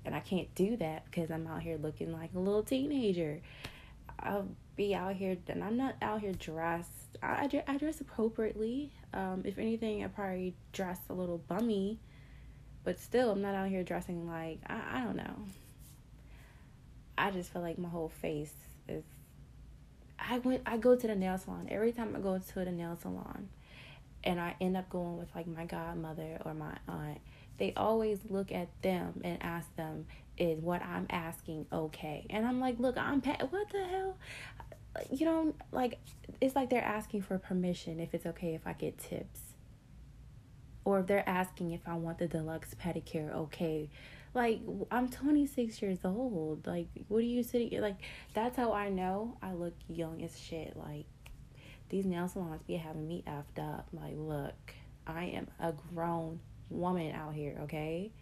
and 0.04 0.14
I 0.14 0.20
can't 0.20 0.52
do 0.54 0.76
that 0.78 1.04
because 1.04 1.30
I'm 1.30 1.46
out 1.46 1.62
here 1.62 1.76
looking 1.76 2.12
like 2.12 2.30
a 2.34 2.38
little 2.38 2.62
teenager. 2.62 3.40
I'll 4.20 4.48
be 4.76 4.94
out 4.94 5.16
here, 5.16 5.36
and 5.48 5.62
I'm 5.62 5.76
not 5.76 5.96
out 6.02 6.20
here 6.20 6.32
dressed. 6.32 6.90
I, 7.22 7.48
I, 7.66 7.76
dress 7.76 8.00
appropriately. 8.00 8.92
Um, 9.12 9.42
if 9.44 9.58
anything, 9.58 10.04
I 10.04 10.08
probably 10.08 10.54
dress 10.72 10.98
a 11.10 11.14
little 11.14 11.38
bummy, 11.38 11.98
but 12.84 12.98
still, 12.98 13.30
I'm 13.30 13.42
not 13.42 13.54
out 13.54 13.68
here 13.68 13.82
dressing 13.82 14.26
like 14.26 14.60
I, 14.66 15.00
I 15.00 15.04
don't 15.04 15.16
know. 15.16 15.46
I 17.18 17.30
just 17.30 17.52
feel 17.52 17.62
like 17.62 17.78
my 17.78 17.88
whole 17.88 18.08
face 18.08 18.54
is. 18.88 19.04
I 20.18 20.38
went. 20.38 20.62
I 20.66 20.76
go 20.76 20.96
to 20.96 21.06
the 21.06 21.14
nail 21.14 21.38
salon 21.38 21.68
every 21.70 21.92
time 21.92 22.14
I 22.16 22.20
go 22.20 22.38
to 22.38 22.54
the 22.54 22.72
nail 22.72 22.98
salon, 23.00 23.48
and 24.24 24.40
I 24.40 24.56
end 24.60 24.76
up 24.76 24.88
going 24.90 25.18
with 25.18 25.28
like 25.34 25.46
my 25.46 25.64
godmother 25.64 26.40
or 26.44 26.54
my 26.54 26.76
aunt 26.88 27.20
they 27.58 27.72
always 27.76 28.20
look 28.28 28.50
at 28.52 28.68
them 28.82 29.20
and 29.24 29.42
ask 29.42 29.74
them, 29.76 30.06
is 30.36 30.60
what 30.60 30.80
I'm 30.82 31.06
asking 31.10 31.66
okay? 31.72 32.24
And 32.30 32.46
I'm 32.46 32.60
like, 32.60 32.78
look, 32.78 32.96
I'm 32.96 33.20
pa- 33.20 33.46
what 33.50 33.68
the 33.70 33.84
hell? 33.84 34.16
You 35.10 35.26
know, 35.26 35.54
like 35.72 35.98
it's 36.40 36.56
like 36.56 36.70
they're 36.70 36.82
asking 36.82 37.22
for 37.22 37.38
permission 37.38 38.00
if 38.00 38.14
it's 38.14 38.26
okay 38.26 38.54
if 38.54 38.66
I 38.66 38.72
get 38.72 38.98
tips. 38.98 39.40
Or 40.84 41.00
if 41.00 41.06
they're 41.06 41.28
asking 41.28 41.72
if 41.72 41.80
I 41.86 41.96
want 41.96 42.18
the 42.18 42.26
deluxe 42.26 42.74
pedicure, 42.74 43.34
okay. 43.34 43.90
Like 44.34 44.60
I'm 44.90 45.08
26 45.08 45.80
years 45.82 45.98
old. 46.04 46.66
Like 46.66 46.88
what 47.08 47.18
are 47.18 47.22
you 47.22 47.42
sitting 47.42 47.80
like 47.80 47.96
that's 48.34 48.56
how 48.56 48.72
I 48.72 48.88
know 48.88 49.36
I 49.42 49.52
look 49.52 49.74
young 49.88 50.22
as 50.22 50.38
shit. 50.38 50.76
Like 50.76 51.06
these 51.88 52.04
nail 52.04 52.28
salons 52.28 52.62
be 52.62 52.76
having 52.76 53.06
me 53.06 53.24
effed 53.26 53.62
up. 53.62 53.88
Like 53.92 54.14
look, 54.16 54.74
I 55.06 55.24
am 55.24 55.48
a 55.60 55.72
grown 55.94 56.40
woman 56.70 57.14
out 57.14 57.34
here, 57.34 57.58
okay? 57.62 58.12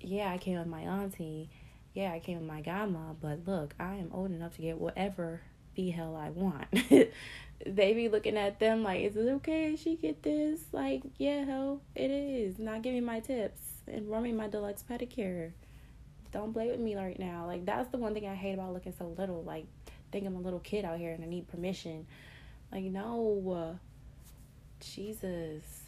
Yeah, 0.00 0.30
I 0.30 0.38
came 0.38 0.58
with 0.58 0.68
my 0.68 0.82
auntie. 0.82 1.50
Yeah, 1.94 2.12
I 2.12 2.20
came 2.20 2.38
with 2.38 2.46
my 2.46 2.62
godma, 2.62 3.16
but 3.20 3.46
look, 3.46 3.74
I 3.80 3.94
am 3.96 4.10
old 4.12 4.30
enough 4.30 4.54
to 4.56 4.62
get 4.62 4.78
whatever 4.78 5.40
the 5.74 5.90
hell 5.90 6.14
I 6.14 6.30
want. 6.30 6.66
they 7.66 7.94
be 7.94 8.08
looking 8.08 8.36
at 8.36 8.60
them 8.60 8.82
like, 8.82 9.02
is 9.02 9.16
it 9.16 9.28
okay 9.36 9.76
she 9.76 9.96
get 9.96 10.22
this? 10.22 10.60
Like, 10.72 11.02
yeah, 11.16 11.44
hell, 11.44 11.80
it 11.94 12.10
is. 12.10 12.58
Not 12.58 12.82
giving 12.82 13.04
my 13.04 13.20
tips 13.20 13.75
and 13.86 14.10
running 14.10 14.36
my 14.36 14.48
deluxe 14.48 14.84
pedicure. 14.88 15.52
Don't 16.32 16.52
play 16.52 16.70
with 16.70 16.80
me 16.80 16.96
right 16.96 17.18
now. 17.18 17.46
Like, 17.46 17.64
that's 17.64 17.90
the 17.90 17.98
one 17.98 18.14
thing 18.14 18.26
I 18.26 18.34
hate 18.34 18.54
about 18.54 18.72
looking 18.72 18.94
so 18.98 19.14
little. 19.16 19.42
Like, 19.42 19.66
think 20.10 20.26
I'm 20.26 20.36
a 20.36 20.40
little 20.40 20.60
kid 20.60 20.84
out 20.84 20.98
here 20.98 21.12
and 21.12 21.22
I 21.22 21.26
need 21.26 21.48
permission. 21.48 22.06
Like, 22.72 22.84
no. 22.84 23.78
Jesus. 24.80 25.82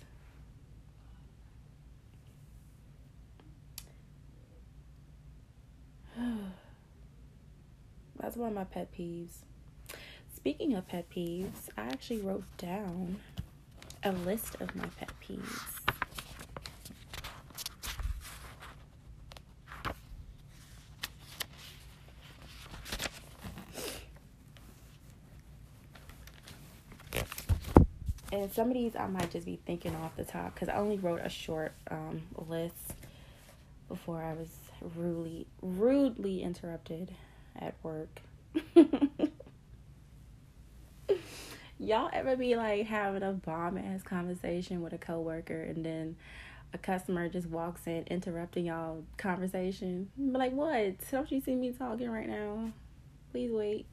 That's 8.18 8.37
one 8.37 8.48
of 8.48 8.54
my 8.54 8.64
pet 8.64 8.92
peeves. 8.92 9.44
Speaking 10.34 10.74
of 10.74 10.87
pet 10.88 11.08
peeves, 11.11 11.68
I 11.76 11.82
actually 11.82 12.20
wrote 12.20 12.44
down 12.56 13.20
a 14.02 14.12
list 14.12 14.56
of 14.61 14.74
my 14.74 14.87
pet 14.98 15.11
peeves. 15.22 15.77
And 28.38 28.53
some 28.53 28.68
of 28.68 28.74
these 28.74 28.94
I 28.94 29.09
might 29.09 29.33
just 29.33 29.46
be 29.46 29.59
thinking 29.66 29.96
off 29.96 30.14
the 30.14 30.22
top 30.22 30.55
because 30.55 30.68
I 30.68 30.77
only 30.77 30.96
wrote 30.96 31.20
a 31.24 31.29
short 31.29 31.72
um, 31.90 32.22
list 32.46 32.94
before 33.88 34.22
I 34.22 34.35
was 34.35 34.48
rudely 34.96 35.48
rudely 35.61 36.42
interrupted 36.42 37.12
at 37.59 37.74
work. 37.83 38.20
Y'all 41.81 42.11
ever 42.12 42.37
be 42.37 42.55
like 42.55 42.87
having 42.87 43.24
a 43.24 43.33
bomb 43.33 43.77
ass 43.77 44.05
conversation 44.05 44.83
with 44.83 44.92
a 44.92 44.98
coworker 44.98 45.61
and 45.62 45.85
then 45.85 46.14
a 46.72 46.79
customer 46.79 47.29
just 47.29 47.48
walks 47.48 47.88
in 47.88 48.05
interrupting 48.05 48.66
y'all 48.66 49.03
conversation? 49.16 50.11
But 50.16 50.38
like 50.38 50.53
what? 50.53 50.94
Don't 51.11 51.33
you 51.33 51.40
see 51.40 51.57
me 51.57 51.72
talking 51.72 52.09
right 52.09 52.29
now? 52.29 52.70
Please 53.33 53.51
wait. 53.51 53.87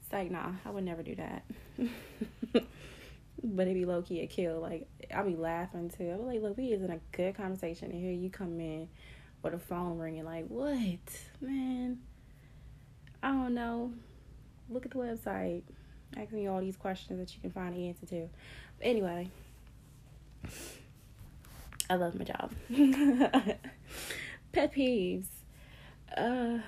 It's 0.00 0.10
like 0.10 0.30
nah, 0.30 0.52
I 0.64 0.70
would 0.70 0.84
never 0.84 1.02
do 1.02 1.16
that. 1.16 1.44
but 3.42 3.68
it 3.68 3.74
be 3.74 3.84
low 3.84 4.02
key 4.02 4.20
a 4.20 4.26
kill. 4.26 4.60
Like 4.60 4.86
I'll 5.14 5.24
be 5.24 5.36
laughing 5.36 5.90
too. 5.90 6.16
Be 6.16 6.22
like, 6.22 6.42
look, 6.42 6.56
we 6.56 6.72
is 6.72 6.82
in 6.82 6.90
a 6.90 7.00
good 7.12 7.36
conversation 7.36 7.90
and 7.90 8.00
here 8.00 8.12
you 8.12 8.30
come 8.30 8.60
in 8.60 8.88
with 9.42 9.54
a 9.54 9.58
phone 9.58 9.98
ringing 9.98 10.24
like, 10.24 10.46
what? 10.48 10.98
Man, 11.40 11.98
I 13.22 13.28
don't 13.28 13.54
know. 13.54 13.92
Look 14.68 14.84
at 14.84 14.92
the 14.92 14.98
website. 14.98 15.62
Asking 16.16 16.38
me 16.38 16.46
all 16.46 16.60
these 16.60 16.76
questions 16.76 17.18
that 17.18 17.34
you 17.34 17.40
can 17.40 17.50
find 17.50 17.74
the 17.74 17.88
answer 17.88 18.06
to. 18.06 18.28
But 18.78 18.86
anyway, 18.86 19.30
I 21.90 21.94
love 21.96 22.14
my 22.14 22.24
job. 22.24 22.52
Pet 24.52 24.74
peeves. 24.74 25.26
Uh, 26.16 26.58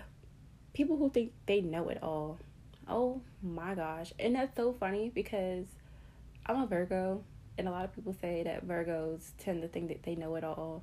people 0.74 0.96
who 0.98 1.11
think 1.11 1.33
they 1.46 1.62
know 1.62 1.88
it 1.88 2.02
all. 2.02 2.38
Oh 2.87 3.22
my 3.42 3.74
gosh. 3.74 4.12
And 4.18 4.35
that's 4.35 4.54
so 4.56 4.74
funny 4.78 5.11
because 5.14 5.66
I'm 6.51 6.63
a 6.63 6.67
Virgo 6.67 7.23
and 7.57 7.69
a 7.69 7.71
lot 7.71 7.85
of 7.85 7.95
people 7.95 8.13
say 8.13 8.43
that 8.43 8.67
Virgos 8.67 9.31
tend 9.39 9.63
to 9.63 9.69
think 9.69 9.89
that 9.89 10.03
they 10.03 10.17
know 10.17 10.35
it 10.35 10.43
all. 10.43 10.83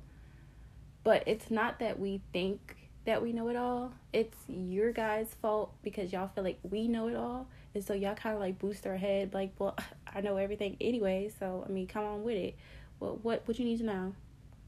But 1.04 1.24
it's 1.26 1.50
not 1.50 1.78
that 1.80 1.98
we 1.98 2.22
think 2.32 2.76
that 3.04 3.20
we 3.22 3.34
know 3.34 3.48
it 3.48 3.56
all. 3.56 3.92
It's 4.14 4.36
your 4.48 4.92
guys' 4.92 5.34
fault 5.42 5.74
because 5.82 6.10
y'all 6.10 6.28
feel 6.34 6.44
like 6.44 6.58
we 6.62 6.88
know 6.88 7.08
it 7.08 7.16
all. 7.16 7.48
And 7.74 7.84
so 7.84 7.92
y'all 7.92 8.14
kind 8.14 8.34
of 8.34 8.40
like 8.40 8.58
boost 8.58 8.86
our 8.86 8.96
head, 8.96 9.34
like, 9.34 9.52
well, 9.58 9.76
I 10.14 10.22
know 10.22 10.38
everything 10.38 10.78
anyway. 10.80 11.30
So, 11.38 11.66
I 11.68 11.70
mean, 11.70 11.86
come 11.86 12.04
on 12.04 12.22
with 12.22 12.36
it. 12.36 12.56
Well, 12.98 13.18
what, 13.22 13.42
what 13.46 13.58
you 13.58 13.66
need 13.66 13.78
to 13.78 13.84
know? 13.84 14.14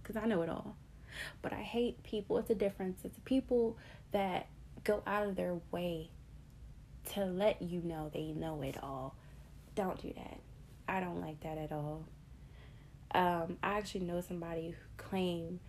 Because 0.02 0.16
I 0.16 0.26
know 0.26 0.42
it 0.42 0.50
all. 0.50 0.76
But 1.40 1.54
I 1.54 1.62
hate 1.62 2.02
people. 2.02 2.36
It's 2.36 2.50
a 2.50 2.54
difference. 2.54 3.00
It's 3.04 3.18
people 3.24 3.78
that 4.12 4.48
go 4.84 5.02
out 5.06 5.26
of 5.26 5.36
their 5.36 5.56
way 5.70 6.10
to 7.14 7.24
let 7.24 7.62
you 7.62 7.80
know 7.80 8.10
they 8.12 8.32
know 8.32 8.60
it 8.60 8.76
all. 8.82 9.14
Don't 9.74 10.00
do 10.02 10.12
that. 10.14 10.40
I 10.90 11.00
don't 11.00 11.20
like 11.20 11.40
that 11.40 11.56
at 11.56 11.72
all. 11.72 12.04
Um, 13.14 13.58
I 13.62 13.78
actually 13.78 14.04
know 14.04 14.20
somebody 14.20 14.70
who 14.70 14.76
claimed 14.96 15.60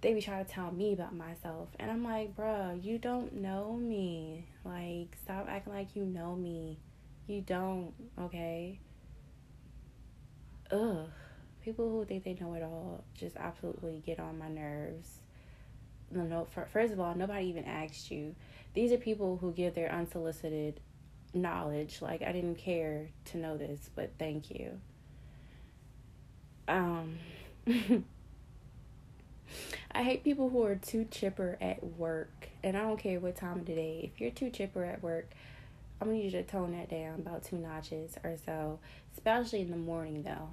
they 0.00 0.14
be 0.14 0.20
trying 0.20 0.44
to 0.44 0.50
tell 0.50 0.70
me 0.70 0.92
about 0.92 1.14
myself. 1.14 1.68
And 1.78 1.90
I'm 1.90 2.04
like, 2.04 2.36
bruh, 2.36 2.82
you 2.82 2.98
don't 2.98 3.34
know 3.34 3.74
me. 3.74 4.46
Like, 4.64 5.16
stop 5.22 5.46
acting 5.48 5.72
like 5.72 5.96
you 5.96 6.04
know 6.04 6.34
me. 6.34 6.78
You 7.26 7.40
don't, 7.40 7.92
okay? 8.20 8.78
Ugh. 10.70 11.08
People 11.64 11.90
who 11.90 12.04
think 12.04 12.24
they 12.24 12.36
know 12.40 12.54
it 12.54 12.62
all 12.62 13.04
just 13.14 13.36
absolutely 13.36 14.02
get 14.06 14.20
on 14.20 14.38
my 14.38 14.48
nerves. 14.48 15.18
No, 16.10 16.46
first 16.72 16.92
of 16.92 17.00
all, 17.00 17.14
nobody 17.16 17.46
even 17.46 17.64
asked 17.64 18.10
you. 18.10 18.36
These 18.74 18.92
are 18.92 18.98
people 18.98 19.38
who 19.38 19.52
give 19.52 19.74
their 19.74 19.90
unsolicited 19.90 20.80
knowledge. 21.36 22.02
Like, 22.02 22.22
I 22.22 22.32
didn't 22.32 22.56
care 22.56 23.08
to 23.26 23.38
know 23.38 23.56
this, 23.56 23.90
but 23.94 24.12
thank 24.18 24.50
you. 24.50 24.80
Um. 26.68 27.18
I 29.92 30.02
hate 30.02 30.24
people 30.24 30.50
who 30.50 30.62
are 30.64 30.74
too 30.76 31.06
chipper 31.10 31.56
at 31.60 31.82
work. 31.82 32.48
And 32.62 32.76
I 32.76 32.82
don't 32.82 32.98
care 32.98 33.18
what 33.20 33.36
time 33.36 33.60
of 33.60 33.66
the 33.66 33.74
day. 33.74 34.10
If 34.12 34.20
you're 34.20 34.30
too 34.30 34.50
chipper 34.50 34.84
at 34.84 35.02
work, 35.02 35.30
I'm 36.00 36.08
gonna 36.08 36.18
need 36.18 36.24
you 36.24 36.30
to 36.32 36.42
tone 36.42 36.72
that 36.72 36.90
down 36.90 37.20
about 37.20 37.44
two 37.44 37.56
notches 37.56 38.16
or 38.22 38.36
so. 38.44 38.78
Especially 39.14 39.62
in 39.62 39.70
the 39.70 39.76
morning 39.76 40.22
though. 40.22 40.50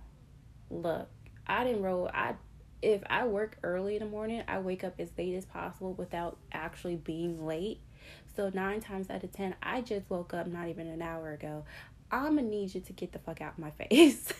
Look, 0.69 1.09
I 1.45 1.65
didn't 1.65 1.83
roll 1.83 2.09
I 2.13 2.35
if 2.81 3.01
I 3.09 3.25
work 3.25 3.57
early 3.63 3.95
in 3.95 4.03
the 4.03 4.09
morning, 4.09 4.43
I 4.47 4.59
wake 4.59 4.83
up 4.83 4.95
as 4.99 5.09
late 5.17 5.35
as 5.35 5.45
possible 5.45 5.93
without 5.93 6.37
actually 6.51 6.97
being 6.97 7.45
late. 7.45 7.79
So 8.35 8.51
nine 8.53 8.81
times 8.81 9.09
out 9.09 9.23
of 9.23 9.31
ten, 9.31 9.55
I 9.61 9.81
just 9.81 10.09
woke 10.09 10.33
up 10.33 10.47
not 10.47 10.67
even 10.67 10.87
an 10.87 11.01
hour 11.01 11.33
ago. 11.33 11.65
I'm 12.11 12.35
gonna 12.35 12.43
need 12.43 12.73
you 12.75 12.81
to 12.81 12.93
get 12.93 13.11
the 13.11 13.19
fuck 13.19 13.41
out 13.41 13.53
of 13.53 13.59
my 13.59 13.71
face. 13.89 14.33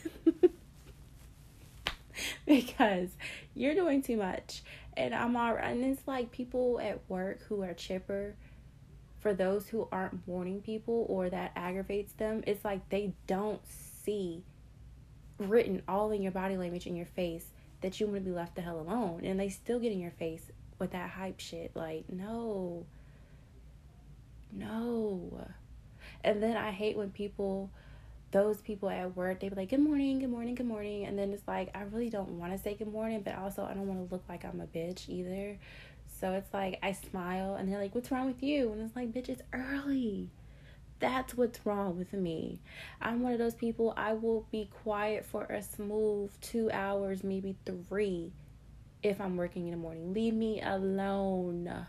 because 2.46 3.10
you're 3.56 3.76
doing 3.76 4.02
too 4.02 4.18
much. 4.18 4.64
And 4.96 5.14
I'm 5.14 5.36
all 5.36 5.54
right. 5.56 5.76
And 5.76 5.84
it's 5.84 6.08
like 6.08 6.32
people 6.32 6.80
at 6.80 7.00
work 7.10 7.42
who 7.44 7.64
are 7.64 7.74
chipper, 7.74 8.36
for 9.20 9.34
those 9.34 9.70
who 9.70 9.88
aren't 9.92 10.28
morning 10.28 10.62
people 10.62 11.06
or 11.10 11.30
that 11.30 11.54
aggravates 11.56 12.12
them, 12.14 12.44
it's 12.46 12.66
like 12.66 12.90
they 12.90 13.14
don't 13.26 13.62
see 13.66 14.44
written 15.40 15.82
all 15.88 16.12
in 16.12 16.22
your 16.22 16.32
body 16.32 16.58
language 16.58 16.86
in 16.86 16.96
your 16.96 17.06
face 17.06 17.46
that 17.82 18.00
you 18.00 18.06
want 18.06 18.20
to 18.20 18.24
be 18.24 18.32
left 18.36 18.56
the 18.56 18.62
hell 18.62 18.80
alone. 18.80 19.22
And 19.24 19.40
they 19.40 19.50
still 19.50 19.80
get 19.80 19.92
in 19.92 20.00
your 20.00 20.12
face 20.12 20.52
with 20.78 20.92
that 20.92 21.10
hype 21.10 21.40
shit. 21.40 21.72
Like, 21.74 22.04
no. 22.10 22.86
No. 24.56 25.48
And 26.24 26.42
then 26.42 26.56
I 26.56 26.72
hate 26.72 26.96
when 26.96 27.12
people 27.12 27.72
those 28.34 28.60
people 28.62 28.90
at 28.90 29.16
work, 29.16 29.40
they 29.40 29.48
be 29.48 29.56
like, 29.56 29.70
Good 29.70 29.80
morning, 29.80 30.20
good 30.20 30.30
morning, 30.30 30.56
good 30.56 30.66
morning. 30.66 31.06
And 31.06 31.18
then 31.18 31.32
it's 31.32 31.48
like, 31.48 31.70
I 31.76 31.84
really 31.84 32.10
don't 32.10 32.32
want 32.32 32.52
to 32.52 32.58
say 32.58 32.74
good 32.74 32.92
morning, 32.92 33.22
but 33.24 33.38
also 33.38 33.64
I 33.64 33.74
don't 33.74 33.88
want 33.88 34.08
to 34.08 34.14
look 34.14 34.24
like 34.28 34.44
I'm 34.44 34.60
a 34.60 34.66
bitch 34.66 35.08
either. 35.08 35.58
So 36.20 36.34
it's 36.34 36.54
like, 36.54 36.80
I 36.82 36.94
smile 36.94 37.56
and 37.56 37.72
they're 37.72 37.80
like, 37.80 37.96
What's 37.96 38.12
wrong 38.12 38.26
with 38.26 38.42
you? 38.42 38.72
And 38.72 38.82
it's 38.82 38.96
like, 38.96 39.14
Bitch, 39.14 39.30
it's 39.30 39.44
early. 39.54 40.30
That's 41.00 41.36
what's 41.36 41.66
wrong 41.66 41.98
with 41.98 42.14
me. 42.14 42.60
I'm 43.02 43.22
one 43.22 43.34
of 43.34 43.40
those 43.40 43.56
people, 43.56 43.94
I 43.96 44.14
will 44.14 44.48
be 44.52 44.70
quiet 44.84 45.26
for 45.26 45.44
a 45.44 45.62
smooth 45.62 46.32
two 46.42 46.72
hours, 46.72 47.24
maybe 47.24 47.56
three, 47.66 48.32
if 49.04 49.20
I'm 49.20 49.36
working 49.36 49.66
in 49.66 49.72
the 49.72 49.78
morning. 49.78 50.14
Leave 50.14 50.34
me 50.34 50.62
alone. 50.62 51.86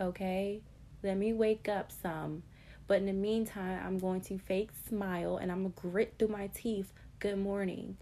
Okay? 0.00 0.62
Let 1.02 1.16
me 1.16 1.32
wake 1.32 1.68
up 1.68 1.90
some 1.90 2.42
but 2.86 2.98
in 2.98 3.06
the 3.06 3.12
meantime, 3.12 3.80
I'm 3.84 3.98
going 3.98 4.20
to 4.22 4.38
fake 4.38 4.70
smile 4.88 5.38
and 5.38 5.50
I'm 5.50 5.62
going 5.62 5.72
to 5.72 5.80
grit 5.80 6.14
through 6.18 6.28
my 6.28 6.48
teeth. 6.48 6.92
Good 7.20 7.38
morning. 7.38 7.96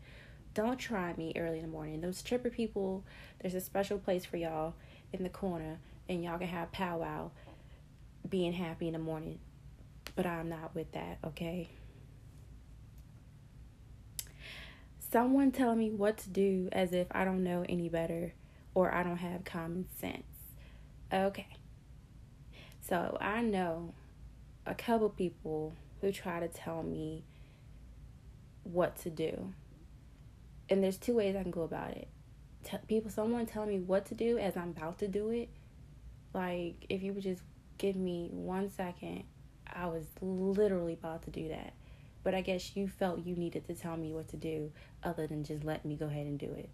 Don't 0.54 0.78
try 0.78 1.14
me 1.16 1.32
early 1.36 1.58
in 1.58 1.64
the 1.64 1.70
morning. 1.70 2.00
Those 2.00 2.22
tripper 2.22 2.50
people, 2.50 3.04
there's 3.40 3.54
a 3.54 3.60
special 3.60 3.98
place 3.98 4.24
for 4.24 4.36
y'all 4.36 4.74
in 5.12 5.22
the 5.22 5.28
corner, 5.28 5.78
and 6.08 6.24
y'all 6.24 6.38
can 6.38 6.48
have 6.48 6.72
powwow 6.72 7.30
being 8.28 8.52
happy 8.52 8.88
in 8.88 8.94
the 8.94 8.98
morning. 8.98 9.38
But 10.16 10.26
I'm 10.26 10.48
not 10.48 10.74
with 10.74 10.90
that, 10.92 11.18
okay? 11.24 11.68
Someone 14.98 15.52
telling 15.52 15.78
me 15.78 15.90
what 15.90 16.18
to 16.18 16.30
do 16.30 16.68
as 16.72 16.92
if 16.92 17.06
I 17.12 17.24
don't 17.24 17.44
know 17.44 17.64
any 17.68 17.88
better 17.88 18.32
or 18.74 18.92
I 18.92 19.04
don't 19.04 19.18
have 19.18 19.44
common 19.44 19.86
sense. 20.00 20.24
Okay. 21.12 21.59
So 22.80 23.16
I 23.20 23.42
know 23.42 23.94
a 24.66 24.74
couple 24.74 25.08
people 25.10 25.72
who 26.00 26.12
try 26.12 26.40
to 26.40 26.48
tell 26.48 26.82
me 26.82 27.24
what 28.64 28.96
to 28.98 29.10
do. 29.10 29.52
And 30.68 30.82
there's 30.82 30.96
two 30.96 31.14
ways 31.14 31.36
I 31.36 31.42
can 31.42 31.50
go 31.50 31.62
about 31.62 31.90
it. 31.90 32.08
T- 32.64 32.76
people, 32.86 33.10
someone 33.10 33.46
telling 33.46 33.70
me 33.70 33.78
what 33.80 34.06
to 34.06 34.14
do 34.14 34.38
as 34.38 34.56
I'm 34.56 34.70
about 34.70 34.98
to 35.00 35.08
do 35.08 35.30
it. 35.30 35.48
Like, 36.32 36.86
if 36.88 37.02
you 37.02 37.12
would 37.12 37.22
just 37.22 37.42
give 37.78 37.96
me 37.96 38.28
one 38.30 38.70
second, 38.70 39.24
I 39.66 39.86
was 39.86 40.04
literally 40.20 40.92
about 40.92 41.22
to 41.22 41.30
do 41.30 41.48
that. 41.48 41.72
But 42.22 42.34
I 42.34 42.42
guess 42.42 42.76
you 42.76 42.86
felt 42.86 43.24
you 43.24 43.34
needed 43.34 43.66
to 43.66 43.74
tell 43.74 43.96
me 43.96 44.12
what 44.12 44.28
to 44.28 44.36
do 44.36 44.70
other 45.02 45.26
than 45.26 45.42
just 45.42 45.64
let 45.64 45.84
me 45.84 45.96
go 45.96 46.06
ahead 46.06 46.26
and 46.26 46.38
do 46.38 46.46
it. 46.46 46.68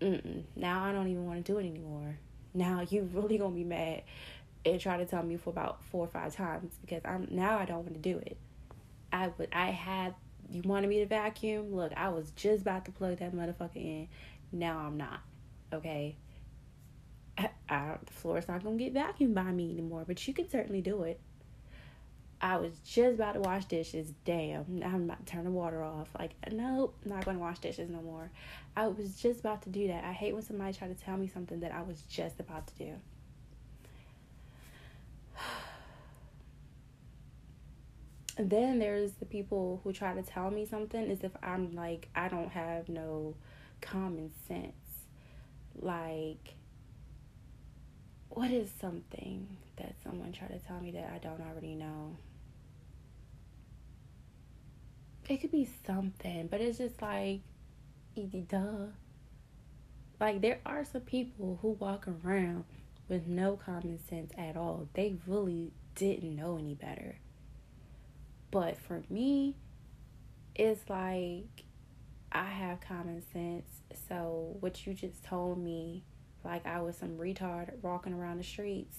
Mm-mm. 0.00 0.42
Now 0.56 0.84
I 0.84 0.92
don't 0.92 1.08
even 1.08 1.26
want 1.26 1.44
to 1.44 1.52
do 1.52 1.58
it 1.58 1.66
anymore. 1.66 2.18
Now 2.52 2.84
you 2.88 3.08
really 3.14 3.38
gonna 3.38 3.54
be 3.54 3.64
mad 3.64 4.02
and 4.64 4.80
try 4.80 4.96
to 4.96 5.04
tell 5.04 5.22
me 5.22 5.36
for 5.36 5.50
about 5.50 5.82
four 5.84 6.04
or 6.04 6.08
five 6.08 6.34
times 6.34 6.74
because 6.80 7.02
I'm 7.04 7.28
now 7.30 7.58
I 7.58 7.64
don't 7.64 7.78
want 7.78 7.94
to 7.94 8.00
do 8.00 8.18
it. 8.18 8.36
I 9.12 9.28
would 9.38 9.48
I 9.52 9.66
had 9.66 10.14
you 10.50 10.62
wanted 10.62 10.88
me 10.88 11.00
to 11.00 11.06
vacuum. 11.06 11.74
Look, 11.74 11.92
I 11.96 12.08
was 12.10 12.30
just 12.36 12.62
about 12.62 12.84
to 12.86 12.92
plug 12.92 13.18
that 13.18 13.34
motherfucker 13.34 13.76
in. 13.76 14.08
Now 14.52 14.78
I'm 14.78 14.96
not. 14.96 15.20
Okay. 15.72 16.16
I, 17.68 17.96
the 18.04 18.12
floor 18.12 18.38
is 18.38 18.46
not 18.46 18.62
gonna 18.62 18.76
get 18.76 18.94
vacuumed 18.94 19.34
by 19.34 19.50
me 19.50 19.70
anymore, 19.72 20.04
but 20.06 20.26
you 20.28 20.34
can 20.34 20.48
certainly 20.48 20.80
do 20.80 21.02
it. 21.02 21.18
I 22.40 22.58
was 22.58 22.72
just 22.84 23.14
about 23.14 23.34
to 23.34 23.40
wash 23.40 23.64
dishes. 23.64 24.12
Damn, 24.24 24.82
I'm 24.84 25.04
about 25.04 25.24
to 25.24 25.32
turn 25.32 25.44
the 25.44 25.50
water 25.50 25.82
off. 25.82 26.08
Like, 26.18 26.32
nope, 26.52 26.94
not 27.04 27.24
gonna 27.24 27.38
wash 27.38 27.58
dishes 27.58 27.88
no 27.88 28.02
more. 28.02 28.30
I 28.76 28.86
was 28.88 29.16
just 29.16 29.40
about 29.40 29.62
to 29.62 29.70
do 29.70 29.88
that. 29.88 30.04
I 30.04 30.12
hate 30.12 30.34
when 30.34 30.42
somebody 30.42 30.74
try 30.74 30.88
to 30.88 30.94
tell 30.94 31.16
me 31.16 31.26
something 31.26 31.60
that 31.60 31.72
I 31.72 31.82
was 31.82 32.02
just 32.02 32.38
about 32.40 32.66
to 32.66 32.74
do. 32.74 32.92
And 38.36 38.50
then 38.50 38.80
there's 38.80 39.12
the 39.12 39.26
people 39.26 39.80
who 39.84 39.92
try 39.92 40.12
to 40.12 40.22
tell 40.22 40.50
me 40.50 40.66
something 40.66 41.10
as 41.10 41.22
if 41.22 41.32
I'm 41.42 41.74
like, 41.74 42.08
I 42.16 42.28
don't 42.28 42.50
have 42.50 42.88
no 42.88 43.34
common 43.80 44.32
sense. 44.48 44.72
Like, 45.80 46.54
what 48.30 48.50
is 48.50 48.70
something 48.80 49.56
that 49.76 49.94
someone 50.02 50.32
tried 50.32 50.48
to 50.48 50.58
tell 50.58 50.80
me 50.80 50.90
that 50.92 51.12
I 51.14 51.18
don't 51.18 51.40
already 51.40 51.76
know? 51.76 52.16
It 55.28 55.38
could 55.38 55.52
be 55.52 55.68
something, 55.86 56.48
but 56.48 56.60
it's 56.60 56.78
just 56.78 57.00
like, 57.00 57.40
duh. 58.48 58.86
Like, 60.20 60.40
there 60.40 60.60
are 60.66 60.84
some 60.84 61.02
people 61.02 61.58
who 61.62 61.70
walk 61.70 62.06
around 62.08 62.64
with 63.08 63.26
no 63.26 63.56
common 63.56 63.98
sense 64.08 64.32
at 64.36 64.56
all. 64.56 64.88
They 64.94 65.16
really 65.26 65.70
didn't 65.94 66.34
know 66.36 66.58
any 66.58 66.74
better. 66.74 67.16
But 68.54 68.78
for 68.78 69.02
me, 69.10 69.56
it's 70.54 70.88
like 70.88 71.64
I 72.30 72.44
have 72.44 72.80
common 72.80 73.20
sense. 73.32 73.68
So 74.08 74.56
what 74.60 74.86
you 74.86 74.94
just 74.94 75.24
told 75.24 75.58
me, 75.58 76.04
like 76.44 76.64
I 76.64 76.80
was 76.80 76.96
some 76.96 77.18
retard 77.18 77.82
walking 77.82 78.12
around 78.12 78.38
the 78.38 78.44
streets, 78.44 78.96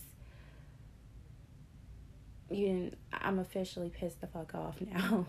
you 2.49 2.65
didn't, 2.65 2.97
I'm 3.13 3.39
officially 3.39 3.89
pissed 3.89 4.19
the 4.19 4.27
fuck 4.27 4.53
off 4.55 4.75
now. 4.81 5.25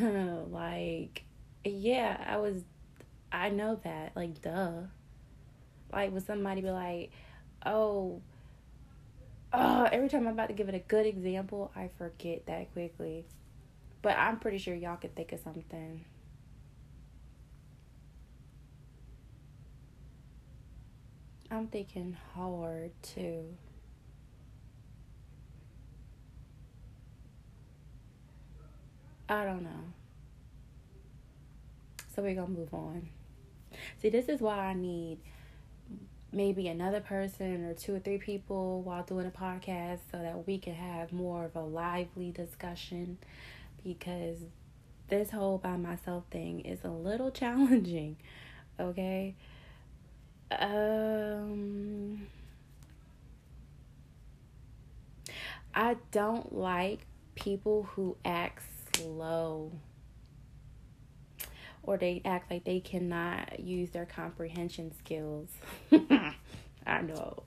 like, 0.50 1.24
yeah, 1.64 2.24
I 2.26 2.38
was. 2.38 2.62
I 3.30 3.50
know 3.50 3.78
that. 3.84 4.12
Like, 4.16 4.40
duh. 4.40 4.70
Like, 5.92 6.12
would 6.12 6.24
somebody 6.24 6.62
be 6.62 6.70
like, 6.70 7.10
"Oh." 7.66 8.22
Uh, 9.56 9.88
every 9.90 10.10
time 10.10 10.26
I'm 10.26 10.34
about 10.34 10.48
to 10.48 10.54
give 10.54 10.68
it 10.68 10.74
a 10.74 10.80
good 10.80 11.06
example, 11.06 11.72
I 11.74 11.88
forget 11.96 12.44
that 12.46 12.70
quickly. 12.74 13.24
But 14.02 14.18
I'm 14.18 14.38
pretty 14.38 14.58
sure 14.58 14.74
y'all 14.74 14.96
could 14.96 15.16
think 15.16 15.32
of 15.32 15.40
something. 15.40 16.04
I'm 21.50 21.68
thinking 21.68 22.16
hard 22.34 22.90
too. 23.02 23.54
I 29.28 29.44
don't 29.44 29.62
know. 29.62 29.70
So 32.14 32.22
we're 32.22 32.34
going 32.34 32.54
to 32.54 32.60
move 32.60 32.74
on. 32.74 33.08
See, 34.02 34.10
this 34.10 34.28
is 34.28 34.40
why 34.40 34.58
I 34.58 34.74
need 34.74 35.18
maybe 36.32 36.68
another 36.68 37.00
person 37.00 37.64
or 37.64 37.74
two 37.74 37.94
or 37.94 37.98
three 37.98 38.18
people 38.18 38.82
while 38.82 39.02
doing 39.02 39.26
a 39.26 39.30
podcast 39.30 40.00
so 40.10 40.18
that 40.18 40.46
we 40.46 40.58
can 40.58 40.74
have 40.74 41.12
more 41.12 41.44
of 41.44 41.56
a 41.56 41.62
lively 41.62 42.30
discussion 42.30 43.18
because 43.84 44.38
this 45.08 45.30
whole 45.30 45.58
by 45.58 45.76
myself 45.76 46.24
thing 46.30 46.60
is 46.60 46.80
a 46.84 46.90
little 46.90 47.30
challenging. 47.32 48.16
Okay? 48.78 49.34
Um 50.50 52.26
I 55.74 55.96
don't 56.10 56.54
like 56.54 57.06
people 57.34 57.82
who 57.94 58.16
act 58.24 58.62
slow 58.94 59.72
or 61.86 61.96
they 61.96 62.20
act 62.24 62.50
like 62.50 62.64
they 62.64 62.80
cannot 62.80 63.60
use 63.60 63.90
their 63.90 64.06
comprehension 64.06 64.92
skills. 64.98 65.48
I 66.86 67.00
know 67.02 67.42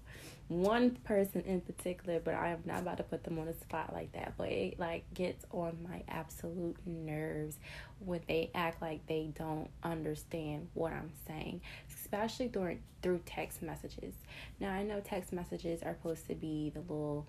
one 0.49 0.91
person 1.04 1.41
in 1.41 1.62
particular, 1.62 2.19
but 2.19 2.34
I 2.34 2.49
am 2.49 2.63
not 2.65 2.80
about 2.80 2.97
to 2.97 3.04
put 3.04 3.23
them 3.23 3.38
on 3.38 3.45
the 3.45 3.54
spot 3.54 3.93
like 3.93 4.12
that. 4.13 4.34
But 4.36 4.49
it 4.49 4.80
like 4.80 5.06
gets 5.13 5.45
on 5.52 5.78
my 5.88 6.04
absolute 6.10 6.75
nerves 6.86 7.58
when 7.99 8.21
they 8.28 8.49
act 8.56 8.82
like 8.82 9.06
they 9.06 9.32
don't 9.38 9.69
understand 9.84 10.67
what 10.73 10.91
I'm 10.91 11.12
saying, 11.28 11.62
especially 11.95 12.47
during 12.47 12.82
through 13.04 13.21
text 13.25 13.62
messages. 13.62 14.15
Now 14.60 14.71
I 14.71 14.84
know 14.84 14.99
text 15.02 15.32
messages 15.32 15.84
are 15.84 15.93
supposed 15.93 16.28
to 16.28 16.36
be 16.36 16.71
the 16.73 16.82
little 16.82 17.28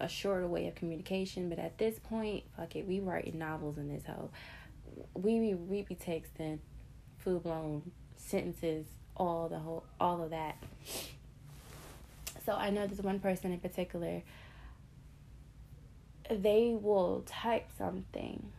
a 0.00 0.08
shorter 0.08 0.46
way 0.46 0.66
of 0.66 0.74
communication, 0.74 1.48
but 1.48 1.58
at 1.58 1.78
this 1.78 1.98
point, 2.00 2.44
fuck 2.56 2.74
it, 2.74 2.86
we 2.86 2.98
writing 2.98 3.38
novels 3.38 3.78
in 3.78 3.88
this 3.88 4.04
hoe. 4.04 4.30
We 5.14 5.38
be 5.38 5.54
we 5.54 5.82
be 5.82 5.94
texting 5.94 6.58
full 7.18 7.40
blown 7.40 7.90
sentences, 8.16 8.86
all 9.16 9.48
the 9.48 9.58
whole 9.58 9.84
all 10.00 10.22
of 10.22 10.30
that. 10.30 10.56
So 12.44 12.52
I 12.52 12.70
know 12.70 12.86
there's 12.86 13.00
one 13.00 13.20
person 13.20 13.52
in 13.52 13.60
particular. 13.60 14.22
They 16.30 16.76
will 16.80 17.22
type 17.26 17.68
something, 17.76 18.50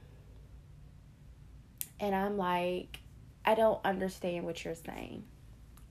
and 2.00 2.14
I'm 2.14 2.38
like, 2.38 3.00
I 3.44 3.56
don't 3.56 3.80
understand 3.84 4.46
what 4.46 4.64
you're 4.64 4.76
saying 4.76 5.24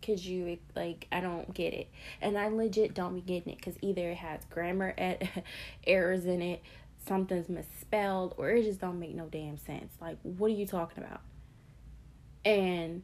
because 0.04 0.26
you 0.26 0.58
like 0.76 1.06
i 1.12 1.20
don't 1.20 1.54
get 1.54 1.72
it 1.72 1.88
and 2.20 2.36
i 2.36 2.48
legit 2.48 2.94
don't 2.94 3.14
be 3.14 3.20
getting 3.20 3.52
it 3.52 3.56
because 3.56 3.76
either 3.80 4.10
it 4.10 4.16
has 4.16 4.40
grammar 4.50 4.92
ed- 4.98 5.28
errors 5.86 6.26
in 6.26 6.42
it 6.42 6.62
something's 7.06 7.48
misspelled 7.48 8.34
or 8.36 8.50
it 8.50 8.62
just 8.64 8.80
don't 8.80 8.98
make 8.98 9.14
no 9.14 9.26
damn 9.26 9.56
sense 9.56 9.92
like 10.00 10.18
what 10.22 10.50
are 10.50 10.54
you 10.54 10.66
talking 10.66 11.02
about 11.02 11.20
and 12.44 13.02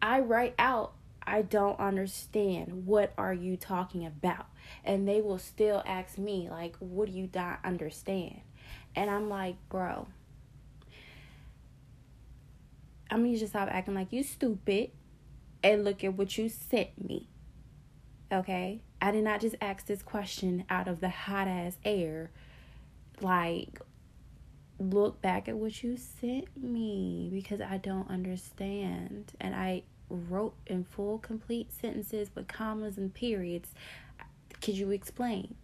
i 0.00 0.20
write 0.20 0.54
out 0.58 0.92
i 1.26 1.42
don't 1.42 1.78
understand 1.78 2.86
what 2.86 3.12
are 3.18 3.34
you 3.34 3.56
talking 3.56 4.06
about 4.06 4.46
and 4.84 5.06
they 5.06 5.20
will 5.20 5.38
still 5.38 5.82
ask 5.86 6.18
me 6.18 6.48
like 6.50 6.76
what 6.78 7.06
do 7.06 7.12
you 7.12 7.28
not 7.34 7.58
understand 7.64 8.40
and 8.94 9.10
i'm 9.10 9.28
like 9.28 9.56
bro 9.68 10.06
I 13.10 13.16
am 13.16 13.26
you 13.26 13.36
just 13.36 13.52
stop 13.52 13.68
acting 13.70 13.94
like 13.94 14.12
you 14.12 14.22
stupid 14.22 14.90
and 15.64 15.84
look 15.84 16.04
at 16.04 16.14
what 16.14 16.38
you 16.38 16.48
sent 16.48 17.02
me. 17.02 17.28
Okay? 18.32 18.82
I 19.02 19.10
did 19.10 19.24
not 19.24 19.40
just 19.40 19.56
ask 19.60 19.86
this 19.86 20.02
question 20.02 20.64
out 20.70 20.86
of 20.86 21.00
the 21.00 21.08
hot 21.08 21.48
ass 21.48 21.76
air. 21.84 22.30
Like, 23.20 23.80
look 24.78 25.20
back 25.20 25.48
at 25.48 25.56
what 25.56 25.82
you 25.82 25.96
sent 25.96 26.56
me 26.56 27.28
because 27.32 27.60
I 27.60 27.76
don't 27.76 28.08
understand. 28.08 29.32
And 29.40 29.54
I 29.54 29.82
wrote 30.08 30.54
in 30.66 30.84
full, 30.84 31.18
complete 31.18 31.72
sentences 31.72 32.30
with 32.34 32.48
commas 32.48 32.98
and 32.98 33.12
periods. 33.12 33.70
Could 34.60 34.76
you 34.76 34.90
explain? 34.90 35.54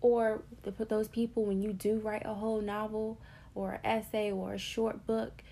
Or 0.00 0.42
those 0.62 1.08
people, 1.08 1.44
when 1.44 1.62
you 1.62 1.72
do 1.72 1.98
write 1.98 2.26
a 2.26 2.34
whole 2.34 2.60
novel, 2.60 3.18
or 3.54 3.80
essay 3.84 4.32
or 4.32 4.54
a 4.54 4.58
short 4.58 5.06
book 5.06 5.42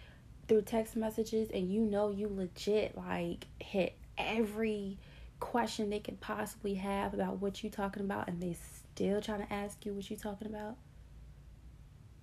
through 0.49 0.63
text 0.63 0.97
messages 0.97 1.49
and 1.51 1.73
you 1.73 1.81
know 1.81 2.11
you 2.11 2.29
legit 2.29 2.97
like 2.97 3.47
hit 3.61 3.97
every 4.19 4.99
question 5.43 5.91
they 5.91 5.99
could 5.99 6.21
possibly 6.21 6.75
have 6.75 7.15
about 7.15 7.41
what 7.41 7.63
you're 7.63 7.73
talking 7.73 8.03
about 8.03 8.29
and 8.29 8.43
they 8.43 8.57
still 8.95 9.21
trying 9.21 9.45
to 9.45 9.53
ask 9.53 9.85
you 9.85 9.93
what 9.93 10.09
you're 10.09 10.19
talking 10.19 10.47
about 10.47 10.77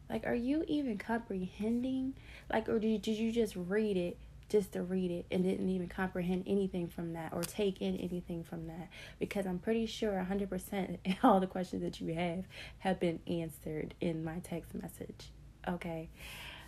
like 0.10 0.25
are 0.25 0.36
you 0.36 0.63
even 0.67 0.97
comprehending 0.97 2.13
like 2.51 2.67
or 2.69 2.79
did, 2.79 3.05
you 3.08 3.32
just 3.32 3.55
read 3.55 3.97
it 3.97 4.17
just 4.49 4.71
to 4.73 4.82
read 4.82 5.12
it 5.12 5.25
and 5.29 5.43
didn't 5.43 5.69
even 5.69 5.88
comprehend 5.88 6.43
anything 6.47 6.88
from 6.88 7.13
that 7.13 7.32
or 7.34 7.43
take 7.43 7.82
in 7.82 7.95
anything 7.97 8.43
from 8.43 8.67
that 8.67 8.89
because 9.19 9.45
i'm 9.45 9.60
pretty 9.60 9.86
sure 9.86 10.25
100% 10.29 10.97
all 11.23 11.39
the 11.39 11.47
questions 11.47 11.84
that 11.84 11.99
you 12.01 12.13
have 12.13 12.45
have 12.79 12.99
been 12.99 13.19
answered 13.27 13.93
in 14.01 14.23
my 14.23 14.39
text 14.39 14.73
message 14.73 15.32
Okay. 15.67 16.10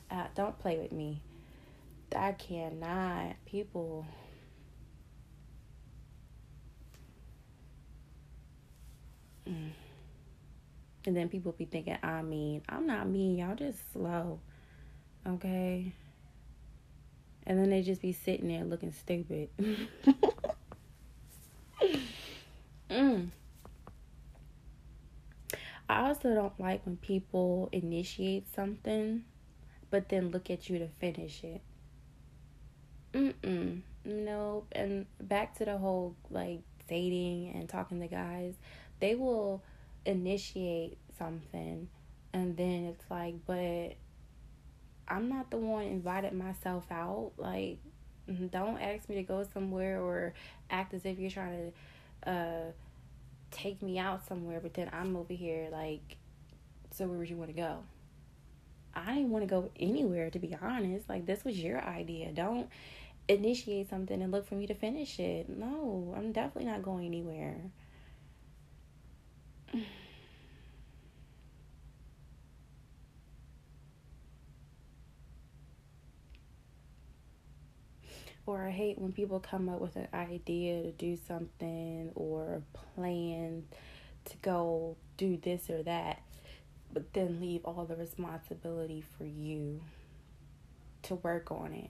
Uh, 0.09 0.27
don't 0.35 0.57
play 0.59 0.77
with 0.77 0.91
me. 0.91 1.21
I 2.15 2.33
cannot. 2.33 3.35
People. 3.45 4.05
Mm. 4.05 4.13
And 9.45 9.73
then 11.17 11.29
people 11.29 11.51
be 11.53 11.65
thinking 11.65 11.97
I'm 12.03 12.29
mean. 12.29 12.61
I'm 12.69 12.85
not 12.87 13.07
mean. 13.07 13.37
Y'all 13.37 13.55
just 13.55 13.79
slow. 13.91 14.39
Okay. 15.27 15.93
And 17.47 17.57
then 17.59 17.69
they 17.69 17.81
just 17.81 18.01
be 18.01 18.13
sitting 18.13 18.47
there 18.47 18.63
looking 18.63 18.93
stupid. 18.93 19.49
mm. 22.89 23.27
I 25.89 26.07
also 26.07 26.33
don't 26.33 26.59
like 26.59 26.85
when 26.85 26.97
people 26.97 27.67
initiate 27.71 28.53
something 28.55 29.23
but 29.91 30.09
then 30.09 30.31
look 30.31 30.49
at 30.49 30.69
you 30.69 30.79
to 30.79 30.87
finish 30.87 31.43
it. 31.43 31.61
Mm-mm. 33.13 33.81
Nope. 34.05 34.67
And 34.71 35.05
back 35.21 35.55
to 35.57 35.65
the 35.65 35.77
whole 35.77 36.15
like 36.31 36.61
dating 36.87 37.51
and 37.53 37.69
talking 37.69 37.99
to 37.99 38.07
guys, 38.07 38.55
they 39.01 39.15
will 39.15 39.61
initiate 40.05 40.97
something 41.17 41.89
and 42.33 42.55
then 42.55 42.85
it's 42.85 43.03
like, 43.09 43.35
but 43.45 43.95
I'm 45.07 45.27
not 45.27 45.51
the 45.51 45.57
one 45.57 45.83
invited 45.83 46.33
myself 46.33 46.85
out. 46.89 47.33
Like, 47.37 47.79
don't 48.51 48.79
ask 48.79 49.09
me 49.09 49.15
to 49.15 49.23
go 49.23 49.45
somewhere 49.53 50.01
or 50.01 50.33
act 50.69 50.93
as 50.93 51.05
if 51.05 51.19
you're 51.19 51.29
trying 51.29 51.73
to 52.23 52.31
uh 52.31 52.71
take 53.51 53.81
me 53.81 53.99
out 53.99 54.25
somewhere, 54.25 54.59
but 54.61 54.73
then 54.73 54.89
I'm 54.93 55.17
over 55.17 55.33
here 55.33 55.67
like, 55.71 56.17
so 56.91 57.05
where 57.07 57.17
would 57.17 57.29
you 57.29 57.35
want 57.35 57.49
to 57.49 57.55
go? 57.55 57.79
I 58.93 59.15
didn't 59.15 59.29
want 59.29 59.43
to 59.43 59.47
go 59.47 59.69
anywhere 59.77 60.29
to 60.29 60.39
be 60.39 60.55
honest. 60.61 61.09
Like 61.09 61.25
this 61.25 61.43
was 61.43 61.59
your 61.59 61.81
idea. 61.81 62.31
Don't 62.31 62.69
initiate 63.27 63.89
something 63.89 64.21
and 64.21 64.31
look 64.31 64.47
for 64.47 64.55
me 64.55 64.67
to 64.67 64.73
finish 64.73 65.19
it. 65.19 65.49
No, 65.49 66.13
I'm 66.15 66.31
definitely 66.31 66.69
not 66.71 66.83
going 66.83 67.05
anywhere. 67.05 67.57
Or 78.45 78.65
I 78.67 78.71
hate 78.71 78.97
when 78.97 79.11
people 79.11 79.39
come 79.39 79.69
up 79.69 79.79
with 79.79 79.95
an 79.95 80.07
idea 80.13 80.83
to 80.83 80.91
do 80.91 81.17
something 81.27 82.11
or 82.15 82.61
plan 82.95 83.63
to 84.25 84.37
go 84.41 84.97
do 85.17 85.37
this 85.37 85.69
or 85.69 85.83
that, 85.83 86.21
but 86.91 87.13
then 87.13 87.39
leave 87.39 87.61
all 87.65 87.85
the 87.85 87.95
responsibility 87.95 89.03
for 89.17 89.25
you 89.25 89.81
to 91.03 91.15
work 91.15 91.51
on 91.51 91.73
it. 91.73 91.89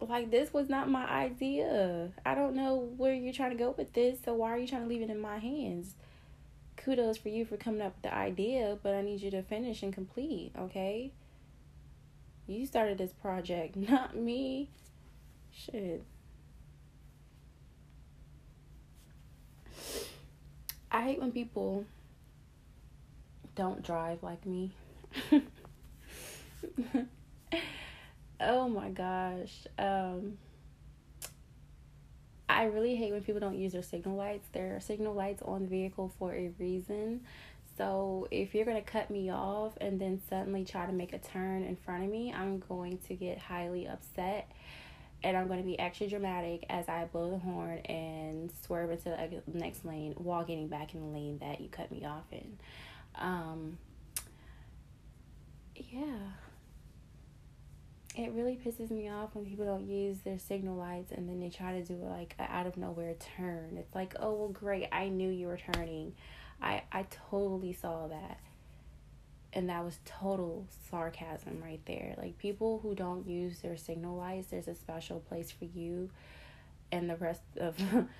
Like, 0.00 0.30
this 0.30 0.52
was 0.52 0.68
not 0.68 0.88
my 0.88 1.06
idea. 1.06 2.10
I 2.24 2.34
don't 2.34 2.54
know 2.54 2.76
where 2.96 3.12
you're 3.14 3.34
trying 3.34 3.50
to 3.50 3.56
go 3.56 3.74
with 3.76 3.92
this, 3.92 4.18
so 4.24 4.34
why 4.34 4.50
are 4.50 4.58
you 4.58 4.66
trying 4.66 4.82
to 4.82 4.88
leave 4.88 5.02
it 5.02 5.10
in 5.10 5.20
my 5.20 5.38
hands? 5.38 5.94
Kudos 6.84 7.18
for 7.18 7.28
you 7.28 7.44
for 7.44 7.58
coming 7.58 7.82
up 7.82 7.94
with 7.96 8.02
the 8.02 8.14
idea, 8.14 8.78
but 8.82 8.94
I 8.94 9.02
need 9.02 9.20
you 9.20 9.30
to 9.32 9.42
finish 9.42 9.82
and 9.82 9.92
complete, 9.92 10.52
okay? 10.58 11.12
You 12.46 12.64
started 12.66 12.96
this 12.96 13.12
project, 13.12 13.76
not 13.90 14.16
me. 14.16 14.70
Shit. 15.52 16.02
I 20.90 21.02
hate 21.02 21.20
when 21.20 21.32
people 21.32 21.84
don't 23.54 23.82
drive 23.82 24.22
like 24.22 24.44
me. 24.46 24.72
oh 28.40 28.68
my 28.68 28.88
gosh. 28.88 29.66
Um, 29.78 30.38
I 32.56 32.64
really 32.64 32.96
hate 32.96 33.12
when 33.12 33.22
people 33.22 33.40
don't 33.40 33.58
use 33.58 33.72
their 33.72 33.82
signal 33.82 34.16
lights. 34.16 34.48
There 34.52 34.76
are 34.76 34.80
signal 34.80 35.14
lights 35.14 35.42
on 35.42 35.62
the 35.62 35.68
vehicle 35.68 36.12
for 36.18 36.34
a 36.34 36.52
reason. 36.58 37.22
So 37.76 38.28
if 38.30 38.54
you're 38.54 38.66
gonna 38.66 38.82
cut 38.82 39.10
me 39.10 39.30
off 39.30 39.76
and 39.80 40.00
then 40.00 40.20
suddenly 40.28 40.64
try 40.64 40.86
to 40.86 40.92
make 40.92 41.12
a 41.12 41.18
turn 41.18 41.64
in 41.64 41.76
front 41.76 42.04
of 42.04 42.10
me, 42.10 42.32
I'm 42.32 42.58
going 42.60 42.98
to 43.08 43.14
get 43.14 43.38
highly 43.38 43.86
upset 43.86 44.50
and 45.22 45.36
I'm 45.36 45.46
going 45.48 45.58
to 45.60 45.66
be 45.66 45.78
extra 45.78 46.06
dramatic 46.06 46.64
as 46.70 46.88
I 46.88 47.04
blow 47.04 47.30
the 47.30 47.38
horn 47.38 47.78
and 47.78 48.50
swerve 48.64 48.90
into 48.90 49.10
the 49.46 49.58
next 49.58 49.84
lane 49.84 50.14
while 50.16 50.44
getting 50.44 50.68
back 50.68 50.94
in 50.94 51.00
the 51.00 51.06
lane 51.06 51.38
that 51.38 51.60
you 51.60 51.68
cut 51.68 51.90
me 51.90 52.04
off 52.04 52.24
in. 52.32 52.58
Um, 53.16 53.78
yeah. 55.76 56.16
It 58.20 58.32
really 58.32 58.58
pisses 58.62 58.90
me 58.90 59.08
off 59.08 59.30
when 59.34 59.46
people 59.46 59.64
don't 59.64 59.88
use 59.88 60.18
their 60.18 60.38
signal 60.38 60.76
lights 60.76 61.10
and 61.10 61.26
then 61.26 61.40
they 61.40 61.48
try 61.48 61.80
to 61.80 61.82
do 61.82 61.94
like 61.94 62.34
a 62.38 62.42
out 62.42 62.66
of 62.66 62.76
nowhere 62.76 63.14
turn. 63.14 63.78
It's 63.78 63.94
like, 63.94 64.14
oh 64.20 64.34
well, 64.34 64.48
great, 64.48 64.88
I 64.92 65.08
knew 65.08 65.30
you 65.30 65.46
were 65.46 65.58
turning. 65.72 66.12
I 66.60 66.82
I 66.92 67.06
totally 67.30 67.72
saw 67.72 68.08
that 68.08 68.38
and 69.54 69.70
that 69.70 69.82
was 69.82 69.98
total 70.04 70.66
sarcasm 70.90 71.62
right 71.62 71.80
there. 71.86 72.14
Like 72.18 72.36
people 72.36 72.80
who 72.82 72.94
don't 72.94 73.26
use 73.26 73.60
their 73.60 73.78
signal 73.78 74.18
lights, 74.18 74.48
there's 74.48 74.68
a 74.68 74.74
special 74.74 75.20
place 75.20 75.50
for 75.50 75.64
you 75.64 76.10
and 76.92 77.08
the 77.08 77.16
rest 77.16 77.40
of 77.56 77.76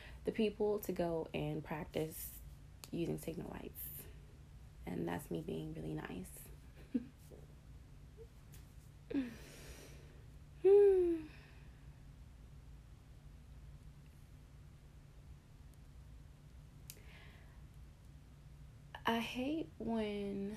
the 0.24 0.32
people 0.32 0.78
to 0.78 0.92
go 0.92 1.28
and 1.34 1.62
practice 1.62 2.28
using 2.90 3.18
signal 3.18 3.50
lights. 3.52 3.82
And 4.86 5.06
that's 5.06 5.30
me 5.30 5.44
being 5.46 5.74
really 5.74 5.92
nice. 5.92 6.30
I 19.06 19.18
hate 19.18 19.68
when 19.78 20.56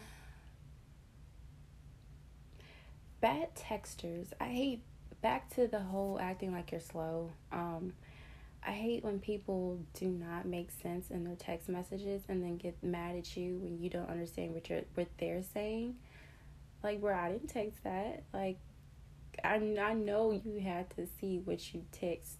bad 3.21 3.55
texters. 3.55 4.27
I 4.39 4.45
hate 4.45 4.81
back 5.21 5.49
to 5.55 5.67
the 5.67 5.79
whole 5.79 6.19
acting 6.19 6.51
like 6.51 6.71
you're 6.71 6.81
slow. 6.81 7.31
Um, 7.51 7.93
I 8.65 8.71
hate 8.71 9.03
when 9.03 9.19
people 9.19 9.79
do 9.93 10.07
not 10.07 10.45
make 10.45 10.69
sense 10.71 11.09
in 11.09 11.23
their 11.23 11.35
text 11.35 11.69
messages 11.69 12.23
and 12.29 12.43
then 12.43 12.57
get 12.57 12.81
mad 12.83 13.15
at 13.15 13.35
you 13.35 13.59
when 13.61 13.79
you 13.81 13.89
don't 13.89 14.09
understand 14.09 14.53
what 14.53 14.69
you're 14.69 14.81
what 14.93 15.07
they're 15.17 15.43
saying. 15.53 15.95
Like, 16.83 17.01
bro, 17.01 17.15
I 17.15 17.31
didn't 17.31 17.47
text 17.47 17.83
that. 17.83 18.23
Like, 18.33 18.57
I 19.43 19.55
I 19.81 19.93
know 19.93 20.31
you 20.31 20.59
had 20.59 20.89
to 20.95 21.07
see 21.19 21.39
what 21.43 21.73
you 21.73 21.85
text 21.91 22.37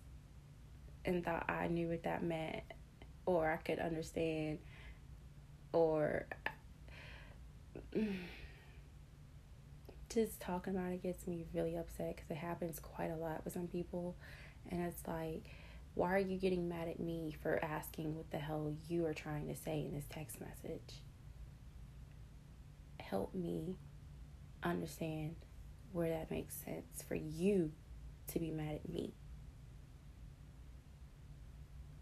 and 1.05 1.23
thought 1.23 1.49
I 1.49 1.67
knew 1.67 1.89
what 1.89 2.03
that 2.03 2.23
meant, 2.23 2.63
or 3.25 3.51
I 3.51 3.57
could 3.57 3.79
understand, 3.79 4.59
or 5.71 6.27
just 10.09 10.39
talking 10.39 10.75
about 10.75 10.91
it 10.91 11.03
gets 11.03 11.27
me 11.27 11.45
really 11.53 11.75
upset 11.75 12.15
because 12.15 12.29
it 12.29 12.37
happens 12.37 12.79
quite 12.79 13.11
a 13.11 13.15
lot 13.15 13.43
with 13.43 13.53
some 13.53 13.67
people, 13.67 14.15
and 14.69 14.81
it's 14.81 15.05
like, 15.07 15.43
why 15.95 16.13
are 16.13 16.19
you 16.19 16.37
getting 16.37 16.67
mad 16.69 16.87
at 16.87 16.99
me 16.99 17.35
for 17.41 17.63
asking 17.63 18.15
what 18.15 18.31
the 18.31 18.37
hell 18.37 18.73
you 18.87 19.05
are 19.05 19.13
trying 19.13 19.47
to 19.47 19.55
say 19.55 19.81
in 19.81 19.93
this 19.93 20.05
text 20.09 20.39
message? 20.39 21.01
Help 22.99 23.33
me 23.35 23.75
understand 24.63 25.35
where 25.93 26.09
that 26.09 26.29
makes 26.29 26.55
sense 26.55 27.03
for 27.07 27.15
you 27.15 27.71
to 28.27 28.39
be 28.39 28.51
mad 28.51 28.75
at 28.83 28.89
me. 28.89 29.13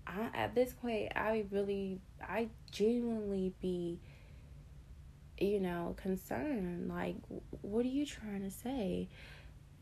I, 0.08 0.30
at 0.34 0.56
this 0.56 0.74
point, 0.74 1.12
I 1.16 1.46
really, 1.52 2.02
I 2.22 2.50
genuinely 2.72 3.54
be 3.62 4.00
you 5.42 5.60
know, 5.60 5.96
concerned. 6.02 6.90
Like, 6.90 7.16
what 7.62 7.86
are 7.86 7.90
you 7.90 8.06
trying 8.06 8.44
to 8.44 8.52
say? 8.52 9.10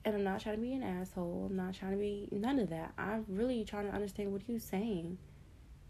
And 0.05 0.15
I'm 0.15 0.23
not 0.23 0.41
trying 0.41 0.55
to 0.55 0.61
be 0.61 0.73
an 0.73 0.83
asshole. 0.83 1.47
I'm 1.49 1.57
not 1.57 1.73
trying 1.73 1.91
to 1.91 1.97
be 1.97 2.29
none 2.31 2.59
of 2.59 2.69
that. 2.69 2.93
I'm 2.97 3.25
really 3.27 3.65
trying 3.65 3.87
to 3.87 3.93
understand 3.93 4.31
what 4.31 4.47
you're 4.47 4.59
saying. 4.59 5.17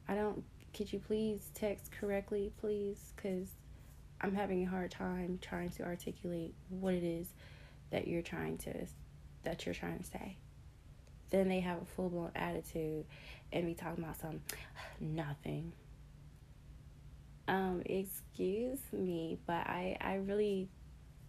I 0.07 0.15
don't. 0.15 0.43
Could 0.75 0.91
you 0.91 0.99
please 0.99 1.51
text 1.53 1.91
correctly, 1.91 2.51
please? 2.59 3.13
Because 3.15 3.49
I'm 4.21 4.33
having 4.33 4.63
a 4.63 4.69
hard 4.69 4.91
time 4.91 5.39
trying 5.41 5.69
to 5.71 5.83
articulate 5.83 6.53
what 6.69 6.93
it 6.93 7.03
is 7.03 7.33
that 7.91 8.07
you're 8.07 8.21
trying 8.21 8.57
to 8.59 8.73
that 9.43 9.65
you're 9.65 9.75
trying 9.75 9.99
to 9.99 10.05
say. 10.05 10.37
Then 11.29 11.47
they 11.47 11.59
have 11.59 11.81
a 11.81 11.85
full 11.85 12.09
blown 12.09 12.31
attitude 12.35 13.05
and 13.51 13.65
be 13.65 13.73
talking 13.73 14.03
about 14.03 14.19
some 14.19 14.41
nothing 14.99 15.73
um, 17.49 17.81
excuse 17.83 18.79
me, 18.93 19.39
but 19.47 19.65
I, 19.65 19.97
I 19.99 20.15
really, 20.17 20.69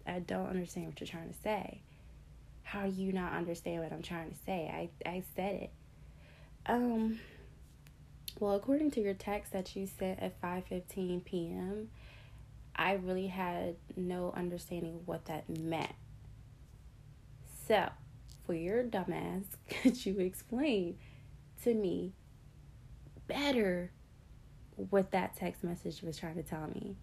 I 0.05 0.19
don't 0.19 0.45
understand 0.45 0.85
what 0.85 1.01
you're 1.01 1.07
trying 1.07 1.29
to 1.29 1.39
say. 1.41 1.81
How 2.61 2.85
do 2.85 2.91
you 2.91 3.11
not 3.11 3.33
understand 3.33 3.81
what 3.81 3.91
I'm 3.91 4.03
trying 4.03 4.29
to 4.29 4.37
say? 4.45 4.89
I, 5.05 5.09
I 5.09 5.23
said 5.35 5.55
it. 5.55 5.69
Um, 6.67 7.19
well, 8.39 8.53
according 8.53 8.91
to 8.91 9.01
your 9.01 9.15
text 9.15 9.51
that 9.53 9.75
you 9.75 9.87
sent 9.87 10.19
at 10.19 10.39
5:15 10.39 11.25
p.m., 11.25 11.89
I 12.75 12.93
really 12.93 13.27
had 13.27 13.75
no 13.97 14.31
understanding 14.37 15.01
what 15.05 15.25
that 15.25 15.49
meant. 15.49 15.91
So, 17.71 17.87
for 18.45 18.53
your 18.53 18.83
dumbass, 18.83 19.45
could 19.69 20.05
you 20.05 20.19
explain 20.19 20.97
to 21.63 21.73
me 21.73 22.11
better 23.27 23.93
what 24.75 25.11
that 25.11 25.37
text 25.37 25.63
message 25.63 26.01
was 26.01 26.17
trying 26.17 26.35
to 26.35 26.43
tell 26.43 26.67
me. 26.67 26.97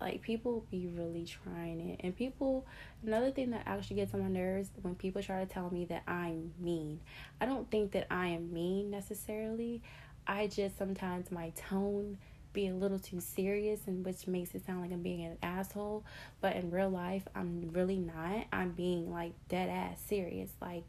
Like 0.00 0.20
people 0.20 0.66
be 0.68 0.88
really 0.88 1.24
trying 1.24 1.90
it, 1.90 2.00
and 2.02 2.16
people. 2.16 2.66
Another 3.06 3.30
thing 3.30 3.52
that 3.52 3.62
actually 3.64 3.94
gets 3.94 4.12
on 4.14 4.22
my 4.22 4.28
nerves 4.28 4.68
when 4.80 4.96
people 4.96 5.22
try 5.22 5.38
to 5.38 5.46
tell 5.46 5.70
me 5.70 5.84
that 5.84 6.02
I'm 6.08 6.54
mean. 6.58 6.98
I 7.40 7.46
don't 7.46 7.70
think 7.70 7.92
that 7.92 8.08
I 8.10 8.26
am 8.30 8.52
mean 8.52 8.90
necessarily. 8.90 9.80
I 10.26 10.48
just 10.48 10.76
sometimes 10.76 11.30
my 11.30 11.50
tone 11.50 12.18
be 12.52 12.68
a 12.68 12.74
little 12.74 12.98
too 12.98 13.20
serious 13.20 13.80
and 13.86 14.04
which 14.04 14.26
makes 14.26 14.54
it 14.54 14.64
sound 14.66 14.82
like 14.82 14.92
I'm 14.92 15.02
being 15.02 15.24
an 15.24 15.38
asshole. 15.42 16.04
But 16.40 16.56
in 16.56 16.70
real 16.70 16.90
life, 16.90 17.26
I'm 17.34 17.70
really 17.72 17.98
not. 17.98 18.46
I'm 18.52 18.72
being 18.72 19.12
like 19.12 19.32
dead 19.48 19.68
ass 19.68 20.00
serious. 20.06 20.50
Like 20.60 20.84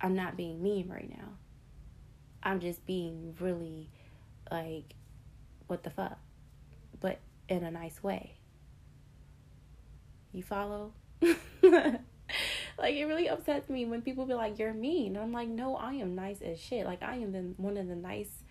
I'm 0.00 0.14
not 0.14 0.36
being 0.36 0.62
mean 0.62 0.88
right 0.88 1.10
now. 1.10 1.28
I'm 2.42 2.60
just 2.60 2.86
being 2.86 3.34
really 3.40 3.88
like, 4.50 4.94
what 5.66 5.82
the 5.82 5.90
fuck? 5.90 6.18
But 7.00 7.18
in 7.48 7.64
a 7.64 7.70
nice 7.70 8.02
way. 8.02 8.34
You 10.32 10.42
follow? 10.42 10.92
like 12.78 12.94
it 12.94 13.04
really 13.06 13.28
upsets 13.28 13.68
me 13.68 13.84
when 13.84 14.02
people 14.02 14.24
be 14.24 14.34
like 14.34 14.58
you're 14.58 14.72
mean 14.72 15.16
i'm 15.16 15.32
like 15.32 15.48
no 15.48 15.76
i 15.76 15.94
am 15.94 16.14
nice 16.14 16.40
as 16.42 16.60
shit 16.60 16.86
like 16.86 17.02
i 17.02 17.16
am 17.16 17.32
the, 17.32 17.40
one 17.56 17.76
of 17.76 17.88
the 17.88 17.96
nice 17.96 18.44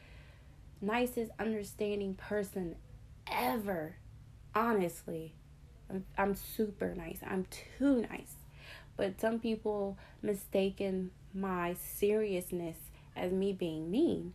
nicest 0.81 1.31
understanding 1.39 2.13
person 2.13 2.75
ever 3.31 3.95
honestly 4.55 5.33
I'm, 5.89 6.05
I'm 6.17 6.35
super 6.35 6.93
nice 6.95 7.19
i'm 7.25 7.45
too 7.77 8.05
nice 8.09 8.35
but 8.95 9.19
some 9.19 9.39
people 9.39 9.97
mistaken 10.21 11.11
my 11.33 11.75
seriousness 11.75 12.77
as 13.15 13.31
me 13.31 13.53
being 13.53 13.91
mean 13.91 14.33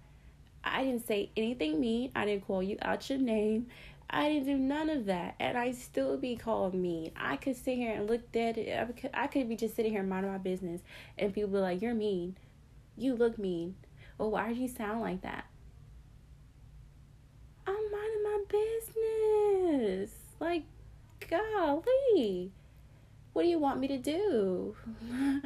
I 0.65 0.85
didn't 0.85 1.07
say 1.07 1.31
anything 1.37 1.81
mean. 1.81 2.13
I 2.15 2.25
didn't 2.25 2.47
call 2.47 2.63
you 2.63 2.79
out 2.83 3.09
your 3.11 3.19
name. 3.19 3.67
I 4.09 4.29
didn't 4.29 4.47
do 4.47 4.57
none 4.57 4.91
of 4.91 5.07
that, 5.07 5.35
and 5.41 5.57
I 5.57 5.73
still 5.73 6.19
be 6.19 6.37
called 6.37 6.75
mean. 6.75 7.13
I 7.17 7.37
could 7.37 7.57
sit 7.57 7.77
here 7.77 7.95
and 7.95 8.09
look 8.09 8.31
dead. 8.31 8.59
I 8.59 8.93
could, 8.93 9.11
I 9.15 9.27
could 9.27 9.49
be 9.49 9.57
just 9.57 9.75
sitting 9.75 9.93
here 9.93 10.03
minding 10.03 10.31
my 10.31 10.39
business, 10.39 10.83
and 11.19 11.33
people 11.33 11.51
be 11.51 11.59
like, 11.59 11.81
"You're 11.81 11.95
mean. 11.95 12.37
You 12.97 13.15
look 13.15 13.39
mean. 13.39 13.75
Well, 14.19 14.31
why 14.31 14.53
do 14.53 14.61
you 14.61 14.69
sound 14.69 15.01
like 15.01 15.23
that?" 15.23 15.47
Business. 18.49 20.11
Like, 20.41 20.65
golly, 21.29 22.53
what 23.33 23.43
do 23.43 23.49
you 23.49 23.59
want 23.59 23.81
me 23.81 23.89
to 23.89 23.99
do? 23.99 24.77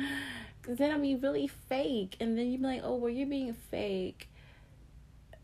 Cause 0.63 0.79
then 0.79 0.91
I'll 0.91 1.01
be 1.01 1.15
really 1.15 1.47
fake, 1.47 2.17
and 2.19 2.37
then 2.37 2.51
you'd 2.51 2.61
be 2.61 2.67
like, 2.67 2.81
"Oh, 2.83 2.97
well, 2.97 3.11
you're 3.11 3.29
being 3.29 3.55
fake." 3.55 4.29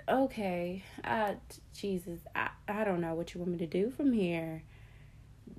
okay, 0.08 0.82
uh, 1.04 1.34
Jesus, 1.74 2.20
I, 2.34 2.50
I 2.68 2.84
don't 2.84 3.00
know 3.00 3.14
what 3.14 3.34
you 3.34 3.40
want 3.40 3.52
me 3.52 3.58
to 3.58 3.66
do 3.66 3.90
from 3.90 4.12
here. 4.12 4.62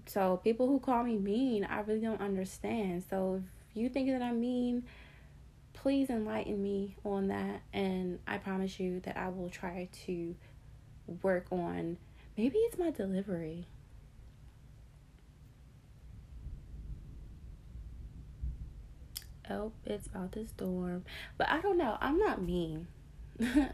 So 0.06 0.38
people 0.44 0.68
who 0.68 0.80
call 0.80 1.04
me 1.04 1.18
mean, 1.18 1.66
I 1.66 1.80
really 1.82 2.02
don't 2.02 2.22
understand. 2.22 3.04
So 3.10 3.42
if 3.72 3.78
you 3.82 3.90
think 3.90 4.10
that 4.10 4.22
I'm 4.22 4.40
mean, 4.40 4.84
please 5.74 6.10
enlighten 6.10 6.62
me 6.62 6.96
on 7.04 7.28
that, 7.28 7.62
and 7.74 8.20
I 8.28 8.38
promise 8.38 8.80
you 8.80 9.00
that 9.02 9.18
I 9.18 9.30
will 9.30 9.50
try 9.50 9.90
to 10.06 10.36
work 11.22 11.48
on. 11.52 11.98
Maybe 12.38 12.58
it's 12.58 12.78
my 12.78 12.92
delivery. 12.92 13.68
oh, 19.50 19.72
it's 19.86 20.08
about 20.08 20.32
to 20.34 20.48
storm. 20.48 21.04
But 21.38 21.50
I 21.50 21.62
don't 21.62 21.78
know. 21.78 21.98
I'm 22.00 22.18
not 22.18 22.42
mean. 22.42 22.88
I, 23.42 23.70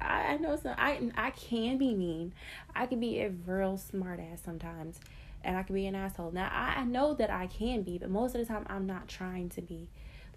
I 0.00 0.36
know 0.38 0.56
some. 0.56 0.74
I 0.78 1.00
I 1.16 1.30
can 1.30 1.78
be 1.78 1.94
mean. 1.94 2.32
I 2.74 2.86
can 2.86 3.00
be 3.00 3.20
a 3.20 3.30
real 3.30 3.76
smart 3.76 4.20
ass 4.20 4.40
sometimes, 4.44 5.00
and 5.42 5.56
I 5.56 5.62
can 5.62 5.74
be 5.74 5.86
an 5.86 5.94
asshole. 5.94 6.32
Now 6.32 6.50
I, 6.52 6.80
I 6.80 6.84
know 6.84 7.14
that 7.14 7.30
I 7.30 7.46
can 7.46 7.82
be, 7.82 7.98
but 7.98 8.10
most 8.10 8.34
of 8.34 8.40
the 8.40 8.46
time 8.46 8.66
I'm 8.68 8.86
not 8.86 9.08
trying 9.08 9.48
to 9.50 9.62
be. 9.62 9.88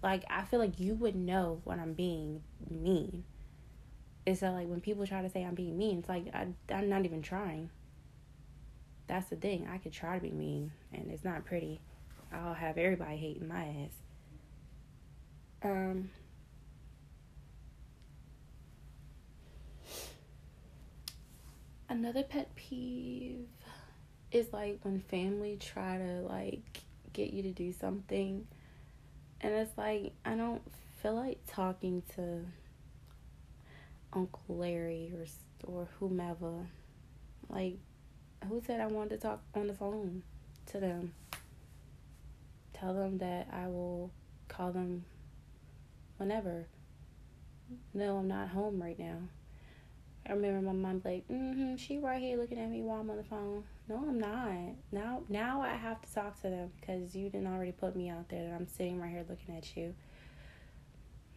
Like 0.02 0.24
I 0.28 0.42
feel 0.44 0.60
like 0.60 0.78
you 0.78 0.94
would 0.94 1.16
know 1.16 1.60
when 1.64 1.80
I'm 1.80 1.94
being 1.94 2.42
mean. 2.68 3.24
It's 4.26 4.40
so 4.40 4.50
like 4.52 4.68
when 4.68 4.80
people 4.80 5.06
try 5.06 5.22
to 5.22 5.28
say 5.28 5.44
I'm 5.44 5.54
being 5.54 5.76
mean, 5.76 5.98
it's 5.98 6.08
like 6.08 6.26
I 6.34 6.46
I'm 6.72 6.88
not 6.88 7.04
even 7.04 7.22
trying. 7.22 7.70
That's 9.06 9.28
the 9.28 9.36
thing. 9.36 9.68
I 9.70 9.78
could 9.78 9.92
try 9.92 10.16
to 10.16 10.22
be 10.22 10.30
mean, 10.30 10.72
and 10.92 11.10
it's 11.10 11.24
not 11.24 11.44
pretty. 11.44 11.80
I'll 12.32 12.54
have 12.54 12.78
everybody 12.78 13.16
hating 13.16 13.48
my 13.48 13.64
ass. 13.84 13.92
Um. 15.62 16.10
Another 21.88 22.22
pet 22.22 22.54
peeve 22.56 23.46
is 24.32 24.52
like 24.52 24.78
when 24.82 25.00
family 25.00 25.58
try 25.60 25.98
to 25.98 26.20
like 26.22 26.80
get 27.12 27.32
you 27.32 27.42
to 27.42 27.52
do 27.52 27.72
something 27.72 28.44
and 29.40 29.52
it's 29.52 29.76
like 29.78 30.12
I 30.24 30.34
don't 30.34 30.62
feel 31.02 31.14
like 31.14 31.38
talking 31.46 32.02
to 32.16 32.40
Uncle 34.14 34.42
Larry 34.48 35.12
or 35.16 35.26
or 35.66 35.88
whomever. 35.98 36.66
Like 37.48 37.76
who 38.48 38.62
said 38.66 38.80
I 38.80 38.86
wanted 38.86 39.10
to 39.10 39.18
talk 39.18 39.42
on 39.54 39.66
the 39.66 39.74
phone 39.74 40.22
to 40.66 40.80
them? 40.80 41.12
Tell 42.72 42.94
them 42.94 43.18
that 43.18 43.48
I 43.52 43.66
will 43.66 44.10
call 44.48 44.72
them 44.72 45.04
whenever. 46.18 46.66
No, 47.92 48.18
I'm 48.18 48.28
not 48.28 48.48
home 48.48 48.82
right 48.82 48.98
now. 48.98 49.18
I 50.26 50.32
remember 50.32 50.60
my 50.62 50.72
mom 50.72 51.02
like, 51.04 51.28
mm-hmm, 51.28 51.76
she 51.76 51.98
right 51.98 52.20
here 52.20 52.38
looking 52.38 52.58
at 52.58 52.70
me 52.70 52.80
while 52.80 53.00
I'm 53.00 53.10
on 53.10 53.18
the 53.18 53.24
phone. 53.24 53.64
No, 53.88 53.96
I'm 53.96 54.18
not. 54.18 54.74
Now, 54.90 55.22
now 55.28 55.60
I 55.60 55.74
have 55.74 56.00
to 56.00 56.14
talk 56.14 56.40
to 56.42 56.48
them 56.48 56.72
because 56.80 57.14
you 57.14 57.28
didn't 57.28 57.46
already 57.46 57.72
put 57.72 57.94
me 57.94 58.08
out 58.08 58.28
there 58.30 58.48
that 58.48 58.54
I'm 58.54 58.66
sitting 58.66 58.98
right 59.00 59.10
here 59.10 59.24
looking 59.28 59.54
at 59.54 59.76
you. 59.76 59.94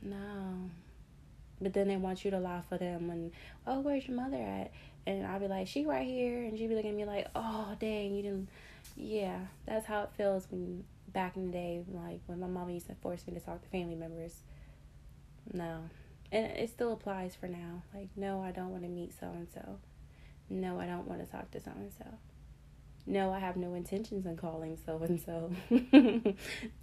No. 0.02 0.70
But 1.62 1.74
then 1.74 1.88
they 1.88 1.98
want 1.98 2.24
you 2.24 2.32
to 2.32 2.40
lie 2.40 2.62
for 2.70 2.78
them 2.78 3.10
and 3.10 3.32
oh, 3.66 3.80
where's 3.80 4.08
your 4.08 4.16
mother 4.18 4.38
at? 4.38 4.72
And 5.06 5.26
I'll 5.26 5.40
be 5.40 5.48
like, 5.48 5.68
she 5.68 5.86
right 5.86 6.06
here. 6.06 6.44
And 6.44 6.58
she'd 6.58 6.68
be 6.68 6.76
looking 6.76 6.92
at 6.92 6.98
me 6.98 7.06
like, 7.06 7.28
oh, 7.36 7.76
dang, 7.80 8.16
you 8.16 8.24
didn't. 8.24 8.50
Yeah, 8.96 9.40
that's 9.66 9.86
how 9.86 10.04
it 10.04 10.12
feels 10.18 10.48
when 10.50 10.84
back 11.14 11.36
in 11.36 11.48
the 11.48 11.52
day, 11.52 11.84
like 11.92 12.20
when 12.28 12.40
my 12.40 12.48
mom 12.48 12.70
used 12.70 12.88
to 12.88 12.96
force 12.96 13.26
me 13.26 13.34
to 13.34 13.40
talk 13.40 13.62
to 13.62 13.70
family 13.70 13.96
members. 13.96 14.36
No. 15.52 15.90
And 16.32 16.46
it 16.46 16.70
still 16.70 16.94
applies 16.94 17.36
for 17.36 17.48
now. 17.48 17.84
Like, 17.94 18.10
no, 18.16 18.42
I 18.42 18.52
don't 18.52 18.70
want 18.70 18.84
to 18.84 18.90
meet 18.90 19.14
so 19.18 19.28
and 19.28 19.48
so. 19.54 19.80
No, 20.50 20.80
I 20.80 20.86
don't 20.86 21.08
want 21.08 21.26
to 21.26 21.32
talk 21.32 21.52
to 21.52 21.60
so 21.60 21.72
and 21.76 21.92
so. 21.92 22.06
No, 23.06 23.32
I 23.32 23.40
have 23.40 23.56
no 23.56 23.74
intentions 23.74 24.28
on 24.28 24.36
calling 24.36 24.78
so 24.86 25.02
and 25.02 25.20
so. 25.22 25.52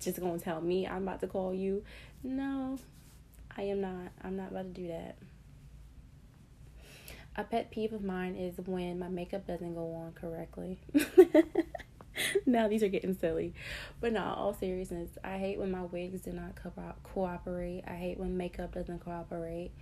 Just 0.01 0.21
gonna 0.21 0.39
tell 0.39 0.63
me 0.63 0.87
I'm 0.87 1.03
about 1.03 1.21
to 1.21 1.27
call 1.27 1.53
you. 1.53 1.85
No, 2.23 2.79
I 3.57 3.63
am 3.63 3.81
not. 3.81 4.13
I'm 4.23 4.37
not 4.37 4.51
about 4.51 4.75
to 4.75 4.81
do 4.81 4.89
that. 4.89 5.17
A 7.37 7.45
pet 7.45 7.71
peeve 7.71 7.93
of 7.93 8.03
mine 8.05 8.37
is 8.37 8.55
when 8.67 8.99
my 8.99 9.09
makeup 9.09 9.47
doesn't 9.47 9.75
go 9.75 9.93
on 9.93 10.13
correctly. 10.13 10.79
now 12.47 12.69
these 12.69 12.83
are 12.83 12.89
getting 12.89 13.15
silly. 13.15 13.55
But 14.01 14.13
no, 14.13 14.23
all 14.23 14.55
seriousness, 14.55 15.11
I 15.25 15.39
hate 15.39 15.59
when 15.59 15.73
my 15.73 15.83
wigs 15.83 16.21
do 16.21 16.33
not 16.33 16.55
co- 16.55 16.95
cooperate. 17.03 17.83
I 17.89 17.95
hate 17.95 18.19
when 18.19 18.37
makeup 18.37 18.75
doesn't 18.75 19.01
cooperate. 19.01 19.73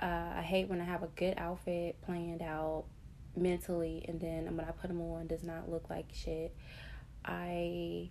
Uh, 0.00 0.32
I 0.36 0.42
hate 0.42 0.68
when 0.68 0.80
I 0.80 0.84
have 0.84 1.02
a 1.02 1.08
good 1.08 1.34
outfit 1.36 2.00
planned 2.02 2.40
out 2.40 2.84
mentally 3.36 4.04
and 4.08 4.20
then 4.20 4.56
when 4.56 4.66
I 4.66 4.72
put 4.72 4.88
them 4.88 5.00
on 5.00 5.26
does 5.26 5.42
not 5.42 5.70
look 5.70 5.90
like 5.90 6.06
shit. 6.12 6.54
I 7.24 8.10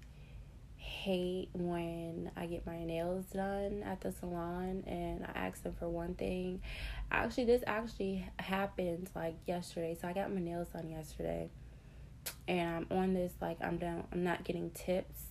hate 0.82 1.50
when 1.54 2.32
I 2.36 2.48
get 2.48 2.66
my 2.66 2.84
nails 2.84 3.26
done 3.28 3.84
at 3.86 4.02
the 4.02 4.12
salon 4.12 4.84
and 4.88 5.26
I 5.26 5.48
ask 5.48 5.62
them 5.62 5.76
for 5.78 5.88
one 5.88 6.16
thing. 6.16 6.62
Actually, 7.12 7.46
this 7.46 7.64
actually 7.68 8.28
happened 8.40 9.10
like 9.16 9.36
yesterday. 9.46 9.96
So 10.00 10.08
I 10.08 10.14
got 10.14 10.34
my 10.34 10.42
nails 10.42 10.70
done 10.70 10.90
yesterday 10.90 11.50
and 12.48 12.88
I'm 12.92 12.98
on 12.98 13.14
this 13.14 13.34
like 13.42 13.58
I'm 13.62 13.78
down 13.78 14.04
I'm 14.12 14.24
not 14.24 14.44
getting 14.44 14.72
tips 14.72 15.22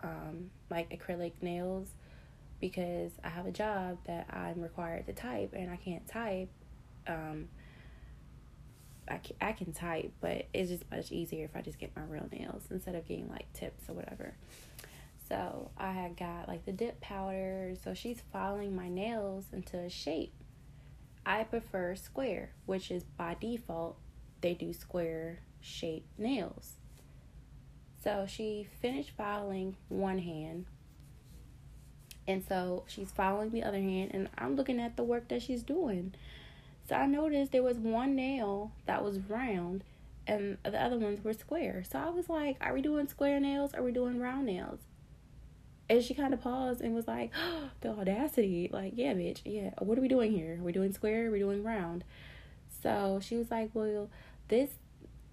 um 0.00 0.50
like 0.70 0.90
acrylic 0.90 1.32
nails 1.40 1.88
because 2.60 3.12
I 3.22 3.28
have 3.28 3.46
a 3.46 3.52
job 3.52 3.98
that 4.06 4.26
I'm 4.30 4.60
required 4.60 5.06
to 5.06 5.12
type 5.12 5.52
and 5.54 5.70
I 5.70 5.76
can't 5.76 6.06
type 6.06 6.48
um 7.06 7.48
I 9.08 9.18
can, 9.18 9.36
I 9.40 9.52
can 9.52 9.72
type 9.72 10.12
but 10.20 10.46
it's 10.52 10.70
just 10.70 10.90
much 10.90 11.12
easier 11.12 11.44
if 11.44 11.56
I 11.56 11.62
just 11.62 11.78
get 11.78 11.94
my 11.94 12.02
real 12.02 12.28
nails 12.32 12.64
instead 12.70 12.94
of 12.94 13.06
getting 13.06 13.28
like 13.28 13.52
tips 13.52 13.88
or 13.88 13.94
whatever. 13.94 14.34
So 15.28 15.70
I 15.76 15.92
had 15.92 16.16
got 16.16 16.48
like 16.48 16.64
the 16.64 16.72
dip 16.72 17.00
powder 17.00 17.74
so 17.82 17.94
she's 17.94 18.22
filing 18.32 18.76
my 18.76 18.88
nails 18.88 19.46
into 19.52 19.78
a 19.78 19.90
shape. 19.90 20.32
I 21.24 21.42
prefer 21.42 21.96
square, 21.96 22.50
which 22.66 22.90
is 22.90 23.02
by 23.02 23.36
default 23.40 23.96
they 24.40 24.54
do 24.54 24.72
square 24.72 25.40
shaped 25.60 26.18
nails. 26.18 26.74
So 28.02 28.26
she 28.28 28.68
finished 28.80 29.10
filing 29.16 29.76
one 29.88 30.18
hand. 30.18 30.66
And 32.28 32.44
so 32.44 32.84
she's 32.86 33.10
filing 33.10 33.50
the 33.50 33.62
other 33.62 33.80
hand, 33.80 34.10
and 34.12 34.28
I'm 34.36 34.56
looking 34.56 34.80
at 34.80 34.96
the 34.96 35.04
work 35.04 35.28
that 35.28 35.42
she's 35.42 35.62
doing. 35.62 36.14
So 36.88 36.94
I 36.94 37.06
noticed 37.06 37.50
there 37.50 37.62
was 37.62 37.78
one 37.78 38.14
nail 38.14 38.72
that 38.86 39.02
was 39.02 39.18
round 39.18 39.82
and 40.26 40.58
the 40.64 40.80
other 40.80 40.98
ones 40.98 41.22
were 41.22 41.32
square. 41.32 41.84
So 41.88 41.98
I 41.98 42.10
was 42.10 42.28
like, 42.28 42.56
Are 42.60 42.72
we 42.72 42.82
doing 42.82 43.08
square 43.08 43.40
nails? 43.40 43.74
Or 43.74 43.80
are 43.80 43.82
we 43.82 43.92
doing 43.92 44.20
round 44.20 44.46
nails? 44.46 44.80
And 45.88 46.02
she 46.02 46.14
kind 46.14 46.34
of 46.34 46.40
paused 46.40 46.80
and 46.80 46.94
was 46.94 47.06
like, 47.06 47.30
oh, 47.38 47.70
The 47.80 47.90
audacity. 47.90 48.68
Like, 48.72 48.92
yeah, 48.96 49.14
bitch, 49.14 49.40
yeah. 49.44 49.70
What 49.78 49.98
are 49.98 50.00
we 50.00 50.08
doing 50.08 50.32
here? 50.32 50.56
We're 50.58 50.66
we 50.66 50.72
doing 50.72 50.92
square? 50.92 51.24
We're 51.24 51.32
we 51.32 51.38
doing 51.38 51.62
round? 51.62 52.04
So 52.82 53.20
she 53.22 53.36
was 53.36 53.50
like, 53.50 53.70
Well, 53.74 54.10
this 54.48 54.70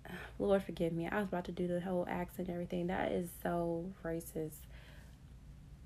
Lord 0.39 0.63
forgive 0.63 0.93
me. 0.93 1.07
I 1.07 1.19
was 1.19 1.27
about 1.27 1.45
to 1.45 1.51
do 1.51 1.67
the 1.67 1.81
whole 1.81 2.05
accent 2.09 2.47
and 2.47 2.55
everything. 2.55 2.87
That 2.87 3.11
is 3.11 3.29
so 3.41 3.85
racist. 4.03 4.61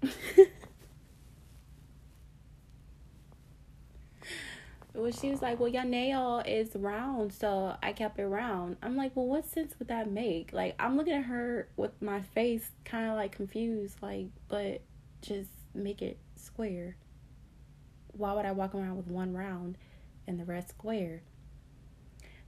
well, 4.97 5.11
she 5.11 5.29
was 5.29 5.41
like, 5.41 5.59
"Well, 5.59 5.69
your 5.69 5.83
nail 5.83 6.41
is 6.45 6.75
round, 6.75 7.31
so 7.31 7.77
I 7.83 7.93
kept 7.93 8.19
it 8.19 8.25
round." 8.25 8.77
I'm 8.81 8.95
like, 8.97 9.15
"Well, 9.15 9.27
what 9.27 9.45
sense 9.45 9.75
would 9.77 9.87
that 9.89 10.09
make?" 10.09 10.51
Like, 10.53 10.75
I'm 10.79 10.97
looking 10.97 11.13
at 11.13 11.25
her 11.25 11.69
with 11.77 12.01
my 12.01 12.21
face 12.21 12.71
kind 12.83 13.09
of 13.09 13.15
like 13.15 13.31
confused, 13.31 14.01
like, 14.01 14.27
but 14.47 14.81
just 15.21 15.51
make 15.73 16.01
it 16.01 16.17
square. 16.35 16.97
Why 18.13 18.33
would 18.33 18.45
I 18.45 18.51
walk 18.51 18.73
around 18.73 18.97
with 18.97 19.07
one 19.07 19.33
round 19.33 19.77
and 20.25 20.39
the 20.39 20.45
rest 20.45 20.69
square? 20.69 21.21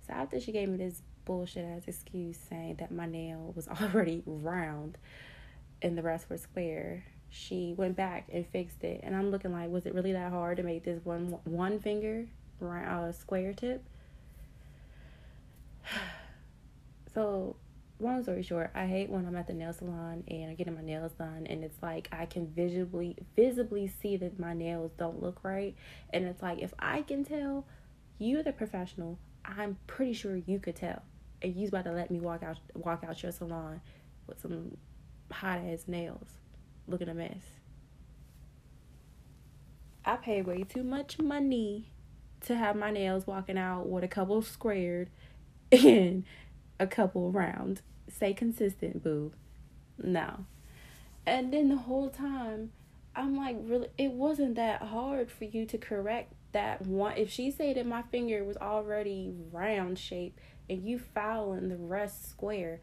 So 0.07 0.13
after 0.13 0.39
she 0.39 0.51
gave 0.51 0.69
me 0.69 0.77
this 0.77 1.03
bullshit 1.25 1.63
ass 1.65 1.83
excuse 1.87 2.37
saying 2.49 2.77
that 2.79 2.91
my 2.91 3.05
nail 3.05 3.53
was 3.55 3.67
already 3.81 4.23
round 4.25 4.97
and 5.81 5.95
the 5.97 6.01
rest 6.01 6.29
were 6.29 6.37
square. 6.37 7.05
She 7.29 7.75
went 7.77 7.95
back 7.95 8.27
and 8.33 8.47
fixed 8.47 8.83
it, 8.83 9.01
and 9.03 9.15
I'm 9.15 9.29
looking 9.29 9.51
like, 9.51 9.69
was 9.69 9.85
it 9.85 9.93
really 9.93 10.13
that 10.13 10.31
hard 10.31 10.57
to 10.57 10.63
make 10.63 10.83
this 10.83 10.99
one 11.05 11.37
one 11.43 11.79
finger 11.79 12.25
round, 12.59 13.09
uh, 13.09 13.11
square 13.11 13.53
tip? 13.53 13.83
so, 17.13 17.55
long 17.99 18.23
story 18.23 18.43
short, 18.43 18.71
I 18.75 18.85
hate 18.85 19.09
when 19.09 19.25
I'm 19.25 19.35
at 19.35 19.47
the 19.47 19.53
nail 19.53 19.73
salon 19.73 20.23
and 20.27 20.49
I'm 20.49 20.55
getting 20.55 20.75
my 20.75 20.81
nails 20.81 21.11
done, 21.13 21.47
and 21.47 21.63
it's 21.63 21.81
like 21.81 22.09
I 22.11 22.25
can 22.25 22.47
visibly 22.47 23.17
visibly 23.35 23.87
see 23.87 24.17
that 24.17 24.39
my 24.39 24.53
nails 24.53 24.91
don't 24.97 25.21
look 25.21 25.39
right, 25.43 25.75
and 26.11 26.25
it's 26.25 26.41
like 26.41 26.59
if 26.59 26.73
I 26.79 27.01
can 27.01 27.23
tell, 27.23 27.65
you're 28.17 28.43
the 28.43 28.53
professional. 28.53 29.17
I'm 29.45 29.77
pretty 29.87 30.13
sure 30.13 30.35
you 30.35 30.59
could 30.59 30.75
tell 30.75 31.01
and 31.41 31.55
you's 31.55 31.69
about 31.69 31.85
to 31.85 31.91
let 31.91 32.11
me 32.11 32.19
walk 32.19 32.43
out 32.43 32.57
walk 32.73 33.03
out 33.07 33.21
your 33.21 33.31
salon 33.31 33.81
with 34.27 34.41
some 34.41 34.77
hot 35.31 35.59
ass 35.59 35.83
nails 35.87 36.27
looking 36.87 37.09
a 37.09 37.13
mess. 37.13 37.43
I 40.05 40.15
paid 40.15 40.47
way 40.47 40.63
too 40.63 40.83
much 40.83 41.19
money 41.19 41.91
to 42.41 42.55
have 42.55 42.75
my 42.75 42.91
nails 42.91 43.27
walking 43.27 43.57
out 43.57 43.87
with 43.87 44.03
a 44.03 44.07
couple 44.07 44.41
squared 44.41 45.09
and 45.71 46.23
a 46.79 46.87
couple 46.87 47.31
round. 47.31 47.81
Stay 48.07 48.33
consistent, 48.33 49.03
boo. 49.03 49.31
No. 50.01 50.45
And 51.25 51.53
then 51.53 51.69
the 51.69 51.75
whole 51.75 52.09
time, 52.09 52.71
I'm 53.15 53.35
like, 53.35 53.57
really, 53.61 53.89
it 53.97 54.11
wasn't 54.11 54.55
that 54.55 54.81
hard 54.81 55.29
for 55.29 55.45
you 55.45 55.65
to 55.67 55.77
correct 55.77 56.33
that 56.53 56.81
one. 56.85 57.17
If 57.17 57.29
she 57.29 57.51
said 57.51 57.75
that 57.75 57.85
my 57.85 58.01
finger 58.03 58.43
was 58.43 58.57
already 58.57 59.33
round 59.51 59.99
shape 59.99 60.39
and 60.69 60.83
you 60.83 60.99
filing 60.99 61.69
the 61.69 61.77
rest 61.77 62.29
square, 62.29 62.81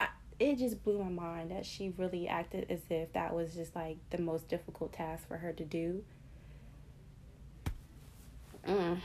I, 0.00 0.08
it 0.38 0.56
just 0.56 0.82
blew 0.84 1.02
my 1.02 1.10
mind 1.10 1.50
that 1.50 1.66
she 1.66 1.92
really 1.96 2.28
acted 2.28 2.70
as 2.70 2.80
if 2.88 3.12
that 3.12 3.34
was 3.34 3.54
just 3.54 3.74
like 3.74 3.98
the 4.10 4.18
most 4.18 4.48
difficult 4.48 4.92
task 4.92 5.26
for 5.26 5.38
her 5.38 5.52
to 5.52 5.64
do. 5.64 6.04
Mm. 8.68 8.98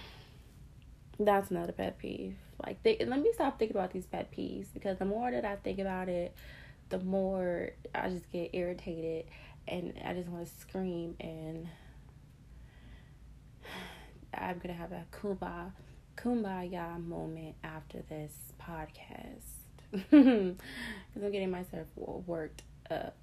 That's 1.19 1.51
another 1.51 1.71
pet 1.71 1.97
peeve. 1.97 2.35
Like, 2.63 2.83
they, 2.83 2.97
let 3.05 3.21
me 3.21 3.31
stop 3.33 3.57
thinking 3.57 3.77
about 3.77 3.91
these 3.91 4.05
pet 4.05 4.31
peeves 4.31 4.67
because 4.73 4.97
the 4.99 5.05
more 5.05 5.31
that 5.31 5.45
I 5.45 5.55
think 5.57 5.79
about 5.79 6.09
it, 6.09 6.35
the 6.89 6.99
more 6.99 7.71
I 7.95 8.09
just 8.09 8.29
get 8.31 8.49
irritated 8.53 9.25
and 9.67 9.93
I 10.05 10.13
just 10.13 10.29
want 10.29 10.45
to 10.45 10.59
scream 10.59 11.15
and 11.19 11.67
I'm 14.33 14.59
gonna 14.59 14.73
have 14.73 14.91
a 14.91 15.05
kumbaya 15.11 15.71
kumbaya 16.15 17.03
moment 17.05 17.55
after 17.63 18.03
this 18.09 18.33
podcast 18.61 19.63
because 19.91 20.55
I'm 21.23 21.31
getting 21.31 21.51
myself 21.51 21.87
worked 21.95 22.63
up. 22.91 23.17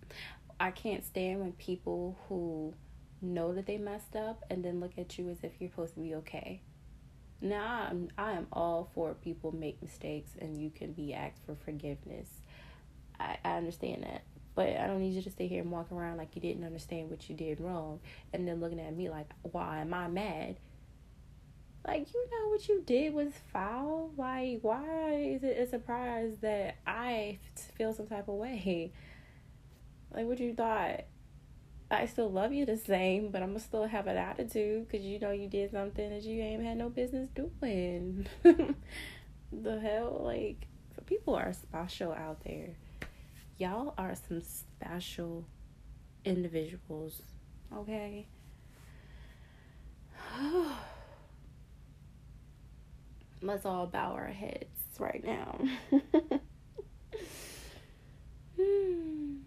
I 0.58 0.70
can't 0.70 1.04
stand 1.04 1.40
when 1.40 1.52
people 1.52 2.18
who 2.28 2.74
know 3.22 3.52
that 3.54 3.66
they 3.66 3.78
messed 3.78 4.16
up 4.16 4.42
and 4.50 4.64
then 4.64 4.80
look 4.80 4.92
at 4.98 5.18
you 5.18 5.28
as 5.28 5.38
if 5.42 5.52
you're 5.58 5.70
supposed 5.70 5.94
to 5.94 6.00
be 6.00 6.14
okay. 6.16 6.60
Now 7.40 7.86
I'm 7.90 8.08
I 8.18 8.32
am 8.32 8.46
all 8.52 8.90
for 8.94 9.14
people 9.14 9.52
make 9.52 9.82
mistakes 9.82 10.32
and 10.38 10.60
you 10.60 10.70
can 10.70 10.92
be 10.92 11.14
asked 11.14 11.44
for 11.46 11.54
forgiveness. 11.54 12.28
I, 13.18 13.38
I 13.44 13.56
understand 13.56 14.02
that. 14.02 14.22
But 14.54 14.76
I 14.76 14.86
don't 14.86 15.00
need 15.00 15.14
you 15.14 15.22
to 15.22 15.30
stay 15.30 15.46
here 15.46 15.62
and 15.62 15.70
walk 15.70 15.92
around 15.92 16.18
like 16.18 16.34
you 16.34 16.42
didn't 16.42 16.64
understand 16.64 17.08
what 17.08 17.28
you 17.30 17.36
did 17.36 17.60
wrong 17.60 18.00
and 18.32 18.46
then 18.46 18.60
looking 18.60 18.80
at 18.80 18.94
me 18.94 19.08
like, 19.08 19.30
why 19.42 19.80
am 19.80 19.94
I 19.94 20.08
mad? 20.08 20.56
Like, 21.86 22.12
you 22.12 22.26
know 22.30 22.48
what 22.50 22.68
you 22.68 22.82
did 22.84 23.14
was 23.14 23.32
foul. 23.52 24.10
Like, 24.16 24.58
why 24.60 25.14
is 25.34 25.42
it 25.42 25.56
a 25.58 25.66
surprise 25.66 26.36
that 26.42 26.76
I 26.86 27.38
feel 27.76 27.94
some 27.94 28.06
type 28.06 28.28
of 28.28 28.34
way? 28.34 28.92
Like, 30.12 30.26
what 30.26 30.40
you 30.40 30.52
thought? 30.54 31.04
I 31.90 32.06
still 32.06 32.30
love 32.30 32.52
you 32.52 32.64
the 32.64 32.76
same, 32.76 33.30
but 33.30 33.42
I'm 33.42 33.48
gonna 33.48 33.60
still 33.60 33.84
have 33.84 34.06
an 34.06 34.16
attitude 34.16 34.86
because 34.88 35.04
you 35.04 35.18
know 35.18 35.32
you 35.32 35.48
did 35.48 35.72
something 35.72 36.10
that 36.10 36.22
you 36.22 36.40
ain't 36.40 36.62
had 36.62 36.76
no 36.76 36.88
business 36.88 37.28
doing. 37.34 38.26
the 39.52 39.80
hell, 39.80 40.20
like 40.24 40.66
people 41.06 41.34
are 41.34 41.52
special 41.52 42.12
out 42.12 42.44
there. 42.44 42.76
Y'all 43.58 43.94
are 43.98 44.14
some 44.28 44.40
special 44.40 45.44
individuals, 46.24 47.22
okay? 47.74 48.28
Let's 53.42 53.66
all 53.66 53.86
bow 53.86 54.12
our 54.12 54.28
heads 54.28 54.66
right 54.98 55.24
now. 55.24 55.58
Hmm. 58.60 59.39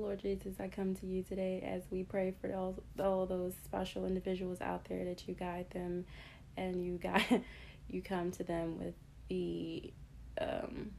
Lord 0.00 0.20
Jesus, 0.20 0.54
I 0.60 0.68
come 0.68 0.94
to 0.96 1.06
you 1.06 1.22
today 1.22 1.62
as 1.66 1.82
we 1.90 2.02
pray 2.02 2.34
for 2.40 2.52
all, 2.54 2.76
all 2.98 3.26
those 3.26 3.54
special 3.64 4.06
individuals 4.06 4.60
out 4.60 4.84
there 4.88 5.04
that 5.04 5.26
you 5.28 5.34
guide 5.34 5.70
them 5.70 6.04
and 6.56 6.84
you 6.84 6.98
guide 6.98 7.42
you 7.88 8.02
come 8.02 8.30
to 8.32 8.44
them 8.44 8.78
with 8.78 8.94
the 9.28 9.92
um 10.40 10.90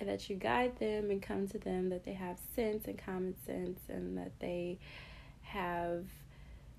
that 0.00 0.30
you 0.30 0.36
guide 0.36 0.78
them 0.78 1.10
and 1.10 1.20
come 1.20 1.48
to 1.48 1.58
them 1.58 1.88
that 1.88 2.04
they 2.04 2.12
have 2.12 2.38
sense 2.54 2.86
and 2.86 2.98
common 2.98 3.34
sense 3.44 3.80
and 3.88 4.16
that 4.16 4.32
they 4.38 4.78
have 5.42 6.04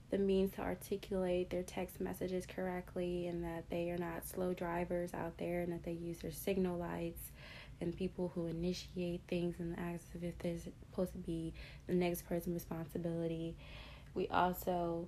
the 0.09 0.17
means 0.17 0.53
to 0.53 0.61
articulate 0.61 1.49
their 1.49 1.63
text 1.63 1.99
messages 1.99 2.45
correctly 2.45 3.27
and 3.27 3.43
that 3.43 3.69
they 3.69 3.89
are 3.91 3.97
not 3.97 4.27
slow 4.27 4.53
drivers 4.53 5.13
out 5.13 5.37
there 5.37 5.61
and 5.61 5.71
that 5.71 5.83
they 5.83 5.91
use 5.91 6.19
their 6.19 6.31
signal 6.31 6.77
lights 6.77 7.31
and 7.81 7.95
people 7.95 8.31
who 8.35 8.47
initiate 8.47 9.21
things 9.27 9.55
and 9.59 9.77
ask 9.79 10.03
if 10.21 10.37
there's 10.39 10.63
supposed 10.89 11.13
to 11.13 11.17
be 11.19 11.53
the 11.87 11.93
next 11.93 12.27
person's 12.27 12.53
responsibility. 12.53 13.55
We 14.13 14.27
also 14.27 15.07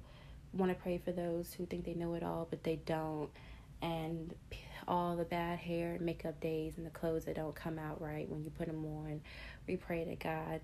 want 0.54 0.72
to 0.72 0.82
pray 0.82 0.98
for 1.04 1.12
those 1.12 1.54
who 1.54 1.66
think 1.66 1.86
they 1.86 1.94
know 1.94 2.14
it 2.14 2.24
all 2.24 2.46
but 2.50 2.64
they 2.64 2.76
don't 2.86 3.30
and 3.82 4.36
all 4.88 5.16
the 5.16 5.24
bad 5.24 5.60
hair 5.60 5.94
and 5.94 6.02
makeup 6.02 6.40
days 6.40 6.74
and 6.78 6.86
the 6.86 6.92
clothes 6.92 7.26
that 7.26 7.36
don't 7.36 7.56
come 7.56 7.80
out 7.80 8.02
right 8.02 8.28
when 8.30 8.44
you 8.44 8.50
put 8.50 8.68
them 8.68 8.86
on. 8.86 9.22
We 9.68 9.78
pray 9.78 10.04
to 10.06 10.16
God 10.16 10.62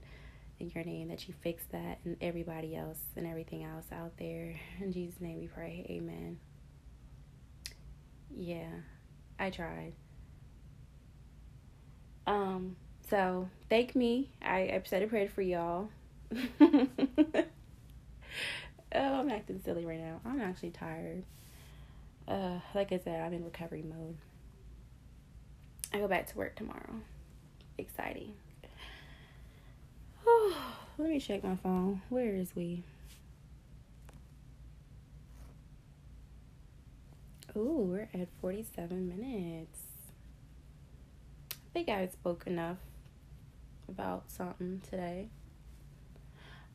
in 0.60 0.72
your 0.74 0.84
name 0.84 1.10
that 1.10 1.28
you 1.28 1.34
fix 1.42 1.64
that 1.72 2.00
and 2.04 2.18
everybody 2.22 2.76
else 2.76 3.00
and 3.16 3.26
everything 3.28 3.64
else 3.64 3.86
out 3.92 4.18
there. 4.18 4.56
In 4.82 4.92
Jesus' 4.92 5.22
name 5.22 5.40
we 5.40 5.48
pray. 5.48 5.86
Amen. 5.90 6.40
Yeah, 8.36 8.70
I 9.40 9.50
tried. 9.50 9.94
Um, 12.28 12.76
so 13.10 13.50
thank 13.70 13.96
me. 13.96 14.30
I, 14.42 14.60
I 14.60 14.82
said 14.86 15.02
a 15.02 15.08
prayer 15.08 15.30
for 15.30 15.42
y'all. 15.42 15.90
oh, 16.62 17.46
I'm 18.94 19.30
acting 19.32 19.62
silly 19.64 19.86
right 19.86 20.00
now. 20.00 20.20
I'm 20.26 20.42
actually 20.42 20.72
tired. 20.72 21.24
Uh, 22.28 22.60
like 22.76 22.92
I 22.92 23.00
said, 23.00 23.22
I'm 23.22 23.34
in 23.34 23.46
recovery 23.46 23.84
mode. 23.84 24.18
I 25.94 26.00
go 26.00 26.08
back 26.10 26.28
to 26.28 26.38
work 26.38 26.56
tomorrow. 26.58 26.96
Exciting. 27.78 28.34
Oh, 30.26 30.58
let 30.98 31.10
me 31.10 31.20
check 31.22 31.44
my 31.46 31.56
phone. 31.56 32.02
Where 32.10 32.36
is 32.36 32.54
we? 32.54 32.84
Ooh, 37.56 37.88
we're 37.90 38.10
at 38.14 38.28
47 38.42 39.08
minutes. 39.08 39.87
I 41.68 41.74
think 41.74 41.90
I 41.90 42.08
spoke 42.08 42.44
enough 42.48 42.78
about 43.90 44.32
something 44.32 44.82
today. 44.90 45.30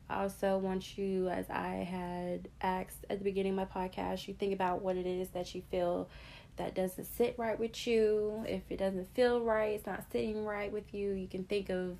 I 0.09 0.21
also 0.21 0.57
want 0.57 0.97
you, 0.97 1.29
as 1.29 1.49
I 1.49 1.87
had 1.89 2.47
asked 2.61 3.05
at 3.09 3.17
the 3.17 3.23
beginning 3.23 3.57
of 3.57 3.73
my 3.73 3.87
podcast, 3.87 4.27
you 4.27 4.33
think 4.33 4.53
about 4.53 4.81
what 4.81 4.95
it 4.95 5.05
is 5.05 5.29
that 5.29 5.55
you 5.55 5.63
feel 5.71 6.09
that 6.57 6.75
doesn't 6.75 7.05
sit 7.05 7.35
right 7.37 7.59
with 7.59 7.87
you. 7.87 8.43
If 8.47 8.61
it 8.69 8.77
doesn't 8.77 9.13
feel 9.15 9.41
right, 9.41 9.71
it's 9.71 9.87
not 9.87 10.03
sitting 10.11 10.45
right 10.45 10.71
with 10.71 10.93
you, 10.93 11.11
you 11.13 11.27
can 11.27 11.43
think 11.45 11.69
of 11.69 11.97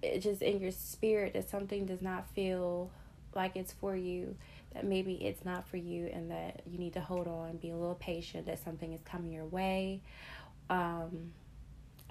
it 0.00 0.20
just 0.20 0.42
in 0.42 0.60
your 0.60 0.70
spirit 0.72 1.34
that 1.34 1.50
something 1.50 1.86
does 1.86 2.02
not 2.02 2.26
feel 2.30 2.90
like 3.34 3.56
it's 3.56 3.72
for 3.72 3.94
you, 3.94 4.34
that 4.74 4.84
maybe 4.84 5.14
it's 5.14 5.44
not 5.44 5.68
for 5.68 5.76
you, 5.76 6.06
and 6.12 6.30
that 6.30 6.62
you 6.66 6.78
need 6.78 6.94
to 6.94 7.00
hold 7.00 7.28
on, 7.28 7.56
be 7.58 7.70
a 7.70 7.76
little 7.76 7.94
patient, 7.94 8.46
that 8.46 8.62
something 8.62 8.92
is 8.92 9.00
coming 9.02 9.32
your 9.32 9.44
way. 9.44 10.00
Um, 10.70 11.32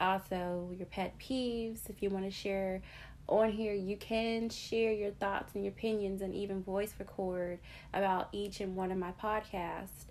also, 0.01 0.71
your 0.75 0.87
pet 0.87 1.17
peeves, 1.19 1.89
if 1.89 2.01
you 2.01 2.09
want 2.09 2.25
to 2.25 2.31
share 2.31 2.81
on 3.27 3.51
here, 3.51 3.73
you 3.73 3.95
can 3.95 4.49
share 4.49 4.91
your 4.91 5.11
thoughts 5.11 5.53
and 5.55 5.63
your 5.63 5.71
opinions 5.71 6.21
and 6.21 6.33
even 6.33 6.63
voice 6.63 6.93
record 6.99 7.59
about 7.93 8.29
each 8.31 8.59
and 8.59 8.75
one 8.75 8.91
of 8.91 8.97
my 8.97 9.13
podcasts. 9.21 10.05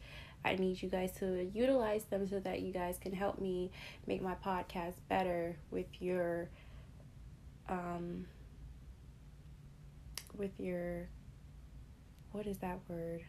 I 0.45 0.55
need 0.55 0.81
you 0.81 0.89
guys 0.89 1.13
to 1.19 1.51
utilize 1.53 2.05
them 2.05 2.27
so 2.27 2.41
that 2.41 2.63
you 2.63 2.73
guys 2.73 2.99
can 2.99 3.13
help 3.13 3.41
me 3.41 3.71
make 4.07 4.23
my 4.23 4.35
podcast 4.45 4.95
better 5.09 5.57
with 5.71 5.87
your 6.01 6.49
um 7.69 8.25
with 10.37 10.59
your 10.59 11.09
what 12.33 12.47
is 12.47 12.59
that 12.59 12.79
word? 12.89 13.23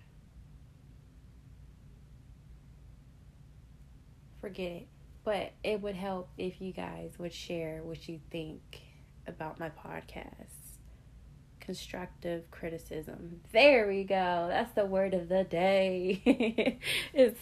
Forget 4.40 4.72
it. 4.72 4.88
But 5.24 5.54
it 5.64 5.82
would 5.82 5.96
help 5.96 6.30
if 6.38 6.62
you 6.62 6.74
guys 6.74 7.12
would 7.20 7.34
share 7.34 7.82
what 7.84 8.08
you 8.08 8.20
think 8.32 8.82
about 9.28 9.60
my 9.60 9.70
podcast. 9.70 10.26
Constructive 11.60 12.50
criticism. 12.50 13.42
There 13.52 13.88
we 13.88 14.04
go. 14.04 14.48
That's 14.50 14.74
the 14.74 14.86
word 14.86 15.14
of 15.14 15.30
the 15.30 15.44
day. 15.44 16.80
is 17.14 17.36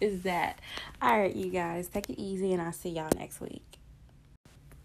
is 0.00 0.22
that. 0.22 0.60
All 1.02 1.20
right, 1.20 1.34
you 1.34 1.50
guys, 1.50 1.88
take 1.88 2.08
it 2.08 2.18
easy 2.18 2.52
and 2.54 2.62
I'll 2.62 2.72
see 2.72 2.90
y'all 2.90 3.10
next 3.16 3.40
week 3.40 3.78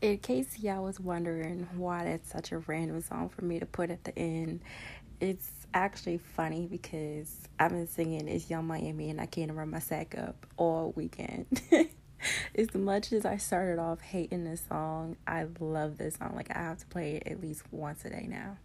in 0.02 0.18
case 0.18 0.60
y'all 0.60 0.84
was 0.84 1.00
wondering 1.00 1.68
why 1.76 2.06
that's 2.06 2.32
such 2.32 2.52
a 2.52 2.60
random 2.60 3.02
song 3.02 3.30
for 3.30 3.44
me 3.44 3.60
to 3.60 3.66
put 3.66 3.90
at 3.90 4.04
the 4.04 4.18
end, 4.18 4.62
it's 5.20 5.50
actually 5.74 6.18
funny 6.18 6.68
because 6.68 7.42
I've 7.60 7.72
been 7.72 7.88
singing 7.88 8.28
It's 8.28 8.50
Yung 8.50 8.66
Miami 8.66 9.10
and 9.10 9.20
I 9.20 9.26
can't 9.26 9.52
run 9.52 9.70
my 9.70 9.80
sack 9.80 10.18
up 10.18 10.46
all 10.58 10.94
weekend. 10.96 11.62
as 12.56 12.74
much 12.74 13.12
as 13.12 13.26
I 13.26 13.38
started 13.38 13.80
off 13.80 14.02
hating 14.02 14.44
this 14.44 14.64
song, 14.68 15.18
I 15.28 15.46
love 15.60 15.98
this 15.98 16.16
song. 16.16 16.34
Like 16.36 16.56
I 16.56 16.60
have 16.60 16.80
to 16.80 16.86
play 16.88 17.16
it 17.16 17.32
at 17.32 17.42
least 17.42 17.64
once 17.72 18.06
a 18.06 18.10
day 18.10 18.28
now. 18.30 18.58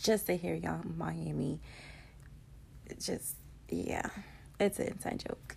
Just 0.00 0.26
to 0.26 0.36
hear 0.36 0.54
Yung 0.54 0.94
Miami. 0.96 1.60
Just 3.00 3.36
yeah. 3.68 4.08
It's 4.58 4.78
an 4.78 4.88
inside 4.88 5.24
joke. 5.26 5.56